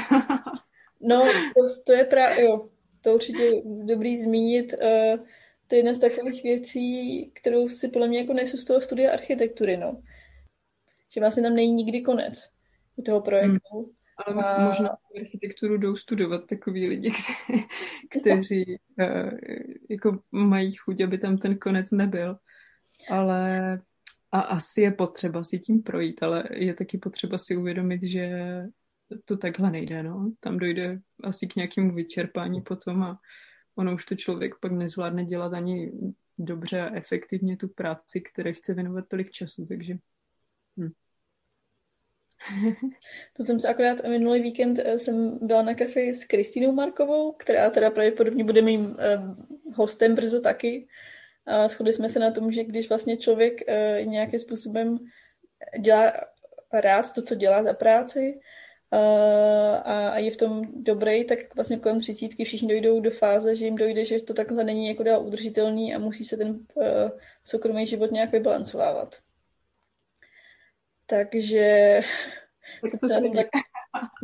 No, 1.02 1.22
to, 1.56 1.82
to 1.86 1.92
je 1.92 2.04
právě, 2.04 2.44
jo, 2.44 2.68
to 3.00 3.14
určitě 3.14 3.62
dobrý 3.84 4.16
zmínit. 4.16 4.72
Uh, 4.72 5.26
to 5.66 5.74
je 5.74 5.78
jedna 5.78 5.94
z 5.94 5.98
takových 5.98 6.42
věcí, 6.42 7.30
kterou 7.34 7.68
si 7.68 7.88
podle 7.88 8.08
mě 8.08 8.18
jako 8.18 8.32
nejsou 8.32 8.58
z 8.58 8.64
toho 8.64 8.80
studia 8.80 9.12
architektury, 9.12 9.76
no. 9.76 10.02
Že 11.08 11.20
vlastně 11.20 11.42
tam 11.42 11.54
není 11.54 11.72
nikdy 11.72 12.00
konec 12.00 12.50
u 12.96 13.02
toho 13.02 13.20
projektu. 13.20 13.76
Hmm. 13.76 13.84
Ale 14.26 14.44
a... 14.44 14.68
možná 14.68 14.96
architekturu 15.20 15.76
jdou 15.76 15.96
studovat 15.96 16.46
takový 16.46 16.88
lidi, 16.88 17.12
kteří 18.20 18.78
uh, 19.00 19.30
jako 19.90 20.18
mají 20.32 20.72
chuť, 20.72 21.00
aby 21.00 21.18
tam 21.18 21.38
ten 21.38 21.58
konec 21.58 21.90
nebyl. 21.90 22.36
Ale 23.10 23.78
a 24.32 24.40
asi 24.40 24.80
je 24.80 24.90
potřeba 24.90 25.44
si 25.44 25.58
tím 25.58 25.82
projít, 25.82 26.22
ale 26.22 26.44
je 26.52 26.74
taky 26.74 26.98
potřeba 26.98 27.38
si 27.38 27.56
uvědomit, 27.56 28.02
že 28.02 28.30
to 29.24 29.36
takhle 29.36 29.70
nejde, 29.70 30.02
no. 30.02 30.32
Tam 30.40 30.58
dojde 30.58 31.00
asi 31.24 31.46
k 31.46 31.56
nějakému 31.56 31.94
vyčerpání 31.94 32.62
potom 32.62 33.02
a 33.02 33.20
ono 33.74 33.94
už 33.94 34.04
to 34.04 34.14
člověk 34.14 34.54
pak 34.60 34.72
nezvládne 34.72 35.24
dělat 35.24 35.52
ani 35.52 35.92
dobře 36.38 36.80
a 36.80 36.96
efektivně 36.96 37.56
tu 37.56 37.68
práci, 37.68 38.20
které 38.20 38.52
chce 38.52 38.74
věnovat 38.74 39.04
tolik 39.08 39.30
času, 39.30 39.66
takže... 39.66 39.94
Hm. 40.80 40.90
to 43.36 43.42
jsem 43.42 43.60
se 43.60 43.68
akorát 43.68 44.04
minulý 44.04 44.42
víkend 44.42 44.78
eh, 44.78 44.98
jsem 44.98 45.38
byla 45.42 45.62
na 45.62 45.74
kafe 45.74 46.00
s 46.00 46.24
Kristýnou 46.24 46.72
Markovou, 46.72 47.32
která 47.32 47.70
teda 47.70 47.90
pravděpodobně 47.90 48.44
bude 48.44 48.62
mým 48.62 48.96
eh, 48.98 49.18
hostem 49.74 50.14
brzo 50.14 50.40
taky. 50.40 50.88
A 51.46 51.68
shodli 51.68 51.92
jsme 51.92 52.08
se 52.08 52.18
na 52.18 52.30
tom, 52.30 52.52
že 52.52 52.64
když 52.64 52.88
vlastně 52.88 53.16
člověk 53.16 53.68
eh, 53.68 54.04
nějakým 54.04 54.38
způsobem 54.38 54.98
dělá 55.78 56.12
rád 56.72 57.12
to, 57.12 57.22
co 57.22 57.34
dělá 57.34 57.62
za 57.62 57.72
práci, 57.72 58.40
a, 59.84 60.18
je 60.18 60.30
v 60.30 60.36
tom 60.36 60.62
dobrý, 60.82 61.24
tak 61.24 61.54
vlastně 61.54 61.78
kolem 61.78 62.00
třicítky 62.00 62.44
všichni 62.44 62.68
dojdou 62.68 63.00
do 63.00 63.10
fáze, 63.10 63.54
že 63.54 63.64
jim 63.64 63.76
dojde, 63.76 64.04
že 64.04 64.22
to 64.22 64.34
takhle 64.34 64.64
není 64.64 64.88
jako 64.88 65.02
dál 65.02 65.26
udržitelný 65.26 65.94
a 65.94 65.98
musí 65.98 66.24
se 66.24 66.36
ten 66.36 66.66
soukromý 67.44 67.86
život 67.86 68.12
nějak 68.12 68.32
vybalancovávat. 68.32 69.16
Takže 71.10 72.00
tak 72.90 73.00
se, 73.06 73.14
na 73.14 73.20
tom 73.20 73.32
tak, 73.32 73.46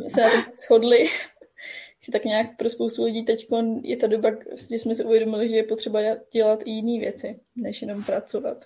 se 0.07 0.21
na 0.21 0.29
tom 0.29 0.53
shodli, 0.65 1.07
že 2.05 2.11
tak 2.11 2.25
nějak 2.25 2.57
pro 2.57 2.69
spoustu 2.69 3.03
lidí 3.03 3.25
teď 3.25 3.47
je 3.81 3.97
ta 3.97 4.07
doba, 4.07 4.29
kdy 4.67 4.79
jsme 4.79 4.95
si 4.95 5.03
uvědomili, 5.03 5.49
že 5.49 5.55
je 5.55 5.63
potřeba 5.63 5.99
dělat 6.33 6.59
i 6.65 6.69
jiné 6.69 6.99
věci, 6.99 7.39
než 7.55 7.81
jenom 7.81 8.03
pracovat. 8.03 8.65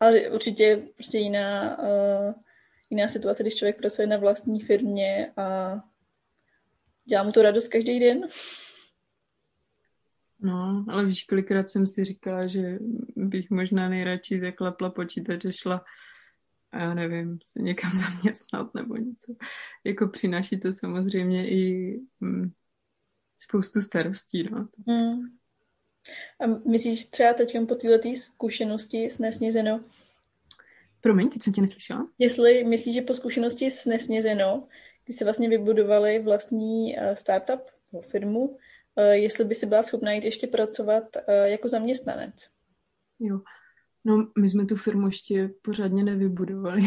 Ale 0.00 0.30
určitě 0.30 0.82
prostě 0.96 1.18
jiná 1.18 1.78
uh, 1.78 2.34
jiná 2.92 3.08
situace, 3.08 3.42
když 3.42 3.54
člověk 3.54 3.78
pracuje 3.78 4.06
na 4.06 4.16
vlastní 4.16 4.60
firmě 4.60 5.32
a 5.36 5.74
dělá 7.04 7.22
mu 7.22 7.32
to 7.32 7.42
radost 7.42 7.68
každý 7.68 8.00
den. 8.00 8.26
No, 10.40 10.84
ale 10.88 11.04
víš, 11.04 11.24
kolikrát 11.24 11.68
jsem 11.68 11.86
si 11.86 12.04
říkala, 12.04 12.46
že 12.46 12.78
bych 13.16 13.50
možná 13.50 13.88
nejradši 13.88 14.40
zaklepla 14.40 14.90
počítač 14.90 15.44
a 15.44 15.52
šla 15.52 15.84
já 16.78 16.94
nevím, 16.94 17.38
se 17.44 17.62
někam 17.62 17.92
zaměstnat 17.96 18.74
nebo 18.74 18.96
něco. 18.96 19.34
Jako 19.84 20.08
přináší 20.08 20.60
to 20.60 20.72
samozřejmě 20.72 21.50
i 21.50 21.96
mm, 22.20 22.52
spoustu 23.36 23.80
starostí. 23.80 24.48
No. 24.50 24.68
Mm. 24.86 25.20
A 26.40 26.46
myslíš 26.68 27.06
třeba 27.06 27.34
teď 27.34 27.56
po 27.68 27.74
této 27.74 28.08
zkušenosti 28.16 29.10
s 29.10 29.18
Nesnězeno? 29.18 29.84
Promiň, 31.00 31.28
teď 31.28 31.42
jsem 31.42 31.52
tě 31.52 31.60
neslyšela. 31.60 32.08
Jestli 32.18 32.64
myslíš, 32.64 32.94
že 32.94 33.02
po 33.02 33.14
zkušenosti 33.14 33.70
s 33.70 33.86
Nesnězeno, 33.86 34.68
kdy 35.04 35.14
se 35.14 35.24
vlastně 35.24 35.48
vybudovali 35.48 36.18
vlastní 36.18 36.96
uh, 36.96 37.14
startup, 37.14 37.60
firmu, 38.00 38.40
uh, 38.48 38.56
jestli 39.10 39.44
by 39.44 39.54
si 39.54 39.66
byla 39.66 39.82
schopná 39.82 40.12
jít 40.12 40.24
ještě 40.24 40.46
pracovat 40.46 41.04
uh, 41.16 41.34
jako 41.44 41.68
zaměstnanec? 41.68 42.48
Jo, 43.20 43.40
No, 44.04 44.28
my 44.38 44.48
jsme 44.48 44.66
tu 44.66 44.76
firmu 44.76 45.06
ještě 45.06 45.50
pořádně 45.62 46.04
nevybudovali. 46.04 46.82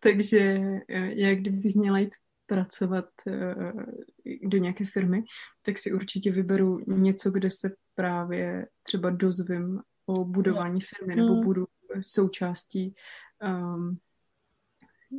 Takže 0.00 0.60
eh, 0.88 1.10
já 1.14 1.34
kdybych 1.34 1.74
měla 1.74 1.98
jít 1.98 2.14
pracovat 2.46 3.08
eh, 3.26 3.72
do 4.42 4.58
nějaké 4.58 4.84
firmy, 4.84 5.24
tak 5.62 5.78
si 5.78 5.92
určitě 5.92 6.32
vyberu 6.32 6.80
něco, 6.86 7.30
kde 7.30 7.50
se 7.50 7.74
právě 7.94 8.66
třeba 8.82 9.10
dozvím 9.10 9.80
o 10.06 10.24
budování 10.24 10.80
firmy 10.80 11.16
nebo 11.16 11.34
mm. 11.34 11.44
budu 11.44 11.66
součástí 12.02 12.94
um, 13.42 13.98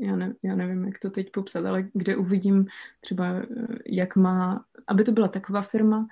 já, 0.02 0.16
ne, 0.16 0.34
já 0.44 0.56
nevím, 0.56 0.86
jak 0.86 1.00
to 1.00 1.10
teď 1.10 1.32
popsat, 1.32 1.66
ale 1.66 1.84
kde 1.94 2.16
uvidím 2.16 2.66
třeba, 3.00 3.26
eh, 3.36 3.46
jak 3.90 4.16
má, 4.16 4.66
aby 4.88 5.04
to 5.04 5.12
byla 5.12 5.28
taková 5.28 5.62
firma, 5.62 6.08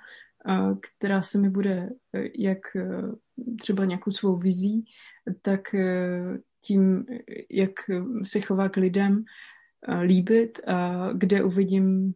která 0.80 1.22
se 1.22 1.38
mi 1.38 1.50
bude 1.50 1.90
jak 2.38 2.58
třeba 3.60 3.84
nějakou 3.84 4.10
svou 4.10 4.36
vizí, 4.36 4.84
tak 5.42 5.74
eh, 5.74 6.38
tím, 6.60 7.06
jak 7.50 7.70
se 8.22 8.40
chová 8.40 8.68
k 8.68 8.76
lidem, 8.76 9.24
eh, 9.88 10.00
líbit 10.00 10.60
a 10.66 11.08
kde 11.12 11.44
uvidím, 11.44 12.14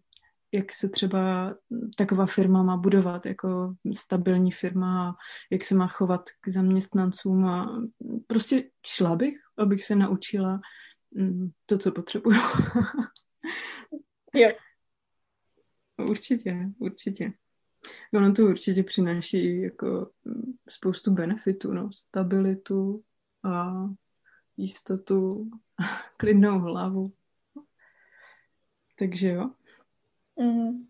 jak 0.52 0.72
se 0.72 0.88
třeba 0.88 1.54
taková 1.96 2.26
firma 2.26 2.62
má 2.62 2.76
budovat, 2.76 3.26
jako 3.26 3.74
stabilní 3.96 4.50
firma, 4.50 5.16
jak 5.50 5.64
se 5.64 5.74
má 5.74 5.86
chovat 5.86 6.30
k 6.40 6.48
zaměstnancům 6.48 7.44
a 7.44 7.82
prostě 8.26 8.70
šla 8.86 9.16
bych, 9.16 9.34
abych 9.58 9.84
se 9.84 9.94
naučila 9.94 10.60
mm, 11.10 11.50
to, 11.66 11.78
co 11.78 11.92
potřebuju. 11.92 12.36
jo. 14.34 14.48
Určitě, 16.08 16.68
určitě. 16.78 17.32
Ono 18.14 18.32
to 18.32 18.42
určitě 18.42 18.82
přináší 18.82 19.62
jako 19.62 20.10
spoustu 20.68 21.10
benefitů, 21.10 21.72
no. 21.72 21.92
Stabilitu 21.92 23.02
a 23.44 23.72
jistotu, 24.56 25.50
klidnou 26.16 26.58
hlavu. 26.58 27.12
Takže 28.98 29.28
jo. 29.28 29.50
Mm. 30.36 30.88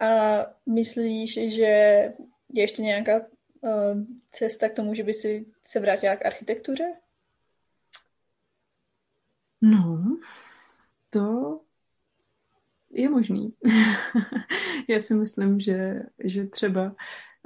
A 0.00 0.38
myslíš, 0.66 1.34
že 1.54 1.62
je 1.62 2.62
ještě 2.62 2.82
nějaká 2.82 3.20
uh, 3.60 4.02
cesta 4.30 4.68
k 4.68 4.74
tomu, 4.74 4.94
že 4.94 5.02
by 5.02 5.12
si 5.12 5.46
se 5.62 5.80
vrátila 5.80 6.16
k 6.16 6.26
architektuře? 6.26 6.84
No, 9.62 10.18
to 11.10 11.60
je 12.98 13.10
možný. 13.10 13.54
Já 14.88 15.00
si 15.00 15.14
myslím, 15.14 15.60
že, 15.60 16.02
že 16.24 16.46
třeba 16.46 16.96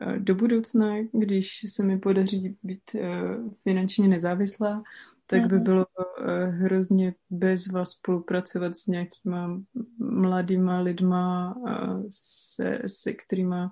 eh, 0.02 0.18
do 0.18 0.34
budoucna, 0.34 0.94
když 1.12 1.60
se 1.66 1.84
mi 1.84 1.98
podaří 1.98 2.56
být 2.62 2.94
eh, 2.94 3.10
finančně 3.62 4.08
nezávislá, 4.08 4.82
tak 5.26 5.46
by 5.46 5.54
mhm. 5.54 5.64
bylo 5.64 5.86
eh, 5.86 6.44
hrozně 6.44 7.14
bezva 7.30 7.84
spolupracovat 7.84 8.76
s 8.76 8.86
nějakýma 8.86 9.60
mladýma 9.98 10.80
lidma, 10.80 11.54
se, 12.10 12.82
se 12.86 13.12
kterýma 13.12 13.70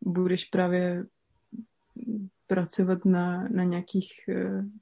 budeš 0.00 0.44
právě 0.44 1.04
pracovat 2.46 3.04
na, 3.04 3.48
na 3.48 3.64
nějakých 3.64 4.12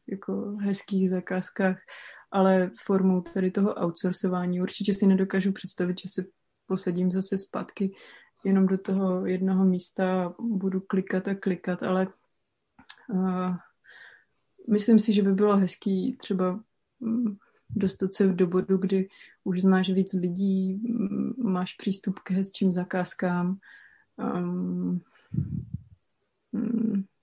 jako 0.07 0.57
hezkých 0.61 1.11
zakázkách 1.11 1.79
ale 2.31 2.71
formou 2.85 3.21
tady 3.21 3.51
toho 3.51 3.75
outsourcování 3.85 4.61
určitě 4.61 4.95
si 4.95 5.07
nedokážu 5.07 5.53
představit, 5.53 6.01
že 6.01 6.09
se 6.09 6.25
posadím 6.67 7.11
zase 7.11 7.39
zpátky 7.39 7.95
jenom 8.45 8.67
do 8.67 8.79
toho 8.79 9.27
jednoho 9.27 9.65
místa 9.65 10.25
a 10.25 10.35
budu 10.41 10.81
klikat 10.81 11.29
a 11.29 11.35
klikat, 11.35 11.83
ale 11.83 12.07
uh, 13.09 13.57
myslím 14.71 14.99
si, 14.99 15.13
že 15.13 15.23
by 15.23 15.33
bylo 15.33 15.57
hezký 15.57 16.17
třeba 16.17 16.61
mm, 17.01 17.37
dostat 17.71 18.15
se 18.15 18.27
do 18.27 18.47
bodu, 18.47 18.77
kdy 18.77 19.09
už 19.45 19.61
znáš 19.61 19.91
víc 19.91 20.13
lidí, 20.13 20.75
mm, 20.75 21.33
máš 21.53 21.75
přístup 21.75 22.19
k 22.19 22.31
hezčím 22.31 22.73
zakázkám. 22.73 23.59
Um, 24.17 25.01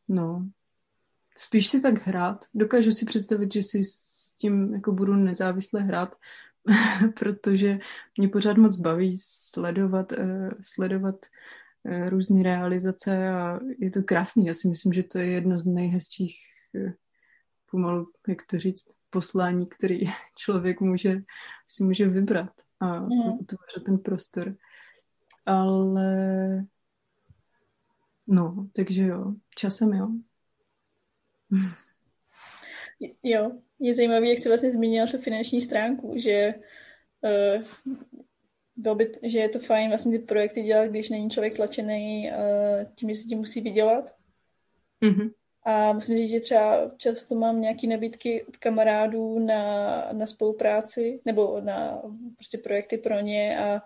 no, 0.08 0.49
spíš 1.38 1.68
si 1.68 1.82
tak 1.82 2.08
hrát. 2.08 2.45
Dokážu 2.53 2.91
si 2.91 3.06
představit, 3.06 3.53
že 3.53 3.64
si 3.64 3.82
tím 4.38 4.74
jako 4.74 4.92
budu 4.92 5.14
nezávisle 5.16 5.82
hrát, 5.82 6.16
protože 7.20 7.80
mě 8.18 8.28
pořád 8.30 8.58
moc 8.58 8.76
baví 8.76 9.18
sledovat, 9.20 10.12
uh, 10.12 10.50
sledovat 10.62 11.16
uh, 11.84 12.10
různé 12.10 12.44
realizace 12.44 13.30
a 13.30 13.60
je 13.80 13.92
to 13.92 14.04
krásný. 14.04 14.46
Já 14.46 14.54
si 14.54 14.68
myslím, 14.68 14.94
že 14.94 15.04
to 15.04 15.18
je 15.20 15.26
jedno 15.28 15.60
z 15.60 15.66
nejhezčích 15.66 16.38
uh, 16.74 16.92
pomalu, 17.72 18.12
jak 18.28 18.46
to 18.46 18.60
říct, 18.60 18.90
poslání, 19.10 19.68
který 19.68 20.00
člověk 20.36 20.82
může, 20.82 21.22
si 21.68 21.84
může 21.84 22.08
vybrat 22.08 22.52
a 22.80 23.00
mm. 23.00 23.10
to 23.10 23.28
utvářet 23.28 23.84
ten 23.86 23.98
prostor. 23.98 24.56
Ale 25.46 26.66
no, 28.28 28.68
takže 28.76 29.02
jo, 29.02 29.34
časem 29.56 29.94
jo. 29.94 30.10
Jo, 33.24 33.51
je 33.80 33.93
zajímavé, 33.93 34.28
jak 34.28 34.38
jsi 34.38 34.49
vlastně 34.49 34.72
zmínila 34.72 35.08
tu 35.08 35.18
finanční 35.18 35.62
stránku, 35.62 36.14
že 36.16 36.53
uh, 37.22 37.64
bylo 38.76 38.95
by, 38.95 39.12
že 39.24 39.39
je 39.39 39.49
to 39.49 39.60
fajn 39.60 39.89
vlastně 39.89 40.20
ty 40.20 40.26
projekty 40.26 40.64
dělat, 40.64 40.86
když 40.86 41.10
není 41.10 41.30
člověk 41.30 41.56
tlačený 41.56 42.32
uh, 42.32 42.93
tím, 42.95 43.10
že 43.10 43.16
si 43.16 43.28
tím 43.28 43.38
musí 43.38 43.62
vydělat. 43.62 44.16
Mm-hmm. 45.01 45.32
A 45.64 45.93
musím 45.93 46.18
říct, 46.18 46.30
že 46.30 46.39
třeba 46.39 46.91
často 46.97 47.36
mám 47.36 47.62
nějaké 47.62 47.88
nabídky 47.88 48.43
od 48.43 48.58
kamarádů 48.58 49.39
na, 49.39 50.10
na 50.12 50.28
spolupráci 50.28 51.20
nebo 51.26 51.62
na 51.62 52.01
prostě 52.36 52.58
projekty 52.58 52.97
pro 52.97 53.20
ně 53.20 53.60
a 53.60 53.82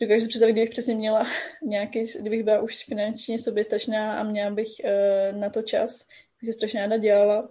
dokážu 0.00 0.20
si 0.20 0.28
představit, 0.28 0.52
kdybych 0.52 0.70
přesně 0.70 0.94
měla 0.94 1.26
nějaký, 1.62 2.04
kdybych 2.20 2.42
byla 2.42 2.60
už 2.60 2.84
finančně 2.84 3.38
soběstačná 3.38 4.20
a 4.20 4.22
měla 4.22 4.50
bych 4.50 4.68
uh, 4.84 5.38
na 5.38 5.50
to 5.50 5.62
čas, 5.62 6.06
bych 6.40 6.48
se 6.48 6.52
strašně 6.52 6.80
ráda 6.80 6.96
dělala. 6.96 7.48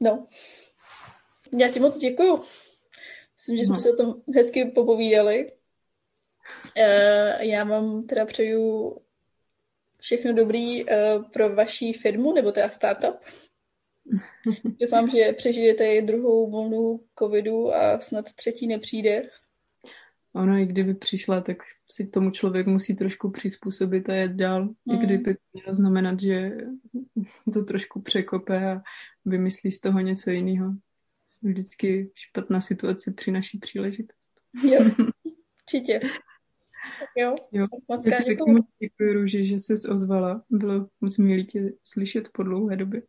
No. 0.00 0.26
Já 1.58 1.68
ti 1.68 1.80
moc 1.80 1.98
děkuju. 1.98 2.38
Myslím, 3.34 3.56
že 3.56 3.64
jsme 3.64 3.72
no. 3.72 3.80
se 3.80 3.90
o 3.92 3.96
tom 3.96 4.14
hezky 4.34 4.64
popovídali. 4.64 5.52
Uh, 6.76 7.40
já 7.40 7.64
vám 7.64 8.06
teda 8.06 8.26
přeju 8.26 8.96
všechno 10.00 10.32
dobrý 10.32 10.84
uh, 10.84 10.90
pro 11.32 11.54
vaší 11.54 11.92
firmu, 11.92 12.32
nebo 12.32 12.52
teda 12.52 12.70
startup. 12.70 13.16
Doufám, 14.80 15.10
že 15.10 15.32
přežijete 15.32 16.00
druhou 16.02 16.50
vlnu 16.50 17.00
covidu 17.18 17.74
a 17.74 18.00
snad 18.00 18.32
třetí 18.32 18.66
nepřijde. 18.66 19.22
Ono, 20.34 20.56
i 20.56 20.66
kdyby 20.66 20.94
přišla, 20.94 21.40
tak 21.40 21.56
si 21.92 22.06
tomu 22.06 22.30
člověk 22.30 22.66
musí 22.66 22.96
trošku 22.96 23.30
přizpůsobit 23.30 24.08
a 24.08 24.14
jet 24.14 24.32
dál. 24.32 24.64
Mm. 24.64 24.72
I 24.86 24.92
hmm. 24.92 24.98
kdyby 24.98 25.34
to 25.34 25.40
mělo 25.52 25.74
znamenat, 25.74 26.20
že 26.20 26.56
to 27.52 27.64
trošku 27.64 28.02
překope 28.02 28.72
a 28.72 28.82
vymyslí 29.24 29.72
z 29.72 29.80
toho 29.80 30.00
něco 30.00 30.30
jiného. 30.30 30.74
Vždycky 31.42 32.10
špatná 32.14 32.60
situace 32.60 33.12
přinaší 33.12 33.58
příležitost. 33.58 34.32
Jo, 34.64 34.80
určitě. 35.62 36.00
jo, 37.16 37.34
jo. 37.52 37.64
Moc 37.88 38.04
tak, 38.04 38.24
děkuji. 38.24 38.62
děkuji, 38.78 39.12
Růži, 39.12 39.46
že 39.46 39.54
jsi 39.54 39.88
ozvala. 39.88 40.44
Bylo 40.50 40.88
moc 41.00 41.18
milý 41.18 41.46
tě 41.46 41.72
slyšet 41.82 42.28
po 42.32 42.42
dlouhé 42.42 42.76
době. 42.76 43.02